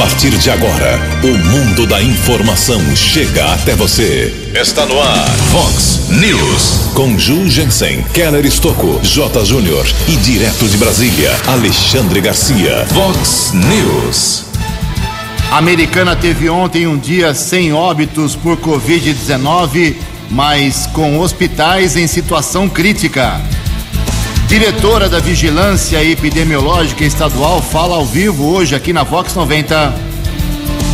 partir 0.00 0.30
de 0.30 0.50
agora, 0.50 0.98
o 1.22 1.38
mundo 1.50 1.86
da 1.86 2.02
informação 2.02 2.80
chega 2.96 3.52
até 3.52 3.74
você. 3.74 4.50
Está 4.54 4.86
no 4.86 4.98
ar, 4.98 5.28
Fox 5.52 6.08
News. 6.08 6.90
Com 6.94 7.18
Ju 7.18 7.46
Jensen, 7.46 8.02
Keller 8.14 8.46
Estocco, 8.46 8.98
J. 9.02 9.44
Júnior 9.44 9.86
e 10.08 10.16
direto 10.16 10.66
de 10.66 10.78
Brasília, 10.78 11.30
Alexandre 11.46 12.22
Garcia. 12.22 12.86
Fox 12.86 13.52
News. 13.52 14.46
A 15.50 15.58
Americana 15.58 16.16
teve 16.16 16.48
ontem 16.48 16.86
um 16.86 16.96
dia 16.96 17.34
sem 17.34 17.74
óbitos 17.74 18.34
por 18.34 18.56
Covid-19, 18.56 19.96
mas 20.30 20.86
com 20.94 21.20
hospitais 21.20 21.94
em 21.98 22.06
situação 22.06 22.70
crítica. 22.70 23.38
Diretora 24.50 25.08
da 25.08 25.20
Vigilância 25.20 26.02
Epidemiológica 26.02 27.04
Estadual 27.04 27.62
fala 27.62 27.94
ao 27.94 28.04
vivo 28.04 28.52
hoje 28.52 28.74
aqui 28.74 28.92
na 28.92 29.04
Vox 29.04 29.32
90. 29.32 29.94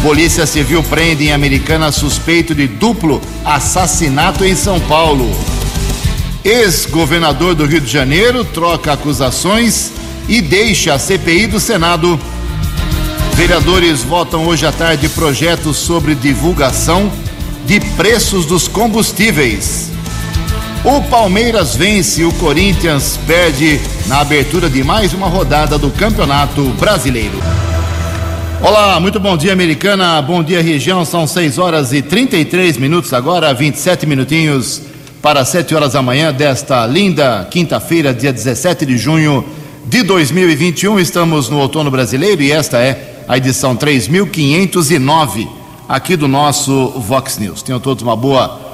Polícia 0.03 0.45
Civil 0.45 0.83
prende 0.83 1.25
em 1.25 1.33
Americana 1.33 1.91
suspeito 1.91 2.55
de 2.55 2.67
duplo 2.67 3.19
assassinato 3.43 4.45
em 4.45 4.55
São 4.55 4.79
Paulo. 4.79 5.35
Ex-governador 6.45 7.55
do 7.55 7.65
Rio 7.65 7.81
de 7.81 7.91
Janeiro 7.91 8.45
troca 8.45 8.93
acusações 8.93 9.91
e 10.29 10.43
deixa 10.43 10.93
a 10.93 10.99
CPI 10.99 11.47
do 11.47 11.59
Senado. 11.59 12.21
Vereadores 13.33 14.03
votam 14.03 14.47
hoje 14.47 14.67
à 14.67 14.71
tarde 14.71 15.09
projetos 15.09 15.79
sobre 15.79 16.15
divulgação 16.15 17.11
de 17.65 17.81
preços 17.97 18.45
dos 18.45 18.69
combustíveis. 18.69 19.96
O 20.87 21.03
Palmeiras 21.03 21.75
vence, 21.75 22.23
o 22.25 22.33
Corinthians 22.35 23.19
perde 23.27 23.81
na 24.07 24.21
abertura 24.21 24.71
de 24.71 24.85
mais 24.85 25.13
uma 25.13 25.27
rodada 25.27 25.77
do 25.77 25.91
Campeonato 25.91 26.63
Brasileiro. 26.79 27.37
Olá, 28.63 29.01
muito 29.01 29.19
bom 29.19 29.37
dia, 29.37 29.53
Americana. 29.53 30.23
Bom 30.23 30.45
dia, 30.45 30.63
região. 30.63 31.05
São 31.05 31.27
6 31.27 31.59
horas 31.59 31.93
e 31.93 32.03
33 32.03 32.77
minutos 32.77 33.13
agora, 33.13 33.53
27 33.53 34.07
minutinhos 34.07 34.81
para 35.21 35.45
7 35.45 35.75
horas 35.75 35.95
da 35.95 36.03
manhã 36.03 36.33
desta 36.33 36.87
linda 36.87 37.49
quinta-feira, 37.51 38.15
dia 38.15 38.33
17 38.33 38.87
de 38.87 38.97
junho 38.97 39.45
de 39.87 40.05
2021. 40.05 41.01
Estamos 41.01 41.49
no 41.49 41.59
outono 41.59 41.91
brasileiro 41.91 42.41
e 42.43 42.53
esta 42.53 42.79
é 42.79 43.25
a 43.27 43.37
edição 43.37 43.75
3509 43.75 45.49
aqui 45.89 46.15
do 46.15 46.29
nosso 46.29 46.91
Vox 46.91 47.39
News. 47.39 47.61
Tenham 47.61 47.81
todos 47.81 48.05
uma 48.05 48.15
boa 48.15 48.66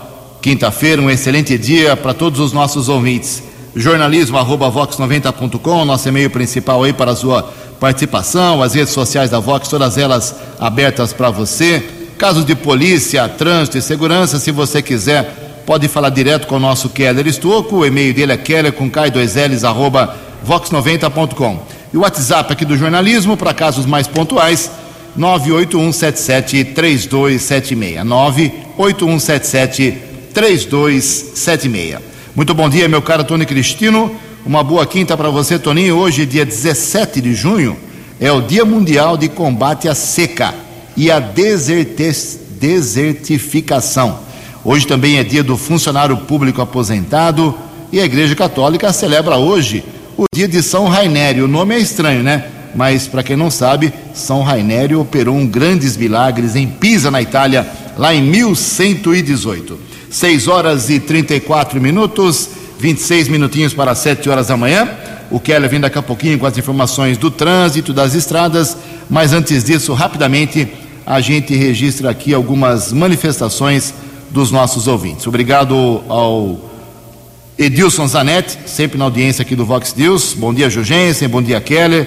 quinta-feira, 0.43 1.01
um 1.01 1.09
excelente 1.09 1.57
dia 1.57 1.97
para 1.97 2.13
todos 2.13 2.41
os 2.41 2.53
nossos 2.53 2.89
ouvintes. 2.89 3.41
Jornalismo 3.77 4.37
arroba 4.37 4.69
vox90.com, 4.71 5.85
nosso 5.85 6.09
e-mail 6.09 6.29
principal 6.29 6.83
aí 6.83 6.93
para 6.93 7.13
a 7.13 7.17
sua 7.17 7.49
participação, 7.79 8.61
as 8.61 8.75
redes 8.75 8.93
sociais 8.93 9.31
da 9.31 9.39
Vox, 9.39 9.69
todas 9.69 9.97
elas 9.97 10.35
abertas 10.59 11.13
para 11.13 11.31
você. 11.31 11.81
Casos 12.19 12.45
de 12.45 12.57
polícia, 12.57 13.29
trânsito 13.29 13.79
e 13.79 13.83
segurança, 13.83 14.41
se 14.41 14.51
você 14.51 14.83
quiser, 14.83 15.63
pode 15.65 15.87
falar 15.87 16.11
direto 16.11 16.49
com 16.49 16.57
o 16.57 16.61
nosso 16.61 16.89
Keller 16.89 17.29
Estocco, 17.29 17.77
o 17.77 17.87
e-mail 17.87 18.13
dele 18.13 18.33
é 18.33 18.37
keller 18.37 18.73
com 18.73 18.91
K2Ls 18.91 19.63
arroba 19.65 20.17
vox90.com. 20.47 21.61
E 21.95 21.97
o 21.97 22.01
WhatsApp 22.01 22.53
aqui 22.53 22.65
do 22.65 22.77
jornalismo, 22.77 23.37
para 23.37 23.55
casos 23.55 23.87
mais 23.87 24.09
pontuais, 24.09 24.69
981773276. 25.17 28.03
98177 28.03 30.11
3276. 30.33 31.99
Muito 32.35 32.55
bom 32.55 32.67
dia, 32.69 32.89
meu 32.89 33.03
caro 33.03 33.23
Tony 33.25 33.45
Cristino. 33.45 34.17
Uma 34.45 34.65
boa 34.65 34.85
quinta 34.87 35.17
para 35.17 35.31
você, 35.31 35.57
Toninho. 35.59 35.97
Hoje, 35.97 36.27
dia 36.27 36.45
17 36.45 37.21
de 37.21 37.35
junho, 37.35 37.77
é 38.19 38.33
o 38.33 38.41
Dia 38.41 38.65
Mundial 38.65 39.17
de 39.17 39.29
Combate 39.29 39.89
à 39.89 39.95
Seca 39.95 40.53
e 40.97 41.09
à 41.11 41.21
Desertificação. 41.21 44.19
Hoje 44.65 44.87
também 44.87 45.19
é 45.19 45.25
dia 45.25 45.43
do 45.43 45.57
funcionário 45.57 46.17
público 46.17 46.63
aposentado 46.63 47.55
e 47.93 48.01
a 48.01 48.05
Igreja 48.05 48.35
Católica 48.35 48.93
celebra 48.93 49.37
hoje 49.37 49.85
o 50.17 50.25
dia 50.33 50.49
de 50.49 50.63
São 50.63 50.87
Rainério. 50.87 51.45
O 51.45 51.49
nome 51.49 51.75
é 51.75 51.79
estranho, 51.79 52.23
né? 52.23 52.47
Mas 52.75 53.07
para 53.07 53.23
quem 53.23 53.37
não 53.37 53.51
sabe, 53.51 53.93
São 54.15 54.43
Rainério 54.43 54.99
operou 55.01 55.37
um 55.37 55.47
grandes 55.47 55.95
milagres 55.97 56.57
em 56.57 56.67
Pisa, 56.67 57.11
na 57.11 57.21
Itália, 57.21 57.67
lá 57.99 58.15
em 58.15 58.23
1118. 58.23 59.92
6 60.13 60.47
horas 60.47 60.91
e 60.91 61.01
34 61.01 61.81
minutos, 61.81 62.51
26 62.79 63.29
minutinhos 63.29 63.73
para 63.73 63.95
7 63.95 64.29
horas 64.29 64.49
da 64.49 64.57
manhã. 64.59 64.87
O 65.31 65.41
Keller 65.41 65.71
vem 65.71 65.81
daqui 65.81 65.99
a 65.99 66.03
pouquinho 66.03 66.39
com 66.39 66.45
as 66.45 66.59
informações 66.59 67.17
do 67.17 67.31
trânsito, 67.31 67.95
das 67.95 68.15
estradas, 68.15 68.77
mas 69.09 69.33
antes 69.33 69.65
disso, 69.65 69.95
rapidamente, 69.95 70.69
a 71.07 71.19
gente 71.23 71.57
registra 71.57 72.11
aqui 72.11 72.35
algumas 72.35 72.93
manifestações 72.93 73.95
dos 74.31 74.51
nossos 74.51 74.87
ouvintes. 74.87 75.27
Obrigado 75.27 76.03
ao 76.07 76.61
Edilson 77.59 78.07
Zanetti, 78.07 78.59
sempre 78.67 78.99
na 78.99 79.07
audiência 79.07 79.41
aqui 79.41 79.57
do 79.57 79.65
Vox 79.65 79.95
News. 79.97 80.35
Bom 80.35 80.53
dia, 80.53 80.69
Jugensen, 80.69 81.27
bom 81.27 81.41
dia, 81.41 81.59
Keller. 81.59 82.07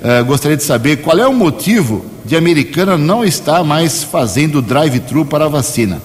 Uh, 0.00 0.24
gostaria 0.24 0.56
de 0.56 0.64
saber 0.64 1.02
qual 1.02 1.18
é 1.18 1.28
o 1.28 1.34
motivo 1.34 2.02
de 2.24 2.34
a 2.34 2.38
americana 2.38 2.96
não 2.96 3.22
estar 3.22 3.62
mais 3.62 4.02
fazendo 4.02 4.62
drive-thru 4.62 5.26
para 5.26 5.44
a 5.44 5.48
vacina. 5.48 6.00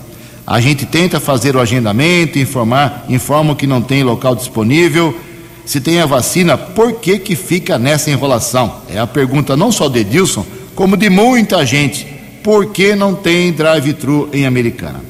A 0.48 0.62
gente 0.62 0.86
tenta 0.86 1.20
fazer 1.20 1.58
o 1.58 1.60
agendamento, 1.60 2.40
informar, 2.40 3.04
informam 3.10 3.54
que 3.54 3.68
não 3.68 3.82
tem 3.82 4.02
local 4.02 4.34
disponível. 4.34 5.14
Se 5.66 5.82
tem 5.82 6.00
a 6.00 6.06
vacina, 6.06 6.58
por 6.58 6.94
que 6.94 7.20
que 7.20 7.36
fica 7.36 7.78
nessa 7.78 8.10
enrolação? 8.10 8.78
É 8.90 8.98
a 8.98 9.06
pergunta 9.06 9.58
não 9.58 9.74
só 9.74 9.90
de 9.90 10.00
Edilson, 10.00 10.46
como 10.74 10.96
de 10.96 11.10
muita 11.10 11.66
gente. 11.66 12.08
Por 12.42 12.68
que 12.68 12.96
não 12.96 13.14
tem 13.14 13.52
drive-thru 13.52 14.30
em 14.32 14.46
Americana? 14.46 15.02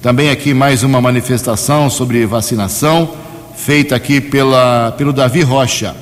Também 0.00 0.30
aqui 0.30 0.54
mais 0.54 0.82
uma 0.82 0.98
manifestação 0.98 1.90
sobre 1.90 2.24
vacinação, 2.24 3.10
feita 3.54 3.94
aqui 3.94 4.18
pela, 4.18 4.92
pelo 4.92 5.12
Davi 5.12 5.42
Rocha. 5.42 5.94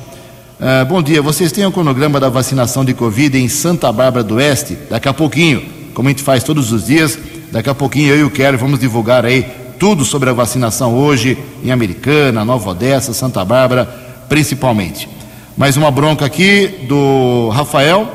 Uh, 0.61 0.87
bom 0.87 1.03
dia, 1.03 1.21
vocês 1.21 1.51
têm 1.51 1.65
o 1.65 1.69
um 1.69 1.73
cronograma 1.73 2.21
da 2.21 2.29
vacinação 2.29 2.85
de 2.85 2.95
Covid 2.95 3.37
em 3.37 3.49
Santa 3.49 3.91
Bárbara 3.91 4.23
do 4.23 4.37
Oeste? 4.37 4.79
Daqui 4.89 5.09
a 5.09 5.13
pouquinho, 5.13 5.65
como 5.93 6.09
a 6.09 6.13
gente 6.13 6.23
faz 6.23 6.45
todos 6.45 6.71
os 6.71 6.87
dias, 6.87 7.19
Daqui 7.55 7.71
a 7.71 7.75
pouquinho 7.75 8.09
eu 8.09 8.19
e 8.19 8.25
o 8.25 8.31
Kelly 8.31 8.57
vamos 8.57 8.81
divulgar 8.81 9.25
aí 9.25 9.47
tudo 9.79 10.05
sobre 10.05 10.29
a 10.29 10.33
vacinação 10.33 10.93
hoje 10.93 11.39
em 11.63 11.71
Americana, 11.71 12.45
Nova 12.45 12.71
Odessa, 12.71 13.15
Santa 13.15 13.45
Bárbara, 13.45 13.85
principalmente. 14.29 15.09
Mais 15.57 15.77
uma 15.77 15.89
bronca 15.89 16.27
aqui 16.27 16.67
do 16.89 17.51
Rafael. 17.51 18.09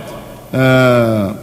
Uh, 0.54 1.34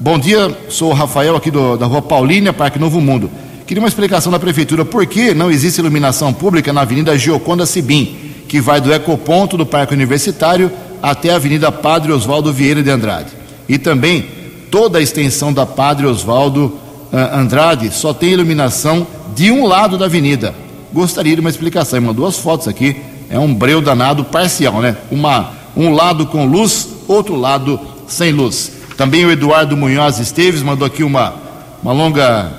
bom 0.00 0.18
dia, 0.18 0.56
sou 0.70 0.88
o 0.88 0.94
Rafael 0.94 1.36
aqui 1.36 1.50
do, 1.50 1.76
da 1.76 1.84
rua 1.84 2.00
Paulínia, 2.00 2.50
Parque 2.50 2.78
Novo 2.78 2.98
Mundo. 2.98 3.30
Queria 3.66 3.82
uma 3.82 3.88
explicação 3.88 4.32
da 4.32 4.38
prefeitura 4.38 4.82
por 4.82 5.04
que 5.04 5.34
não 5.34 5.50
existe 5.50 5.82
iluminação 5.82 6.32
pública 6.32 6.72
na 6.72 6.80
Avenida 6.80 7.18
Gioconda 7.18 7.66
Sibim, 7.66 8.16
que 8.48 8.58
vai 8.58 8.80
do 8.80 8.90
ecoponto 8.90 9.58
do 9.58 9.66
Parque 9.66 9.92
Universitário 9.92 10.72
até 11.02 11.28
a 11.28 11.36
Avenida 11.36 11.70
Padre 11.70 12.10
Oswaldo 12.10 12.50
Vieira 12.54 12.82
de 12.82 12.88
Andrade. 12.88 13.32
E 13.68 13.76
também 13.76 14.24
toda 14.70 14.96
a 14.96 15.02
extensão 15.02 15.52
da 15.52 15.66
Padre 15.66 16.06
Oswaldo 16.06 16.80
Andrade 17.14 17.94
só 17.94 18.12
tem 18.12 18.30
iluminação 18.32 19.06
de 19.34 19.50
um 19.50 19.66
lado 19.66 19.96
da 19.96 20.06
avenida. 20.06 20.54
Gostaria 20.92 21.34
de 21.34 21.40
uma 21.40 21.50
explicação. 21.50 21.98
Ele 21.98 22.06
mandou 22.06 22.26
as 22.26 22.38
fotos 22.38 22.66
aqui. 22.66 22.96
É 23.30 23.38
um 23.38 23.54
breu 23.54 23.80
danado 23.80 24.24
parcial, 24.24 24.80
né? 24.80 24.96
Uma, 25.10 25.52
um 25.76 25.92
lado 25.92 26.26
com 26.26 26.44
luz, 26.44 26.88
outro 27.06 27.36
lado 27.36 27.78
sem 28.08 28.32
luz. 28.32 28.72
Também 28.96 29.24
o 29.24 29.30
Eduardo 29.30 29.76
Munhoz 29.76 30.18
Esteves 30.18 30.62
mandou 30.62 30.86
aqui 30.86 31.02
uma, 31.02 31.34
uma 31.82 31.92
longa 31.92 32.52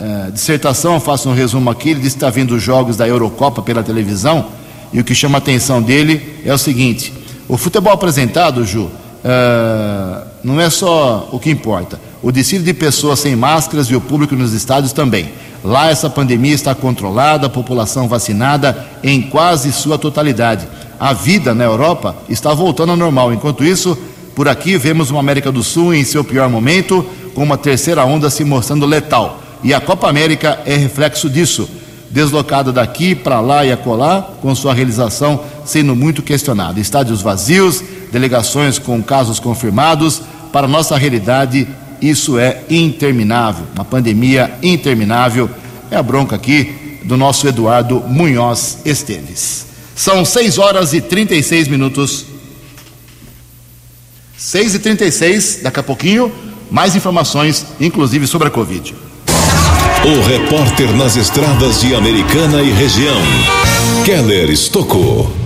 uh, 0.00 0.32
dissertação. 0.32 0.94
Eu 0.94 1.00
faço 1.00 1.28
um 1.28 1.34
resumo 1.34 1.70
aqui. 1.70 1.90
Ele 1.90 2.00
disse 2.00 2.16
que 2.16 2.24
está 2.24 2.30
vendo 2.30 2.56
os 2.56 2.62
jogos 2.62 2.96
da 2.96 3.06
Eurocopa 3.06 3.62
pela 3.62 3.82
televisão. 3.82 4.46
E 4.92 4.98
o 4.98 5.04
que 5.04 5.14
chama 5.14 5.38
a 5.38 5.40
atenção 5.40 5.80
dele 5.80 6.42
é 6.44 6.52
o 6.52 6.58
seguinte: 6.58 7.12
o 7.48 7.56
futebol 7.56 7.92
apresentado, 7.92 8.64
Ju, 8.64 8.82
uh, 8.82 10.26
não 10.42 10.60
é 10.60 10.68
só 10.68 11.28
o 11.30 11.38
que 11.38 11.48
importa 11.48 12.09
o 12.22 12.30
desfile 12.30 12.64
de 12.64 12.74
pessoas 12.74 13.20
sem 13.20 13.34
máscaras 13.34 13.86
e 13.86 13.96
o 13.96 14.00
público 14.00 14.34
nos 14.34 14.52
estádios 14.52 14.92
também. 14.92 15.30
Lá 15.64 15.90
essa 15.90 16.08
pandemia 16.08 16.54
está 16.54 16.74
controlada, 16.74 17.46
a 17.46 17.50
população 17.50 18.08
vacinada 18.08 18.86
em 19.02 19.22
quase 19.22 19.72
sua 19.72 19.98
totalidade. 19.98 20.66
A 20.98 21.12
vida 21.12 21.54
na 21.54 21.64
Europa 21.64 22.14
está 22.28 22.52
voltando 22.52 22.90
ao 22.90 22.96
normal. 22.96 23.32
Enquanto 23.32 23.64
isso, 23.64 23.96
por 24.34 24.48
aqui 24.48 24.76
vemos 24.76 25.10
uma 25.10 25.20
América 25.20 25.50
do 25.50 25.62
Sul 25.62 25.94
em 25.94 26.04
seu 26.04 26.22
pior 26.22 26.48
momento, 26.48 27.04
com 27.34 27.42
uma 27.42 27.56
terceira 27.56 28.04
onda 28.04 28.28
se 28.28 28.44
mostrando 28.44 28.86
letal. 28.86 29.40
E 29.62 29.72
a 29.72 29.80
Copa 29.80 30.08
América 30.08 30.60
é 30.64 30.76
reflexo 30.76 31.28
disso. 31.28 31.68
Deslocada 32.10 32.72
daqui 32.72 33.14
para 33.14 33.40
lá 33.40 33.64
e 33.64 33.72
acolá, 33.72 34.22
com 34.42 34.54
sua 34.54 34.74
realização 34.74 35.40
sendo 35.64 35.94
muito 35.94 36.22
questionada. 36.22 36.80
Estádios 36.80 37.22
vazios, 37.22 37.82
delegações 38.10 38.78
com 38.78 39.02
casos 39.02 39.38
confirmados, 39.38 40.20
para 40.52 40.66
nossa 40.66 40.96
realidade 40.96 41.68
isso 42.00 42.38
é 42.38 42.62
interminável, 42.70 43.64
uma 43.74 43.84
pandemia 43.84 44.52
interminável. 44.62 45.50
É 45.90 45.96
a 45.96 46.02
bronca 46.02 46.36
aqui 46.36 46.98
do 47.04 47.16
nosso 47.16 47.46
Eduardo 47.46 48.00
Munhoz 48.06 48.78
Esteves. 48.84 49.66
São 49.94 50.24
6 50.24 50.58
horas 50.58 50.92
e 50.94 51.00
36 51.00 51.68
minutos. 51.68 52.26
6 54.36 54.76
e 54.76 54.78
36 54.78 55.60
daqui 55.62 55.80
a 55.80 55.82
pouquinho, 55.82 56.32
mais 56.70 56.96
informações, 56.96 57.66
inclusive 57.78 58.26
sobre 58.26 58.48
a 58.48 58.50
Covid. 58.50 58.94
O 60.02 60.26
repórter 60.26 60.90
nas 60.96 61.16
estradas 61.16 61.80
de 61.82 61.94
Americana 61.94 62.62
e 62.62 62.70
região, 62.70 63.20
Keller 64.06 64.48
Estocou. 64.48 65.39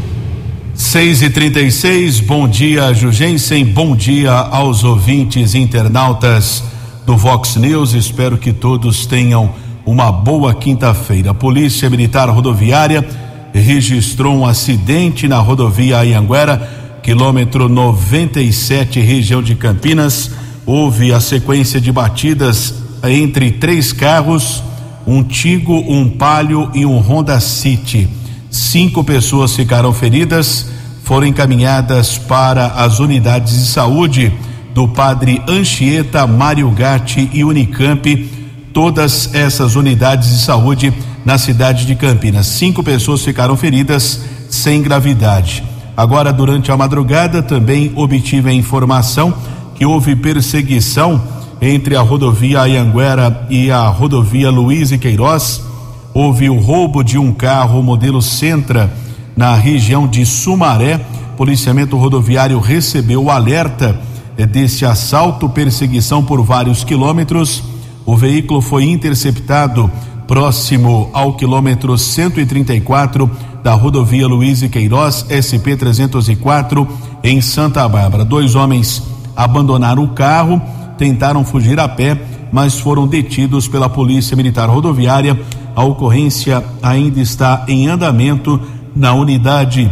6 0.75 1.23
e 1.23 1.31
36 1.31 2.19
bom 2.19 2.49
dia, 2.49 2.93
Jugensen, 2.93 3.65
bom 3.65 3.95
dia 3.95 4.33
aos 4.33 4.83
ouvintes 4.83 5.55
internautas 5.55 6.65
do 7.07 7.17
Vox 7.17 7.55
News. 7.55 7.95
Espero 7.95 8.37
que 8.37 8.53
todos 8.53 9.07
tenham 9.07 9.55
uma 9.87 10.11
boa 10.11 10.53
quinta-feira. 10.53 11.31
A 11.31 11.35
Polícia 11.35 11.89
Militar 11.89 12.29
Rodoviária 12.29 13.07
registrou 13.53 14.37
um 14.37 14.45
acidente 14.45 15.29
na 15.29 15.39
rodovia 15.39 16.01
Anhanguera, 16.01 16.99
quilômetro 17.05 17.69
97, 17.69 18.99
região 18.99 19.41
de 19.41 19.55
Campinas. 19.55 20.33
Houve 20.67 21.13
a 21.13 21.21
sequência 21.21 21.81
de 21.81 21.93
batidas 21.93 22.75
entre 23.05 23.53
três 23.53 23.93
carros, 23.93 24.61
um 25.07 25.23
Tigo, 25.23 25.85
um 25.87 26.09
Palio 26.09 26.69
e 26.75 26.85
um 26.85 26.99
Honda 26.99 27.39
City. 27.39 28.24
Cinco 28.55 29.03
pessoas 29.03 29.57
ficaram 29.57 29.93
feridas, 29.93 30.69
foram 31.03 31.27
encaminhadas 31.27 32.17
para 32.17 32.67
as 32.67 33.01
unidades 33.01 33.53
de 33.53 33.67
saúde 33.67 34.33
do 34.73 34.87
Padre 34.87 35.43
Anchieta, 35.49 36.25
Mário 36.25 36.71
Gatti 36.71 37.29
e 37.33 37.43
Unicamp. 37.43 38.31
Todas 38.73 39.35
essas 39.35 39.75
unidades 39.75 40.29
de 40.29 40.39
saúde 40.39 40.95
na 41.25 41.37
cidade 41.37 41.85
de 41.85 41.97
Campinas. 41.97 42.47
Cinco 42.47 42.81
pessoas 42.85 43.25
ficaram 43.25 43.57
feridas 43.57 44.21
sem 44.49 44.81
gravidade. 44.81 45.65
Agora, 45.97 46.33
durante 46.33 46.71
a 46.71 46.77
madrugada, 46.77 47.43
também 47.43 47.91
obtive 47.97 48.51
a 48.51 48.55
informação 48.55 49.35
que 49.75 49.85
houve 49.85 50.15
perseguição 50.15 51.21
entre 51.61 51.97
a 51.97 52.03
rodovia 52.03 52.61
Anhanguera 52.61 53.49
e 53.51 53.69
a 53.73 53.89
rodovia 53.89 54.49
Luiz 54.49 54.93
e 54.93 54.99
Queiroz 54.99 55.74
houve 56.15 56.49
o 56.49 56.59
roubo 56.59 57.03
de 57.03 57.19
um 57.19 57.33
carro 57.33 57.83
modelo 57.83 58.23
Sentra 58.23 58.91
na 59.37 59.57
região 59.57 60.07
de 60.07 60.25
Sumaré. 60.25 61.01
Policiamento 61.37 61.97
rodoviário 61.97 62.61
recebeu 62.61 63.25
o 63.25 63.31
alerta 63.31 64.01
eh, 64.39 64.47
desse 64.47 64.87
assalto, 64.87 65.49
perseguição 65.49 66.25
por 66.25 66.41
vários 66.43 66.85
quilômetros. 66.85 67.65
O 68.07 68.17
veículo 68.17 68.61
foi 68.61 68.85
interceptado 68.85 69.91
próximo 70.29 71.11
ao 71.13 71.35
quilômetro 71.35 71.99
134 71.99 73.29
da 73.65 73.75
rodovia 73.75 74.29
Luiz 74.29 74.63
e 74.63 74.69
Queiroz, 74.69 75.27
SP 75.29 75.75
304, 75.77 76.87
em 77.25 77.41
Santa 77.41 77.87
Bárbara. 77.89 78.25
Dois 78.25 78.55
homens 78.55 79.03
abandonaram 79.35 80.05
o 80.05 80.09
carro, 80.09 80.63
tentaram 80.97 81.45
fugir 81.45 81.81
a 81.81 81.89
pé, 81.89 82.17
mas 82.53 82.79
foram 82.79 83.09
detidos 83.09 83.67
pela 83.67 83.89
Polícia 83.89 84.37
Militar 84.37 84.69
Rodoviária 84.69 85.37
a 85.75 85.85
ocorrência 85.85 86.63
ainda 86.83 87.21
está 87.21 87.65
em 87.69 87.89
andamento 87.89 88.61
na 88.95 89.13
unidade 89.13 89.91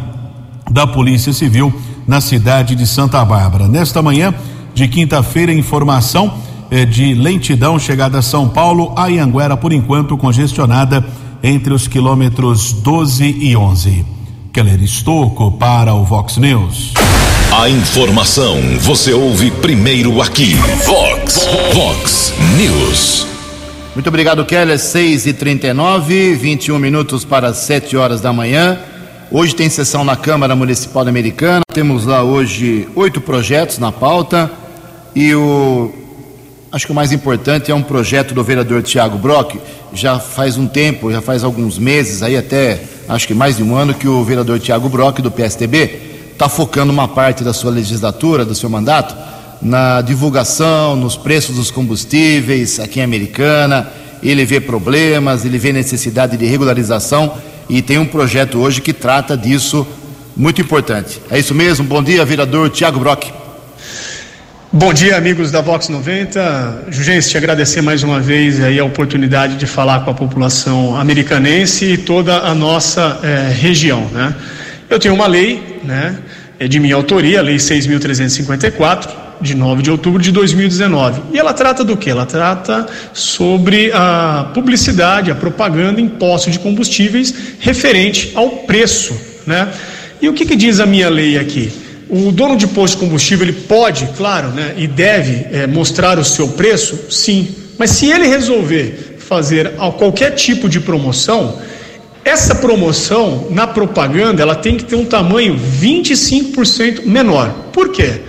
da 0.71 0.87
Polícia 0.87 1.33
Civil 1.33 1.73
na 2.07 2.21
cidade 2.21 2.75
de 2.75 2.87
Santa 2.87 3.25
Bárbara. 3.25 3.69
Nesta 3.69 4.03
manhã 4.03 4.35
de 4.75 4.89
quinta-feira, 4.89 5.53
informação 5.53 6.35
é 6.71 6.85
de 6.85 7.15
lentidão 7.15 7.79
chegada 7.79 8.19
a 8.19 8.23
São 8.23 8.49
Paulo, 8.49 8.93
a 8.97 9.09
Ianguera, 9.09 9.57
por 9.57 9.73
enquanto 9.73 10.17
congestionada 10.17 11.05
entre 11.43 11.75
os 11.75 11.87
quilômetros 11.87 12.73
12 12.73 13.25
e 13.25 13.57
11. 13.57 14.07
Keller 14.53 14.83
Estocco 14.83 15.51
para 15.53 15.95
o 15.95 16.05
Vox 16.05 16.37
News. 16.37 16.95
A 17.53 17.69
informação 17.69 18.57
você 18.81 19.13
ouve 19.13 19.51
primeiro 19.51 20.23
aqui. 20.23 20.55
Vox, 20.87 21.47
Vox 21.75 22.33
News. 22.57 23.32
Muito 23.95 24.09
obrigado, 24.09 24.43
Keller. 24.47 24.79
6 24.79 25.27
e 25.27 25.33
39 25.35 26.35
21 26.35 26.79
minutos 26.79 27.27
para 27.27 27.53
7 27.53 27.95
horas 27.95 28.23
da 28.23 28.33
manhã. 28.33 28.79
Hoje 29.31 29.55
tem 29.55 29.69
sessão 29.69 30.03
na 30.03 30.17
Câmara 30.17 30.57
Municipal 30.57 31.07
Americana. 31.07 31.61
Temos 31.75 32.07
lá 32.07 32.23
hoje 32.23 32.89
oito 32.97 33.21
projetos 33.21 33.79
na 33.79 33.93
pauta. 33.93 34.51
E 35.15 35.35
o. 35.35 35.93
Acho 36.73 36.87
que 36.87 36.93
o 36.93 36.95
mais 36.95 37.13
importante 37.13 37.71
é 37.71 37.75
um 37.75 37.83
projeto 37.83 38.33
do 38.33 38.43
vereador 38.43 38.83
Tiago 38.83 39.19
Brock. 39.19 39.57
Já 39.93 40.19
faz 40.19 40.57
um 40.57 40.67
tempo, 40.67 41.13
já 41.13 41.21
faz 41.21 41.45
alguns 41.45 41.79
meses, 41.79 42.23
aí 42.23 42.35
até 42.35 42.83
acho 43.07 43.27
que 43.27 43.35
mais 43.35 43.59
de 43.59 43.63
um 43.63 43.77
ano, 43.77 43.93
que 43.93 44.09
o 44.09 44.25
vereador 44.25 44.59
Tiago 44.59 44.89
Brock, 44.89 45.19
do 45.19 45.31
PSTB, 45.31 46.01
está 46.33 46.49
focando 46.49 46.91
uma 46.91 47.09
parte 47.09 47.45
da 47.45 47.53
sua 47.53 47.71
legislatura, 47.71 48.43
do 48.43 48.55
seu 48.55 48.71
mandato, 48.71 49.15
na 49.63 50.03
divulgação, 50.03 50.97
nos 50.97 51.17
preços 51.17 51.57
dos 51.57 51.71
combustíveis 51.71 52.81
aqui 52.81 53.01
em 53.01 53.03
Americana. 53.03 53.87
Ele 54.23 54.45
vê 54.45 54.61
problemas, 54.61 55.45
ele 55.45 55.59
vê 55.59 55.73
necessidade 55.73 56.37
de 56.37 56.45
regularização 56.45 57.35
e 57.69 57.81
tem 57.81 57.99
um 57.99 58.07
projeto 58.07 58.59
hoje 58.59 58.81
que 58.81 58.93
trata 58.93 59.37
disso 59.37 59.87
muito 60.37 60.61
importante. 60.61 61.21
É 61.31 61.39
isso 61.39 61.55
mesmo? 61.55 61.85
Bom 61.87 62.03
dia, 62.03 62.25
vereador 62.25 62.71
Tiago 62.71 62.99
Brock. 62.99 63.31
Bom 64.75 64.93
dia, 64.93 65.17
amigos 65.19 65.51
da 65.51 65.61
Vox 65.61 65.89
90. 65.91 66.87
Jugense, 66.89 67.29
te 67.29 67.37
agradecer 67.37 67.83
mais 67.83 68.03
uma 68.03 68.19
vez 68.19 68.59
aí 68.63 68.79
a 68.79 68.85
oportunidade 68.85 69.57
de 69.57 69.67
falar 69.67 70.01
com 70.01 70.11
a 70.11 70.15
população 70.15 70.97
americanense 70.97 71.85
e 71.85 71.99
toda 71.99 72.39
a 72.39 72.55
nossa 72.55 73.21
eh, 73.23 73.53
região, 73.53 74.07
né? 74.07 74.35
Eu 74.89 74.99
tenho 74.99 75.15
uma 75.15 75.27
lei, 75.27 75.81
né, 75.85 76.19
é 76.59 76.69
de 76.69 76.79
minha 76.79 76.95
autoria, 76.95 77.41
a 77.41 77.43
Lei 77.43 77.57
6.354, 77.57 79.22
de 79.43 79.55
9 79.55 79.83
de 79.83 79.91
outubro 79.91 80.23
de 80.23 80.31
2019. 80.33 81.23
E 81.33 81.39
ela 81.39 81.53
trata 81.53 81.85
do 81.85 81.97
que? 81.97 82.09
Ela 82.09 82.25
trata 82.25 82.87
sobre 83.13 83.91
a 83.93 84.51
publicidade, 84.55 85.31
a 85.31 85.35
propaganda 85.35 86.01
em 86.01 86.09
postos 86.09 86.53
de 86.53 86.59
combustíveis 86.59 87.35
referente 87.59 88.33
ao 88.35 88.49
preço, 88.51 89.15
né? 89.47 89.69
E 90.21 90.29
o 90.29 90.33
que, 90.33 90.47
que 90.47 90.55
diz 90.55 90.79
a 90.79 90.87
minha 90.87 91.09
lei 91.09 91.37
aqui? 91.37 91.73
O 92.09 92.31
dono 92.31 92.57
de 92.57 92.67
posto 92.67 92.95
de 92.95 93.01
combustível 93.05 93.47
ele 93.47 93.55
pode, 93.55 94.07
claro, 94.17 94.49
né, 94.49 94.75
e 94.77 94.87
deve 94.87 95.47
é, 95.51 95.67
mostrar 95.67 96.19
o 96.19 96.25
seu 96.25 96.49
preço, 96.49 97.07
sim. 97.11 97.49
Mas 97.79 97.91
se 97.91 98.07
ele 98.11 98.27
resolver 98.27 99.17
fazer 99.19 99.73
qualquer 99.99 100.33
tipo 100.33 100.69
de 100.69 100.79
promoção, 100.79 101.59
essa 102.25 102.55
promoção 102.55 103.49
na 103.51 103.67
propaganda 103.67 104.43
ela 104.43 104.55
tem 104.55 104.77
que 104.77 104.85
ter 104.85 104.95
um 104.95 105.05
tamanho 105.05 105.57
25% 105.57 107.05
menor. 107.05 107.51
Por 107.73 107.91
quê? 107.91 108.21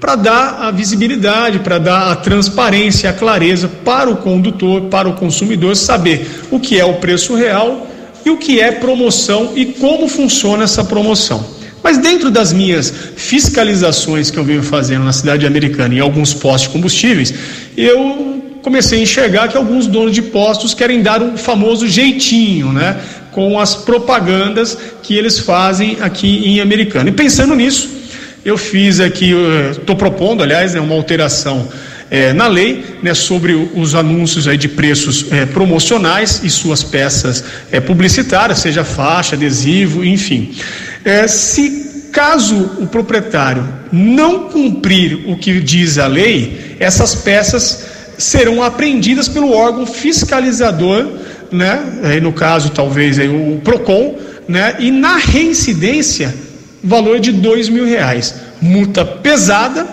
Para 0.00 0.14
dar 0.14 0.58
a 0.62 0.70
visibilidade, 0.70 1.58
para 1.58 1.78
dar 1.78 2.12
a 2.12 2.16
transparência, 2.16 3.10
a 3.10 3.12
clareza 3.12 3.68
para 3.84 4.08
o 4.08 4.16
condutor, 4.16 4.82
para 4.82 5.08
o 5.08 5.14
consumidor 5.14 5.74
saber 5.74 6.44
o 6.50 6.60
que 6.60 6.78
é 6.78 6.84
o 6.84 6.94
preço 6.94 7.34
real 7.34 7.86
e 8.24 8.30
o 8.30 8.36
que 8.36 8.60
é 8.60 8.70
promoção 8.70 9.52
e 9.56 9.66
como 9.66 10.08
funciona 10.08 10.64
essa 10.64 10.84
promoção. 10.84 11.44
Mas 11.82 11.98
dentro 11.98 12.30
das 12.30 12.52
minhas 12.52 12.92
fiscalizações 13.16 14.30
que 14.30 14.38
eu 14.38 14.44
venho 14.44 14.62
fazendo 14.62 15.04
na 15.04 15.12
cidade 15.12 15.46
americana 15.46 15.94
em 15.94 16.00
alguns 16.00 16.32
postos 16.34 16.62
de 16.62 16.68
combustíveis, 16.70 17.34
eu 17.76 18.42
comecei 18.62 19.00
a 19.00 19.02
enxergar 19.02 19.48
que 19.48 19.56
alguns 19.56 19.86
donos 19.86 20.12
de 20.12 20.22
postos 20.22 20.74
querem 20.74 21.02
dar 21.02 21.22
um 21.22 21.36
famoso 21.36 21.88
jeitinho, 21.88 22.72
né? 22.72 23.00
Com 23.32 23.58
as 23.58 23.74
propagandas 23.74 24.76
que 25.02 25.14
eles 25.16 25.38
fazem 25.38 25.96
aqui 26.00 26.42
em 26.44 26.60
Americana. 26.60 27.08
E 27.08 27.12
pensando 27.12 27.54
nisso, 27.54 27.97
eu 28.48 28.56
fiz 28.56 28.98
aqui, 28.98 29.32
estou 29.70 29.94
propondo, 29.94 30.42
aliás, 30.42 30.74
né, 30.74 30.80
uma 30.80 30.94
alteração 30.94 31.68
é, 32.10 32.32
na 32.32 32.46
lei 32.46 32.84
né, 33.02 33.12
sobre 33.12 33.52
os 33.52 33.94
anúncios 33.94 34.48
aí 34.48 34.56
de 34.56 34.68
preços 34.68 35.26
é, 35.30 35.44
promocionais 35.44 36.40
e 36.42 36.48
suas 36.48 36.82
peças 36.82 37.44
é, 37.70 37.80
publicitárias, 37.80 38.60
seja 38.60 38.84
faixa, 38.84 39.36
adesivo, 39.36 40.04
enfim. 40.04 40.54
se 41.28 42.08
caso 42.10 42.70
o 42.78 42.86
proprietário 42.86 43.68
não 43.92 44.48
cumprir 44.48 45.24
o 45.26 45.36
que 45.36 45.60
diz 45.60 45.98
a 45.98 46.06
lei, 46.06 46.76
essas 46.80 47.14
peças 47.14 47.84
serão 48.16 48.62
apreendidas 48.62 49.28
pelo 49.28 49.52
órgão 49.52 49.86
fiscalizador, 49.86 51.06
né? 51.52 52.18
No 52.20 52.32
caso 52.32 52.70
talvez 52.70 53.18
aí, 53.18 53.28
o 53.28 53.60
Procon, 53.62 54.18
né? 54.48 54.76
E 54.80 54.90
na 54.90 55.16
reincidência 55.16 56.34
valor 56.82 57.20
de 57.20 57.32
dois 57.32 57.68
mil 57.68 57.84
reais, 57.84 58.34
multa 58.60 59.04
pesada, 59.04 59.86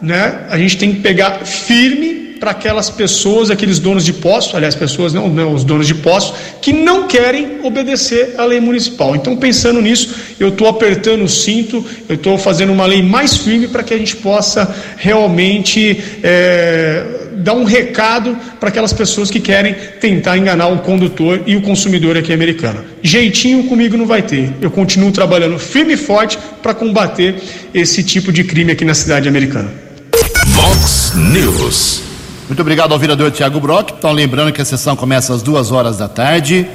né? 0.00 0.46
A 0.50 0.58
gente 0.58 0.76
tem 0.76 0.94
que 0.94 1.00
pegar 1.00 1.44
firme 1.44 2.26
para 2.38 2.50
aquelas 2.50 2.90
pessoas, 2.90 3.50
aqueles 3.50 3.78
donos 3.78 4.04
de 4.04 4.12
posto, 4.12 4.56
aliás, 4.56 4.74
pessoas 4.74 5.12
não, 5.12 5.28
não, 5.28 5.54
os 5.54 5.64
donos 5.64 5.86
de 5.86 5.94
posto, 5.94 6.34
que 6.60 6.72
não 6.72 7.06
querem 7.08 7.60
obedecer 7.62 8.34
à 8.36 8.44
lei 8.44 8.60
municipal. 8.60 9.16
Então, 9.16 9.36
pensando 9.36 9.80
nisso, 9.80 10.14
eu 10.38 10.48
estou 10.48 10.68
apertando 10.68 11.24
o 11.24 11.28
cinto, 11.28 11.84
eu 12.08 12.14
estou 12.14 12.36
fazendo 12.36 12.72
uma 12.72 12.86
lei 12.86 13.02
mais 13.02 13.36
firme 13.36 13.68
para 13.68 13.82
que 13.82 13.94
a 13.94 13.98
gente 13.98 14.16
possa 14.16 14.74
realmente 14.96 16.02
é, 16.22 17.25
dar 17.36 17.54
um 17.54 17.64
recado 17.64 18.36
para 18.58 18.68
aquelas 18.68 18.92
pessoas 18.92 19.30
que 19.30 19.40
querem 19.40 19.74
tentar 20.00 20.36
enganar 20.38 20.68
o 20.68 20.78
condutor 20.78 21.42
e 21.46 21.56
o 21.56 21.62
consumidor 21.62 22.16
aqui 22.16 22.32
americano. 22.32 22.84
Jeitinho 23.02 23.64
comigo 23.64 23.96
não 23.96 24.06
vai 24.06 24.22
ter. 24.22 24.52
Eu 24.60 24.70
continuo 24.70 25.12
trabalhando 25.12 25.58
firme 25.58 25.94
e 25.94 25.96
forte 25.96 26.38
para 26.62 26.74
combater 26.74 27.36
esse 27.74 28.02
tipo 28.02 28.32
de 28.32 28.44
crime 28.44 28.72
aqui 28.72 28.84
na 28.84 28.94
cidade 28.94 29.28
americana. 29.28 29.70
Vox 30.46 31.12
News. 31.14 32.02
Muito 32.48 32.60
obrigado 32.60 32.92
ao 32.92 32.98
vereador 32.98 33.30
Tiago 33.30 33.58
Brock. 33.58 33.92
Então, 33.98 34.12
lembrando 34.12 34.52
que 34.52 34.62
a 34.62 34.64
sessão 34.64 34.94
começa 34.94 35.34
às 35.34 35.42
duas 35.42 35.72
horas 35.72 35.98
da 35.98 36.08
tarde. 36.08 36.66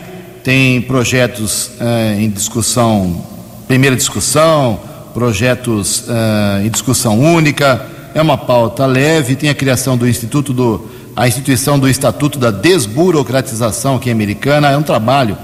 Tem 0.44 0.82
projetos 0.82 1.72
eh, 1.80 2.18
em 2.20 2.30
discussão, 2.30 3.26
primeira 3.68 3.96
discussão, 3.96 4.80
projetos 5.14 6.06
eh, 6.10 6.64
em 6.66 6.70
discussão 6.70 7.20
única. 7.20 7.86
É 8.14 8.22
uma 8.22 8.38
pauta 8.38 8.86
leve. 8.86 9.36
Tem 9.36 9.50
a 9.50 9.56
criação 9.56 9.98
do 9.98 10.08
Instituto 10.08 10.54
do, 10.54 10.90
a 11.16 11.28
instituição 11.28 11.78
do 11.78 11.90
Estatuto 11.90 12.38
da 12.40 12.52
Desburocratização 12.52 13.96
aqui 13.96 14.10
americana. 14.10 14.70
É 14.70 14.78
um 14.78 14.84
trabalho 14.84 15.38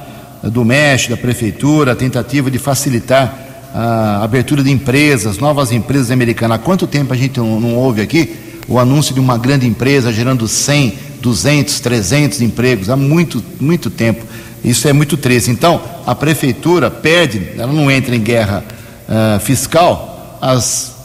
do 0.44 0.64
MES, 0.64 1.08
da 1.08 1.18
prefeitura, 1.18 1.92
a 1.94 1.96
tentativa 1.96 2.50
de 2.50 2.58
facilitar 2.58 3.48
a 3.74 4.24
abertura 4.24 4.64
de 4.64 4.72
empresas, 4.72 5.38
novas 5.38 5.72
empresas 5.72 6.12
americanas. 6.12 6.58
Há 6.58 6.60
quanto 6.60 6.88
tempo 6.88 7.14
a 7.14 7.18
gente 7.18 7.38
não, 7.40 7.60
não 7.60 7.76
ouve 7.76 8.02
aqui 8.02 8.36
o 8.68 8.80
anúncio 8.80 9.14
de 9.14 9.20
uma 9.20 9.38
grande 9.38 9.68
empresa 9.68 10.12
gerando 10.12 10.48
100, 10.48 10.94
200, 11.22 11.80
300 11.80 12.42
empregos? 12.42 12.90
Há 12.90 12.96
muito, 12.96 13.44
muito 13.60 13.90
tempo. 13.90 14.26
Isso 14.64 14.88
é 14.88 14.94
muito 14.94 15.16
triste. 15.16 15.52
Então, 15.52 15.82
a 16.06 16.16
prefeitura 16.16 16.90
perde, 16.90 17.50
ela 17.58 17.72
não 17.72 17.90
entra 17.92 18.16
em 18.16 18.20
guerra 18.20 18.64
uh, 19.08 19.40
fiscal, 19.40 20.38
as, 20.42 20.97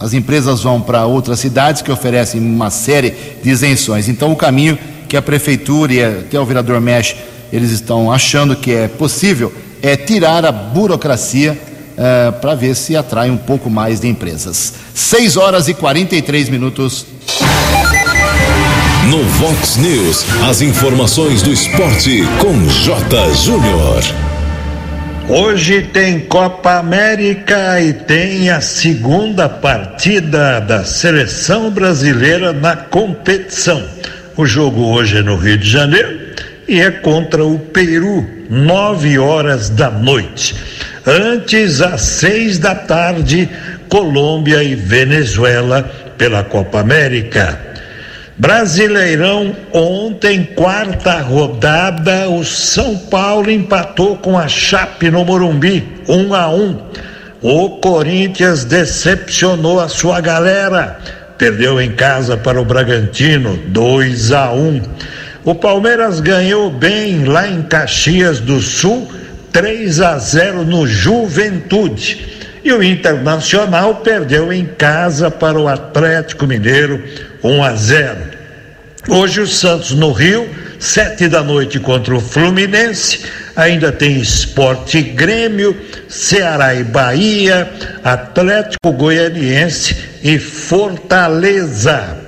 as 0.00 0.14
empresas 0.14 0.62
vão 0.62 0.80
para 0.80 1.04
outras 1.04 1.38
cidades 1.38 1.82
que 1.82 1.92
oferecem 1.92 2.40
uma 2.40 2.70
série 2.70 3.14
de 3.42 3.50
isenções. 3.50 4.08
Então, 4.08 4.32
o 4.32 4.36
caminho 4.36 4.78
que 5.06 5.16
a 5.16 5.20
prefeitura 5.20 5.92
e 5.92 6.02
até 6.02 6.40
o 6.40 6.46
vereador 6.46 6.80
Mesh 6.80 7.14
eles 7.52 7.70
estão 7.70 8.10
achando 8.10 8.56
que 8.56 8.72
é 8.72 8.88
possível 8.88 9.52
é 9.82 9.96
tirar 9.96 10.44
a 10.46 10.52
burocracia 10.52 11.52
uh, 11.52 12.32
para 12.40 12.54
ver 12.54 12.74
se 12.74 12.96
atrai 12.96 13.30
um 13.30 13.36
pouco 13.36 13.68
mais 13.68 14.00
de 14.00 14.08
empresas. 14.08 14.74
6 14.94 15.36
horas 15.36 15.68
e 15.68 15.74
43 15.74 16.48
minutos. 16.48 17.06
No 19.08 19.24
Vox 19.24 19.76
News, 19.76 20.24
as 20.48 20.60
informações 20.60 21.42
do 21.42 21.52
esporte 21.52 22.22
com 22.40 22.68
J. 22.68 23.34
Júnior. 23.34 24.02
Hoje 25.32 25.82
tem 25.82 26.18
Copa 26.18 26.72
América 26.80 27.80
e 27.80 27.92
tem 27.92 28.50
a 28.50 28.60
segunda 28.60 29.48
partida 29.48 30.60
da 30.60 30.82
seleção 30.82 31.70
brasileira 31.70 32.52
na 32.52 32.74
competição. 32.74 33.80
O 34.36 34.44
jogo 34.44 34.86
hoje 34.92 35.18
é 35.18 35.22
no 35.22 35.36
Rio 35.36 35.56
de 35.56 35.70
Janeiro 35.70 36.18
e 36.66 36.80
é 36.80 36.90
contra 36.90 37.44
o 37.44 37.60
Peru, 37.60 38.28
nove 38.50 39.20
horas 39.20 39.70
da 39.70 39.88
noite. 39.88 40.56
Antes, 41.06 41.80
às 41.80 42.00
seis 42.00 42.58
da 42.58 42.74
tarde, 42.74 43.48
Colômbia 43.88 44.64
e 44.64 44.74
Venezuela 44.74 45.84
pela 46.18 46.42
Copa 46.42 46.80
América. 46.80 47.69
Brasileirão, 48.40 49.54
ontem, 49.70 50.42
quarta 50.56 51.20
rodada, 51.20 52.26
o 52.30 52.42
São 52.42 52.96
Paulo 52.96 53.50
empatou 53.50 54.16
com 54.16 54.38
a 54.38 54.48
Chape 54.48 55.10
no 55.10 55.26
Morumbi, 55.26 55.86
um 56.08 56.32
a 56.32 56.48
um. 56.48 56.80
O 57.42 57.68
Corinthians 57.80 58.64
decepcionou 58.64 59.78
a 59.78 59.90
sua 59.90 60.22
galera, 60.22 60.98
perdeu 61.36 61.78
em 61.82 61.92
casa 61.92 62.34
para 62.34 62.58
o 62.58 62.64
Bragantino, 62.64 63.58
2 63.66 64.32
a 64.32 64.50
1. 64.52 64.82
O 65.44 65.54
Palmeiras 65.54 66.18
ganhou 66.20 66.70
bem 66.70 67.24
lá 67.26 67.46
em 67.46 67.60
Caxias 67.60 68.40
do 68.40 68.58
Sul, 68.58 69.06
3 69.52 70.00
a 70.00 70.16
0 70.16 70.64
no 70.64 70.86
Juventude. 70.86 72.40
E 72.64 72.72
o 72.72 72.82
Internacional 72.82 73.96
perdeu 73.96 74.50
em 74.50 74.64
casa 74.64 75.30
para 75.30 75.58
o 75.58 75.68
Atlético 75.68 76.46
Mineiro 76.46 77.04
1 77.42 77.62
a 77.62 77.74
0. 77.74 78.29
Hoje 79.12 79.40
o 79.40 79.46
Santos 79.46 79.90
no 79.90 80.12
Rio, 80.12 80.48
sete 80.78 81.26
da 81.26 81.42
noite 81.42 81.80
contra 81.80 82.14
o 82.14 82.20
Fluminense. 82.20 83.18
Ainda 83.56 83.90
tem 83.90 84.20
Esporte 84.20 85.02
Grêmio, 85.02 85.76
Ceará 86.08 86.76
e 86.76 86.84
Bahia, 86.84 87.68
Atlético 88.04 88.92
Goianiense 88.92 89.96
e 90.22 90.38
Fortaleza. 90.38 92.18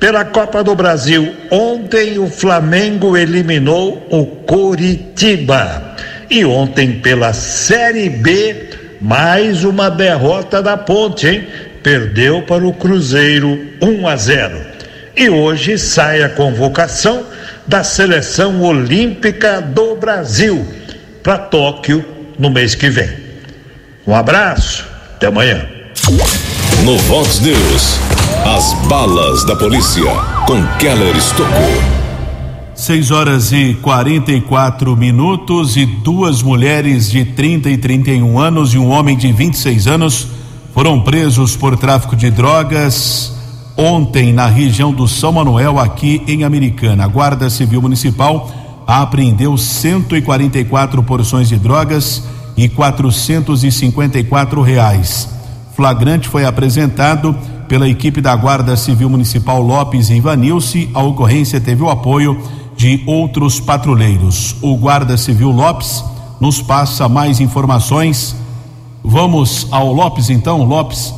Pela 0.00 0.24
Copa 0.24 0.64
do 0.64 0.74
Brasil, 0.74 1.36
ontem 1.50 2.18
o 2.18 2.30
Flamengo 2.30 3.14
eliminou 3.14 4.08
o 4.10 4.24
Coritiba. 4.24 5.96
E 6.30 6.46
ontem 6.46 6.92
pela 6.92 7.34
Série 7.34 8.08
B, 8.08 8.70
mais 9.02 9.64
uma 9.64 9.90
derrota 9.90 10.62
da 10.62 10.78
Ponte, 10.78 11.28
hein? 11.28 11.46
Perdeu 11.82 12.40
para 12.40 12.66
o 12.66 12.72
Cruzeiro 12.72 13.68
1 13.82 14.08
a 14.08 14.16
0. 14.16 14.71
E 15.14 15.28
hoje 15.28 15.76
sai 15.76 16.22
a 16.22 16.28
convocação 16.30 17.22
da 17.66 17.84
seleção 17.84 18.62
olímpica 18.62 19.60
do 19.60 19.94
Brasil 19.96 20.66
para 21.22 21.36
Tóquio 21.36 22.04
no 22.38 22.50
mês 22.50 22.74
que 22.74 22.88
vem. 22.88 23.10
Um 24.06 24.14
abraço, 24.14 24.86
até 25.14 25.26
amanhã. 25.26 25.66
No 26.82 26.96
Vox 26.98 27.40
News, 27.40 28.00
as 28.56 28.72
balas 28.88 29.44
da 29.44 29.54
polícia 29.54 30.02
com 30.46 30.66
Keller 30.78 31.14
Estocou. 31.14 32.02
6 32.74 33.10
horas 33.10 33.52
e 33.52 33.74
44 33.82 34.96
minutos 34.96 35.76
e 35.76 35.84
duas 35.84 36.42
mulheres 36.42 37.10
de 37.10 37.24
30 37.24 37.68
e 37.68 37.76
31 37.76 38.40
anos 38.40 38.72
e 38.72 38.78
um 38.78 38.88
homem 38.88 39.16
de 39.16 39.30
26 39.30 39.86
anos 39.86 40.26
foram 40.74 41.00
presos 41.02 41.54
por 41.54 41.76
tráfico 41.76 42.16
de 42.16 42.30
drogas 42.30 43.41
ontem 43.76 44.32
na 44.32 44.46
região 44.46 44.92
do 44.92 45.08
São 45.08 45.32
Manuel, 45.32 45.78
aqui 45.78 46.22
em 46.26 46.44
Americana. 46.44 47.04
A 47.04 47.08
Guarda 47.08 47.48
Civil 47.50 47.82
Municipal 47.82 48.50
apreendeu 48.86 49.56
144 49.56 51.02
porções 51.02 51.48
de 51.48 51.56
drogas 51.56 52.24
e 52.56 52.68
454 52.68 54.60
reais. 54.60 55.28
Flagrante 55.74 56.28
foi 56.28 56.44
apresentado 56.44 57.34
pela 57.68 57.88
equipe 57.88 58.20
da 58.20 58.36
Guarda 58.36 58.76
Civil 58.76 59.08
Municipal 59.08 59.62
Lopes 59.62 60.10
e 60.10 60.14
Ivanilce. 60.14 60.90
A 60.92 61.02
ocorrência 61.02 61.60
teve 61.60 61.82
o 61.82 61.88
apoio 61.88 62.38
de 62.76 63.02
outros 63.06 63.58
patrulheiros. 63.60 64.56
O 64.60 64.76
Guarda 64.76 65.16
Civil 65.16 65.50
Lopes 65.50 66.04
nos 66.40 66.60
passa 66.60 67.08
mais 67.08 67.40
informações. 67.40 68.36
Vamos 69.02 69.66
ao 69.70 69.92
Lopes 69.92 70.28
então. 70.28 70.64
Lopes 70.64 71.14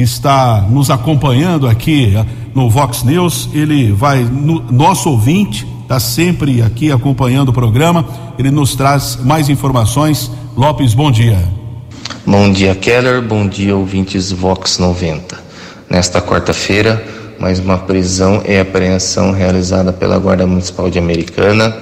está 0.00 0.66
nos 0.70 0.90
acompanhando 0.90 1.68
aqui 1.68 2.14
eh, 2.16 2.24
no 2.54 2.68
Vox 2.68 3.02
News. 3.02 3.48
Ele 3.52 3.92
vai, 3.92 4.22
no, 4.22 4.60
nosso 4.70 5.10
ouvinte, 5.10 5.66
está 5.82 5.98
sempre 5.98 6.62
aqui 6.62 6.92
acompanhando 6.92 7.48
o 7.48 7.52
programa. 7.52 8.04
Ele 8.38 8.50
nos 8.50 8.74
traz 8.74 9.16
mais 9.16 9.48
informações. 9.48 10.30
Lopes, 10.56 10.94
bom 10.94 11.10
dia. 11.10 11.38
Bom 12.26 12.52
dia, 12.52 12.74
Keller. 12.74 13.22
Bom 13.22 13.48
dia, 13.48 13.74
ouvintes 13.74 14.30
Vox 14.30 14.78
90. 14.78 15.38
Nesta 15.88 16.20
quarta-feira, 16.20 17.02
mais 17.38 17.58
uma 17.58 17.78
prisão 17.78 18.42
e 18.46 18.58
apreensão 18.58 19.32
realizada 19.32 19.92
pela 19.92 20.18
Guarda 20.18 20.46
Municipal 20.46 20.90
de 20.90 20.98
Americana, 20.98 21.76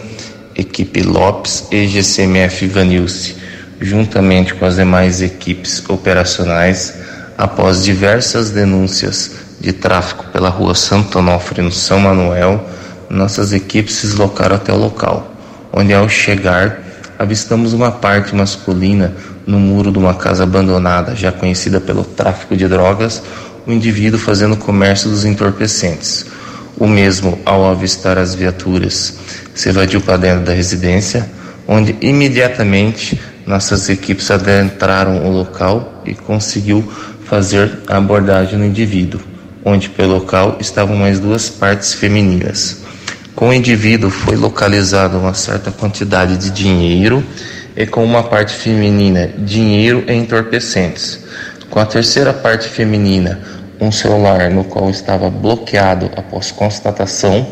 equipe 0.54 1.02
Lopes 1.02 1.66
e 1.72 1.88
GCMF 1.88 2.66
Vanilce, 2.68 3.36
juntamente 3.80 4.54
com 4.54 4.64
as 4.64 4.76
demais 4.76 5.20
equipes 5.20 5.82
operacionais, 5.88 6.94
após 7.36 7.84
diversas 7.84 8.50
denúncias 8.50 9.32
de 9.60 9.72
tráfico 9.72 10.26
pela 10.32 10.48
rua 10.48 10.74
Santo 10.74 11.18
Onofre, 11.18 11.62
no 11.62 11.72
São 11.72 12.00
Manuel, 12.00 12.64
nossas 13.08 13.52
equipes 13.52 13.94
se 13.96 14.06
deslocaram 14.06 14.56
até 14.56 14.72
o 14.72 14.76
local, 14.76 15.32
onde 15.72 15.92
ao 15.92 16.08
chegar 16.08 16.82
avistamos 17.18 17.72
uma 17.72 17.90
parte 17.90 18.34
masculina 18.34 19.14
no 19.46 19.58
muro 19.58 19.92
de 19.92 19.98
uma 19.98 20.14
casa 20.14 20.42
abandonada, 20.42 21.14
já 21.14 21.30
conhecida 21.30 21.80
pelo 21.80 22.04
tráfico 22.04 22.56
de 22.56 22.66
drogas, 22.66 23.22
o 23.66 23.72
indivíduo 23.72 24.18
fazendo 24.18 24.56
comércio 24.56 25.08
dos 25.08 25.24
entorpecentes. 25.24 26.26
O 26.78 26.86
mesmo, 26.86 27.38
ao 27.44 27.66
avistar 27.70 28.18
as 28.18 28.34
viaturas, 28.34 29.18
se 29.54 29.68
evadiu 29.68 30.00
para 30.00 30.18
dentro 30.18 30.44
da 30.44 30.52
residência, 30.52 31.30
onde 31.66 31.96
imediatamente 32.00 33.18
nossas 33.46 33.88
equipes 33.88 34.30
adentraram 34.30 35.24
o 35.24 35.30
local 35.30 36.02
e 36.04 36.14
conseguiu 36.14 36.86
fazer 37.26 37.78
a 37.88 37.96
abordagem 37.96 38.58
no 38.58 38.64
indivíduo, 38.64 39.20
onde 39.64 39.88
pelo 39.90 40.14
local 40.14 40.58
estavam 40.60 40.96
mais 40.96 41.18
duas 41.18 41.48
partes 41.48 41.92
femininas. 41.92 42.84
Com 43.34 43.48
o 43.48 43.52
indivíduo 43.52 44.10
foi 44.10 44.36
localizada 44.36 45.18
uma 45.18 45.34
certa 45.34 45.70
quantidade 45.70 46.38
de 46.38 46.50
dinheiro 46.50 47.22
e 47.76 47.84
com 47.84 48.04
uma 48.04 48.22
parte 48.22 48.54
feminina, 48.54 49.28
dinheiro 49.38 50.04
e 50.08 50.12
entorpecentes. 50.12 51.20
Com 51.68 51.80
a 51.80 51.84
terceira 51.84 52.32
parte 52.32 52.68
feminina, 52.68 53.40
um 53.80 53.92
celular 53.92 54.48
no 54.50 54.64
qual 54.64 54.88
estava 54.88 55.28
bloqueado 55.28 56.10
após 56.16 56.50
constatação 56.50 57.46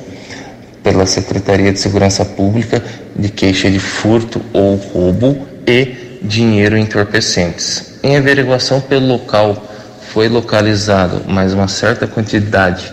pela 0.82 1.04
Secretaria 1.04 1.72
de 1.72 1.80
Segurança 1.80 2.24
Pública 2.24 2.82
de 3.16 3.28
queixa 3.28 3.70
de 3.70 3.78
furto 3.78 4.40
ou 4.52 4.76
roubo 4.76 5.46
e 5.66 6.03
dinheiro 6.24 6.76
entorpecentes. 6.76 7.98
Em 8.02 8.16
averiguação 8.16 8.80
pelo 8.80 9.06
local 9.06 9.62
foi 10.12 10.26
localizado 10.28 11.22
mais 11.28 11.52
uma 11.52 11.68
certa 11.68 12.06
quantidade 12.06 12.90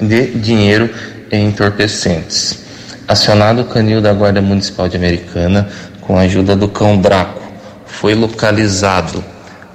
de 0.00 0.32
dinheiro 0.32 0.90
entorpecentes. 1.30 2.58
Acionado 3.06 3.62
o 3.62 3.64
canil 3.66 4.00
da 4.00 4.12
Guarda 4.12 4.42
Municipal 4.42 4.88
de 4.88 4.96
Americana 4.96 5.68
com 6.00 6.18
a 6.18 6.22
ajuda 6.22 6.56
do 6.56 6.68
cão 6.68 7.00
Draco, 7.00 7.40
foi 7.86 8.14
localizado 8.14 9.24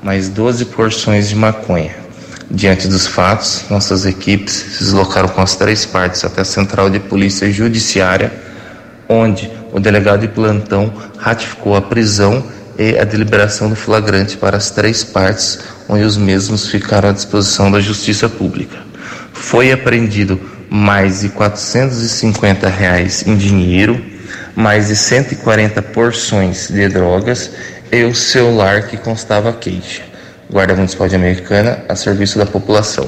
mais 0.03 0.27
12 0.27 0.65
porções 0.65 1.29
de 1.29 1.35
maconha. 1.35 1.95
Diante 2.49 2.89
dos 2.89 3.07
fatos, 3.07 3.65
nossas 3.69 4.05
equipes 4.05 4.53
se 4.53 4.83
deslocaram 4.83 5.29
com 5.29 5.41
as 5.41 5.55
três 5.55 5.85
partes 5.85 6.25
até 6.25 6.41
a 6.41 6.45
Central 6.45 6.89
de 6.89 6.99
Polícia 6.99 7.49
Judiciária, 7.49 8.31
onde 9.07 9.49
o 9.71 9.79
delegado 9.79 10.21
de 10.21 10.27
plantão 10.27 10.91
ratificou 11.17 11.75
a 11.75 11.81
prisão 11.81 12.43
e 12.81 12.97
a 12.97 13.03
deliberação 13.03 13.69
do 13.69 13.75
flagrante 13.75 14.37
para 14.37 14.57
as 14.57 14.71
três 14.71 15.03
partes, 15.03 15.59
onde 15.87 16.03
os 16.03 16.17
mesmos 16.17 16.67
ficaram 16.67 17.09
à 17.09 17.11
disposição 17.11 17.69
da 17.69 17.79
Justiça 17.79 18.27
Pública. 18.27 18.75
Foi 19.31 19.71
apreendido 19.71 20.41
mais 20.67 21.19
de 21.19 21.29
450 21.29 22.67
reais 22.67 23.27
em 23.27 23.37
dinheiro, 23.37 24.03
mais 24.55 24.87
de 24.87 24.95
140 24.95 25.79
porções 25.83 26.69
de 26.69 26.87
drogas 26.89 27.51
e 27.91 28.03
o 28.03 28.15
celular 28.15 28.87
que 28.87 28.97
constava 28.97 29.53
queixa. 29.53 30.01
Guarda 30.49 30.73
Municipal 30.73 31.07
de 31.07 31.15
Americana, 31.15 31.85
a 31.87 31.95
serviço 31.95 32.39
da 32.39 32.47
população. 32.47 33.07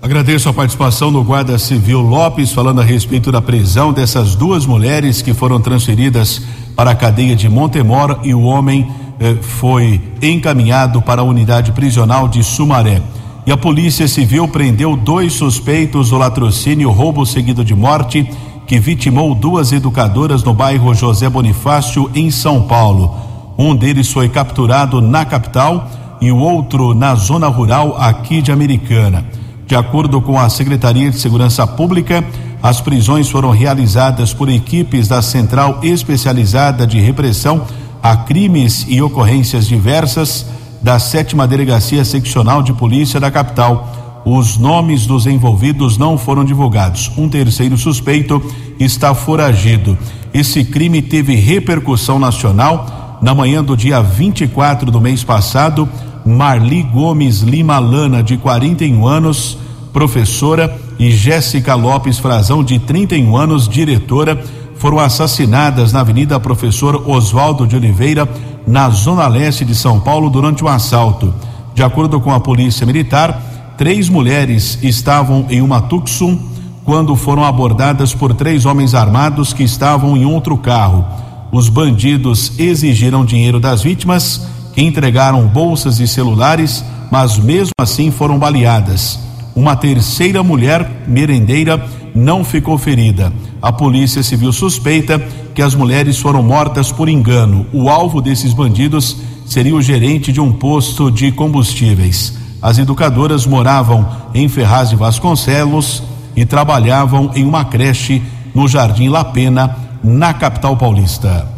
Agradeço 0.00 0.48
a 0.48 0.52
participação 0.52 1.10
do 1.10 1.24
Guarda 1.24 1.58
Civil 1.58 2.00
Lopes, 2.00 2.52
falando 2.52 2.80
a 2.80 2.84
respeito 2.84 3.32
da 3.32 3.42
prisão 3.42 3.92
dessas 3.92 4.36
duas 4.36 4.64
mulheres 4.64 5.20
que 5.20 5.34
foram 5.34 5.60
transferidas 5.60 6.40
para 6.76 6.92
a 6.92 6.94
cadeia 6.94 7.34
de 7.34 7.48
Montemor 7.48 8.20
e 8.22 8.32
o 8.32 8.42
homem 8.42 8.88
eh, 9.18 9.34
foi 9.40 10.00
encaminhado 10.22 11.02
para 11.02 11.20
a 11.20 11.24
unidade 11.24 11.72
prisional 11.72 12.28
de 12.28 12.44
Sumaré. 12.44 13.02
E 13.44 13.50
a 13.50 13.56
Polícia 13.56 14.06
Civil 14.06 14.46
prendeu 14.46 14.96
dois 14.96 15.32
suspeitos 15.32 16.10
do 16.10 16.16
latrocínio 16.16 16.90
roubo 16.90 17.26
seguido 17.26 17.64
de 17.64 17.74
morte 17.74 18.30
que 18.68 18.78
vitimou 18.78 19.34
duas 19.34 19.72
educadoras 19.72 20.44
no 20.44 20.54
bairro 20.54 20.94
José 20.94 21.28
Bonifácio, 21.28 22.08
em 22.14 22.30
São 22.30 22.62
Paulo. 22.62 23.16
Um 23.58 23.74
deles 23.74 24.12
foi 24.12 24.28
capturado 24.28 25.00
na 25.00 25.24
capital 25.24 25.90
e 26.20 26.30
o 26.30 26.36
outro 26.36 26.94
na 26.94 27.16
zona 27.16 27.48
rural 27.48 27.96
aqui 27.98 28.40
de 28.40 28.52
Americana. 28.52 29.37
De 29.68 29.76
acordo 29.76 30.22
com 30.22 30.40
a 30.40 30.48
Secretaria 30.48 31.10
de 31.10 31.18
Segurança 31.18 31.66
Pública, 31.66 32.24
as 32.62 32.80
prisões 32.80 33.28
foram 33.28 33.50
realizadas 33.50 34.32
por 34.32 34.48
equipes 34.48 35.06
da 35.06 35.20
Central 35.20 35.80
Especializada 35.82 36.86
de 36.86 36.98
Repressão 36.98 37.66
a 38.02 38.16
Crimes 38.16 38.86
e 38.88 39.02
Ocorrências 39.02 39.66
Diversas 39.66 40.46
da 40.80 40.98
Sétima 40.98 41.46
Delegacia 41.46 42.02
Seccional 42.02 42.62
de 42.62 42.72
Polícia 42.72 43.20
da 43.20 43.30
capital. 43.30 44.22
Os 44.24 44.56
nomes 44.56 45.06
dos 45.06 45.26
envolvidos 45.26 45.98
não 45.98 46.16
foram 46.16 46.46
divulgados. 46.46 47.12
Um 47.18 47.28
terceiro 47.28 47.76
suspeito 47.76 48.42
está 48.80 49.14
foragido. 49.14 49.98
Esse 50.32 50.64
crime 50.64 51.02
teve 51.02 51.34
repercussão 51.34 52.18
nacional. 52.18 53.18
Na 53.20 53.34
manhã 53.34 53.62
do 53.62 53.76
dia 53.76 54.00
24 54.00 54.90
do 54.90 55.00
mês 55.00 55.22
passado, 55.22 55.86
Marli 56.28 56.82
Gomes 56.82 57.40
Lima 57.40 57.78
Lana, 57.78 58.22
de 58.22 58.36
41 58.36 59.06
anos, 59.06 59.56
professora, 59.94 60.78
e 60.98 61.10
Jéssica 61.10 61.74
Lopes 61.74 62.18
Frazão, 62.18 62.62
de 62.62 62.78
31 62.78 63.34
anos, 63.34 63.66
diretora, 63.66 64.38
foram 64.76 64.98
assassinadas 64.98 65.90
na 65.90 66.00
Avenida 66.00 66.38
Professor 66.38 67.08
Oswaldo 67.08 67.66
de 67.66 67.76
Oliveira, 67.76 68.28
na 68.66 68.90
zona 68.90 69.26
leste 69.26 69.64
de 69.64 69.74
São 69.74 70.00
Paulo, 70.00 70.28
durante 70.28 70.62
um 70.62 70.68
assalto. 70.68 71.32
De 71.74 71.82
acordo 71.82 72.20
com 72.20 72.30
a 72.30 72.38
Polícia 72.38 72.84
Militar, 72.84 73.74
três 73.78 74.10
mulheres 74.10 74.78
estavam 74.82 75.46
em 75.48 75.62
uma 75.62 75.80
Tucson 75.80 76.38
quando 76.84 77.16
foram 77.16 77.42
abordadas 77.42 78.12
por 78.12 78.34
três 78.34 78.66
homens 78.66 78.94
armados 78.94 79.54
que 79.54 79.62
estavam 79.62 80.14
em 80.14 80.26
outro 80.26 80.58
carro. 80.58 81.06
Os 81.50 81.70
bandidos 81.70 82.58
exigiram 82.58 83.24
dinheiro 83.24 83.58
das 83.58 83.82
vítimas 83.82 84.46
entregaram 84.82 85.46
bolsas 85.46 85.98
e 85.98 86.06
celulares, 86.06 86.84
mas 87.10 87.36
mesmo 87.36 87.72
assim 87.80 88.10
foram 88.10 88.38
baleadas. 88.38 89.18
Uma 89.54 89.74
terceira 89.74 90.42
mulher 90.42 90.88
merendeira 91.06 91.84
não 92.14 92.44
ficou 92.44 92.78
ferida. 92.78 93.32
A 93.60 93.72
polícia 93.72 94.22
civil 94.22 94.52
suspeita 94.52 95.18
que 95.54 95.60
as 95.60 95.74
mulheres 95.74 96.18
foram 96.18 96.42
mortas 96.42 96.92
por 96.92 97.08
engano. 97.08 97.66
O 97.72 97.88
alvo 97.88 98.20
desses 98.20 98.52
bandidos 98.52 99.16
seria 99.44 99.74
o 99.74 99.82
gerente 99.82 100.30
de 100.32 100.40
um 100.40 100.52
posto 100.52 101.10
de 101.10 101.32
combustíveis. 101.32 102.38
As 102.62 102.78
educadoras 102.78 103.46
moravam 103.46 104.06
em 104.32 104.48
Ferraz 104.48 104.90
de 104.90 104.96
Vasconcelos 104.96 106.02
e 106.36 106.44
trabalhavam 106.44 107.32
em 107.34 107.44
uma 107.44 107.64
creche 107.64 108.22
no 108.54 108.68
Jardim 108.68 109.08
La 109.08 109.24
Pena, 109.24 109.76
na 110.02 110.32
capital 110.32 110.76
paulista. 110.76 111.57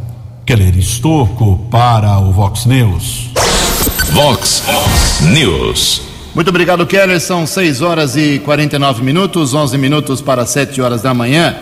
Keller 0.50 0.76
Estocco 0.76 1.64
para 1.70 2.18
o 2.18 2.32
Vox 2.32 2.66
News. 2.66 3.30
Vox 4.10 4.64
News. 5.32 6.02
Muito 6.34 6.48
obrigado, 6.48 6.84
Keller. 6.84 7.20
São 7.20 7.46
6 7.46 7.80
horas 7.82 8.16
e 8.16 8.40
49 8.40 9.00
minutos, 9.04 9.54
11 9.54 9.78
minutos 9.78 10.20
para 10.20 10.44
7 10.44 10.82
horas 10.82 11.02
da 11.02 11.14
manhã. 11.14 11.54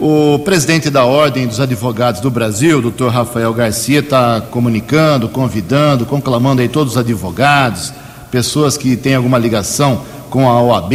O 0.00 0.40
presidente 0.40 0.90
da 0.90 1.04
Ordem 1.04 1.46
dos 1.46 1.60
Advogados 1.60 2.20
do 2.20 2.28
Brasil, 2.28 2.82
doutor 2.82 3.12
Rafael 3.12 3.54
Garcia, 3.54 4.00
está 4.00 4.40
comunicando, 4.40 5.28
convidando, 5.28 6.04
conclamando 6.04 6.60
aí 6.60 6.68
todos 6.68 6.94
os 6.94 6.98
advogados, 6.98 7.92
pessoas 8.32 8.76
que 8.76 8.96
têm 8.96 9.14
alguma 9.14 9.38
ligação 9.38 10.02
com 10.28 10.50
a 10.50 10.60
OAB 10.60 10.92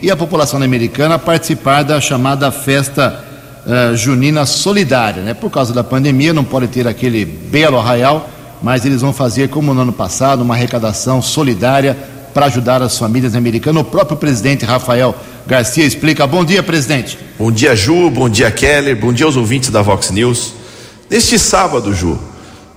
e 0.00 0.10
a 0.10 0.16
população 0.16 0.62
americana 0.62 1.16
a 1.16 1.18
participar 1.18 1.82
da 1.82 2.00
chamada 2.00 2.50
festa 2.50 3.29
uh, 3.70 3.96
junina 3.96 4.44
solidária. 4.44 5.22
Né? 5.22 5.34
Por 5.34 5.50
causa 5.50 5.72
da 5.72 5.84
pandemia, 5.84 6.34
não 6.34 6.44
pode 6.44 6.66
ter 6.66 6.88
aquele 6.88 7.24
belo 7.24 7.78
arraial, 7.78 8.28
mas 8.60 8.84
eles 8.84 9.00
vão 9.00 9.12
fazer, 9.12 9.48
como 9.48 9.72
no 9.72 9.82
ano 9.82 9.92
passado, 9.92 10.42
uma 10.42 10.54
arrecadação 10.54 11.22
solidária 11.22 11.96
para 12.34 12.46
ajudar 12.46 12.82
as 12.82 12.98
famílias 12.98 13.34
americanas. 13.34 13.82
O 13.82 13.84
próprio 13.84 14.16
presidente 14.16 14.64
Rafael 14.64 15.14
Garcia 15.46 15.84
explica. 15.84 16.26
Bom 16.26 16.44
dia, 16.44 16.62
presidente. 16.62 17.18
Bom 17.38 17.50
dia, 17.50 17.74
Ju. 17.74 18.10
Bom 18.10 18.28
dia, 18.28 18.50
Keller. 18.50 18.96
Bom 18.96 19.12
dia 19.12 19.26
aos 19.26 19.36
ouvintes 19.36 19.70
da 19.70 19.82
Vox 19.82 20.10
News. 20.10 20.52
Neste 21.08 21.38
sábado, 21.38 21.92
Ju, 21.92 22.18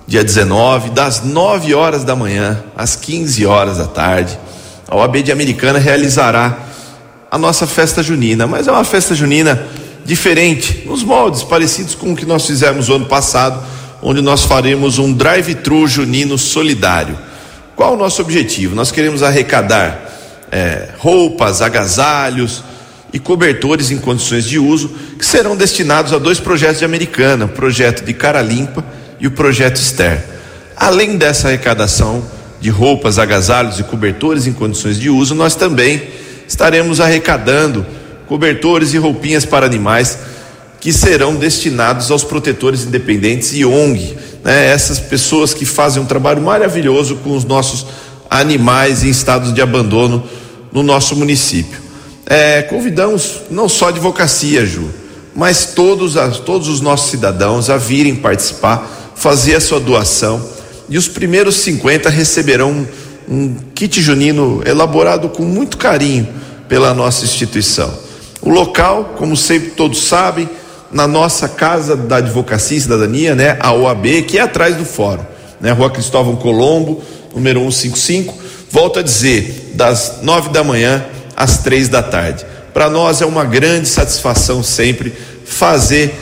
dia 0.06 0.24
19, 0.24 0.90
das 0.90 1.22
9 1.22 1.74
horas 1.74 2.02
da 2.02 2.16
manhã 2.16 2.64
às 2.76 2.96
15 2.96 3.46
horas 3.46 3.78
da 3.78 3.86
tarde, 3.86 4.36
a 4.88 4.96
OAB 4.96 5.22
de 5.22 5.30
Americana 5.30 5.78
realizará 5.78 6.58
a 7.30 7.38
nossa 7.38 7.66
festa 7.66 8.02
junina, 8.02 8.46
mas 8.46 8.66
é 8.66 8.72
uma 8.72 8.84
festa 8.84 9.14
junina 9.14 9.66
diferente, 10.04 10.82
nos 10.86 11.02
moldes 11.02 11.42
parecidos 11.42 11.94
com 11.94 12.12
o 12.12 12.16
que 12.16 12.26
nós 12.26 12.46
fizemos 12.46 12.88
o 12.88 12.94
ano 12.94 13.06
passado, 13.06 13.64
onde 14.02 14.20
nós 14.20 14.44
faremos 14.44 14.98
um 14.98 15.12
drive-thru 15.12 15.86
junino 15.86 16.36
solidário. 16.36 17.18
Qual 17.74 17.94
o 17.94 17.96
nosso 17.96 18.20
objetivo? 18.20 18.74
Nós 18.74 18.92
queremos 18.92 19.22
arrecadar 19.22 20.12
é, 20.52 20.90
roupas, 20.98 21.62
agasalhos 21.62 22.62
e 23.12 23.18
cobertores 23.18 23.90
em 23.90 23.98
condições 23.98 24.44
de 24.44 24.58
uso 24.58 24.88
que 25.18 25.24
serão 25.24 25.56
destinados 25.56 26.12
a 26.12 26.18
dois 26.18 26.38
projetos 26.38 26.80
de 26.80 26.84
Americana, 26.84 27.46
o 27.46 27.48
projeto 27.48 28.04
de 28.04 28.12
Cara 28.12 28.42
Limpa 28.42 28.84
e 29.18 29.26
o 29.26 29.30
projeto 29.30 29.76
Esther. 29.76 30.22
Além 30.76 31.16
dessa 31.16 31.48
arrecadação 31.48 32.24
de 32.60 32.70
roupas, 32.70 33.18
agasalhos 33.18 33.78
e 33.78 33.84
cobertores 33.84 34.46
em 34.46 34.52
condições 34.52 34.98
de 34.98 35.08
uso, 35.08 35.34
nós 35.34 35.54
também 35.54 36.02
estaremos 36.46 37.00
arrecadando 37.00 37.86
cobertores 38.26 38.94
e 38.94 38.98
roupinhas 38.98 39.44
para 39.44 39.66
animais 39.66 40.18
que 40.80 40.92
serão 40.92 41.34
destinados 41.34 42.10
aos 42.10 42.22
protetores 42.22 42.84
independentes 42.84 43.54
e 43.54 43.64
ONG, 43.64 44.16
né? 44.44 44.66
essas 44.66 44.98
pessoas 44.98 45.54
que 45.54 45.64
fazem 45.64 46.02
um 46.02 46.04
trabalho 46.04 46.42
maravilhoso 46.42 47.16
com 47.16 47.34
os 47.34 47.44
nossos 47.44 47.86
animais 48.28 49.02
em 49.02 49.08
estados 49.08 49.54
de 49.54 49.62
abandono 49.62 50.22
no 50.70 50.82
nosso 50.82 51.16
município. 51.16 51.80
É, 52.26 52.62
convidamos 52.62 53.42
não 53.50 53.68
só 53.68 53.86
a 53.86 53.88
advocacia, 53.88 54.66
Ju, 54.66 54.90
mas 55.34 55.72
todos, 55.74 56.14
todos 56.40 56.68
os 56.68 56.80
nossos 56.80 57.10
cidadãos 57.10 57.70
a 57.70 57.76
virem 57.76 58.14
participar, 58.14 59.12
fazer 59.14 59.54
a 59.54 59.60
sua 59.60 59.80
doação 59.80 60.46
e 60.88 60.98
os 60.98 61.08
primeiros 61.08 61.56
50 61.56 62.10
receberão 62.10 62.70
um, 62.70 62.86
um 63.26 63.54
kit 63.74 64.02
junino 64.02 64.62
elaborado 64.66 65.30
com 65.30 65.44
muito 65.44 65.78
carinho 65.78 66.28
pela 66.68 66.92
nossa 66.92 67.24
instituição. 67.24 68.03
O 68.44 68.50
local, 68.50 69.14
como 69.16 69.34
sempre 69.34 69.70
todos 69.70 70.04
sabem, 70.04 70.46
na 70.92 71.08
nossa 71.08 71.48
Casa 71.48 71.96
da 71.96 72.16
Advocacia 72.16 72.76
e 72.76 72.80
Cidadania, 72.80 73.34
né, 73.34 73.56
a 73.58 73.72
OAB, 73.72 74.22
que 74.28 74.36
é 74.36 74.42
atrás 74.42 74.76
do 74.76 74.84
fórum, 74.84 75.24
né, 75.58 75.72
Rua 75.72 75.88
Cristóvão 75.88 76.36
Colombo, 76.36 77.02
número 77.34 77.60
155. 77.60 78.34
Volto 78.70 78.98
a 78.98 79.02
dizer, 79.02 79.72
das 79.72 80.18
nove 80.20 80.50
da 80.50 80.62
manhã 80.62 81.06
às 81.34 81.58
três 81.58 81.88
da 81.88 82.02
tarde. 82.02 82.44
Para 82.74 82.90
nós 82.90 83.22
é 83.22 83.26
uma 83.26 83.46
grande 83.46 83.88
satisfação 83.88 84.62
sempre 84.62 85.14
fazer 85.46 86.14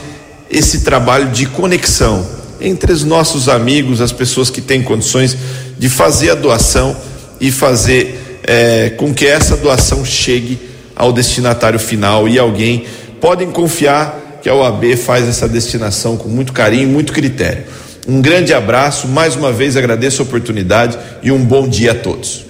esse 0.49 0.79
trabalho 0.79 1.27
de 1.29 1.45
conexão 1.47 2.25
entre 2.61 2.93
os 2.93 3.03
nossos 3.03 3.49
amigos, 3.49 3.99
as 3.99 4.13
pessoas 4.13 4.49
que 4.49 4.61
têm 4.61 4.81
condições 4.81 5.35
de 5.77 5.89
fazer 5.89 6.31
a 6.31 6.35
doação 6.35 6.95
e 7.41 7.51
fazer 7.51 8.39
é, 8.43 8.91
com 8.91 9.13
que 9.13 9.27
essa 9.27 9.57
doação 9.57 10.05
chegue 10.05 10.72
ao 10.95 11.11
destinatário 11.11 11.79
final 11.79 12.27
e 12.27 12.37
alguém, 12.37 12.85
podem 13.19 13.51
confiar 13.51 14.39
que 14.41 14.49
a 14.49 14.55
OAB 14.55 14.97
faz 14.97 15.27
essa 15.27 15.47
destinação 15.47 16.17
com 16.17 16.27
muito 16.27 16.51
carinho, 16.51 16.89
muito 16.89 17.13
critério. 17.13 17.63
Um 18.07 18.21
grande 18.21 18.53
abraço, 18.53 19.07
mais 19.07 19.35
uma 19.35 19.51
vez 19.51 19.77
agradeço 19.77 20.21
a 20.21 20.25
oportunidade 20.25 20.97
e 21.21 21.31
um 21.31 21.43
bom 21.43 21.67
dia 21.67 21.91
a 21.91 21.95
todos. 21.95 22.45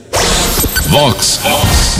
Vox 0.88 1.40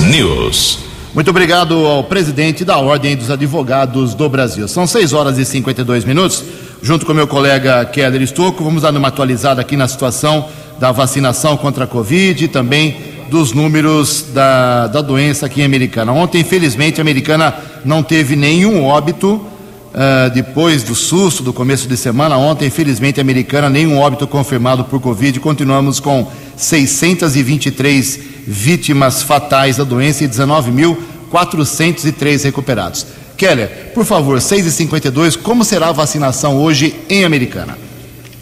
News. 0.10 0.80
Muito 1.14 1.30
obrigado 1.30 1.86
ao 1.86 2.04
presidente 2.04 2.66
da 2.66 2.78
Ordem 2.80 3.16
dos 3.16 3.30
Advogados 3.30 4.16
do 4.16 4.28
Brasil. 4.28 4.68
São 4.68 4.88
6 4.88 5.14
horas 5.14 5.38
e 5.38 5.46
52 5.46 6.06
minutos. 6.06 6.44
Junto 6.82 7.06
com 7.06 7.14
meu 7.14 7.28
colega 7.28 7.86
Keller 7.86 8.22
Estocco, 8.24 8.64
vamos 8.64 8.82
dar 8.82 8.92
uma 8.96 9.10
atualizada 9.10 9.62
aqui 9.62 9.78
na 9.78 9.88
situação 9.88 10.50
da 10.80 10.92
vacinação 10.92 11.56
contra 11.56 11.84
a 11.84 11.88
Covid 11.88 12.44
e 12.44 12.48
também 12.48 13.13
dos 13.34 13.52
números 13.52 14.26
da, 14.32 14.86
da 14.86 15.02
doença 15.02 15.48
aqui 15.48 15.62
em 15.62 15.66
Americana. 15.66 16.14
Ontem, 16.14 16.42
infelizmente, 16.42 17.00
a 17.00 17.02
Americana 17.02 17.52
não 17.84 18.04
teve 18.04 18.36
nenhum 18.36 18.86
óbito 18.86 19.38
uh, 19.38 20.30
depois 20.32 20.84
do 20.84 20.94
susto 20.94 21.42
do 21.42 21.52
começo 21.52 21.88
de 21.88 21.98
semana. 21.98 22.38
Ontem, 22.38 22.68
infelizmente, 22.68 23.20
Americana, 23.20 23.72
nenhum 23.72 23.98
óbito 23.98 24.28
confirmado 24.28 24.84
por 24.84 25.02
Covid. 25.02 25.40
Continuamos 25.40 26.00
com 26.00 26.32
623 26.56 28.20
vítimas 28.46 29.24
fatais 29.24 29.78
da 29.78 29.84
doença 29.84 30.24
e 30.24 30.28
19.403 30.28 32.44
recuperados. 32.44 33.08
Keller, 33.36 33.94
por 33.96 34.06
favor, 34.06 34.38
6h52, 34.38 35.40
como 35.42 35.66
será 35.66 35.88
a 35.88 35.92
vacinação 35.92 36.62
hoje 36.62 36.94
em 37.10 37.26
Americana? 37.26 37.76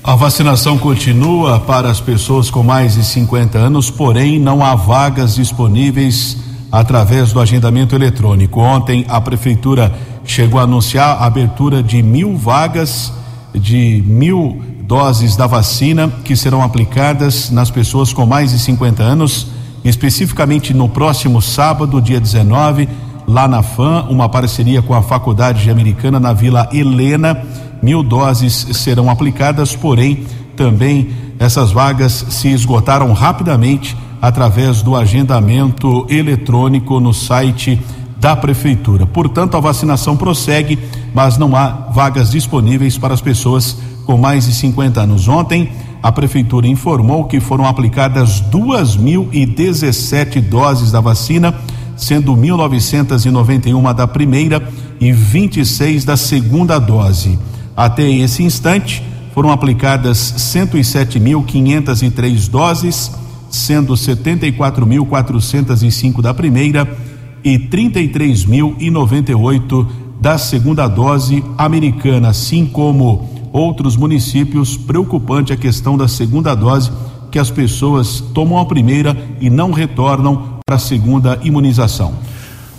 A 0.03 0.15
vacinação 0.15 0.79
continua 0.79 1.59
para 1.59 1.87
as 1.87 2.01
pessoas 2.01 2.49
com 2.49 2.63
mais 2.63 2.95
de 2.95 3.05
50 3.05 3.59
anos, 3.59 3.91
porém 3.91 4.39
não 4.39 4.65
há 4.65 4.73
vagas 4.73 5.35
disponíveis 5.35 6.37
através 6.71 7.31
do 7.31 7.39
agendamento 7.39 7.93
eletrônico. 7.93 8.59
Ontem 8.61 9.05
a 9.07 9.21
prefeitura 9.21 9.93
chegou 10.25 10.59
a 10.59 10.63
anunciar 10.63 11.17
a 11.21 11.25
abertura 11.25 11.83
de 11.83 12.01
mil 12.01 12.35
vagas 12.35 13.13
de 13.53 14.03
mil 14.07 14.59
doses 14.81 15.35
da 15.35 15.45
vacina 15.45 16.11
que 16.25 16.35
serão 16.35 16.63
aplicadas 16.63 17.51
nas 17.51 17.69
pessoas 17.69 18.11
com 18.11 18.25
mais 18.25 18.49
de 18.49 18.57
50 18.57 19.03
anos, 19.03 19.47
especificamente 19.83 20.73
no 20.73 20.89
próximo 20.89 21.43
sábado, 21.43 22.01
dia 22.01 22.19
19, 22.19 22.89
lá 23.27 23.47
na 23.47 23.61
FAM, 23.61 24.07
uma 24.09 24.27
parceria 24.27 24.81
com 24.81 24.95
a 24.95 25.03
Faculdade 25.03 25.69
Americana 25.69 26.19
na 26.19 26.33
Vila 26.33 26.67
Helena. 26.73 27.45
Mil 27.81 28.03
doses 28.03 28.67
serão 28.73 29.09
aplicadas, 29.09 29.75
porém, 29.75 30.25
também 30.55 31.09
essas 31.39 31.71
vagas 31.71 32.25
se 32.29 32.49
esgotaram 32.49 33.11
rapidamente 33.13 33.97
através 34.21 34.81
do 34.81 34.95
agendamento 34.95 36.05
eletrônico 36.09 36.99
no 36.99 37.13
site 37.13 37.81
da 38.19 38.35
Prefeitura. 38.35 39.07
Portanto, 39.07 39.57
a 39.57 39.59
vacinação 39.59 40.15
prossegue, 40.15 40.77
mas 41.11 41.39
não 41.39 41.55
há 41.55 41.67
vagas 41.91 42.29
disponíveis 42.29 42.97
para 42.99 43.15
as 43.15 43.21
pessoas 43.21 43.75
com 44.05 44.15
mais 44.17 44.45
de 44.45 44.53
50 44.53 45.01
anos. 45.01 45.27
Ontem, 45.27 45.71
a 46.03 46.11
prefeitura 46.11 46.67
informou 46.67 47.25
que 47.25 47.39
foram 47.39 47.65
aplicadas 47.65 48.41
2.017 48.51 50.41
doses 50.41 50.91
da 50.91 50.99
vacina, 50.99 51.53
sendo 51.95 52.35
1.991 52.35 53.93
da 53.93 54.07
primeira 54.07 54.67
e 54.99 55.11
26 55.11 56.05
da 56.05 56.17
segunda 56.17 56.77
dose. 56.79 57.37
Até 57.75 58.09
esse 58.09 58.41
instante, 58.43 59.03
foram 59.33 59.51
aplicadas 59.51 60.17
107.503 60.37 62.49
doses, 62.49 63.11
sendo 63.49 63.93
74.405 63.93 66.21
da 66.21 66.33
primeira 66.33 66.97
e 67.43 67.57
33.098 67.57 69.87
da 70.19 70.37
segunda 70.37 70.87
dose 70.87 71.43
americana, 71.57 72.29
assim 72.29 72.67
como 72.67 73.27
outros 73.51 73.97
municípios, 73.97 74.77
preocupante 74.77 75.51
a 75.51 75.57
questão 75.57 75.97
da 75.97 76.07
segunda 76.07 76.53
dose, 76.53 76.91
que 77.31 77.39
as 77.39 77.49
pessoas 77.49 78.21
tomam 78.33 78.59
a 78.59 78.65
primeira 78.65 79.17
e 79.39 79.49
não 79.49 79.71
retornam 79.71 80.59
para 80.65 80.75
a 80.75 80.79
segunda 80.79 81.39
imunização. 81.43 82.13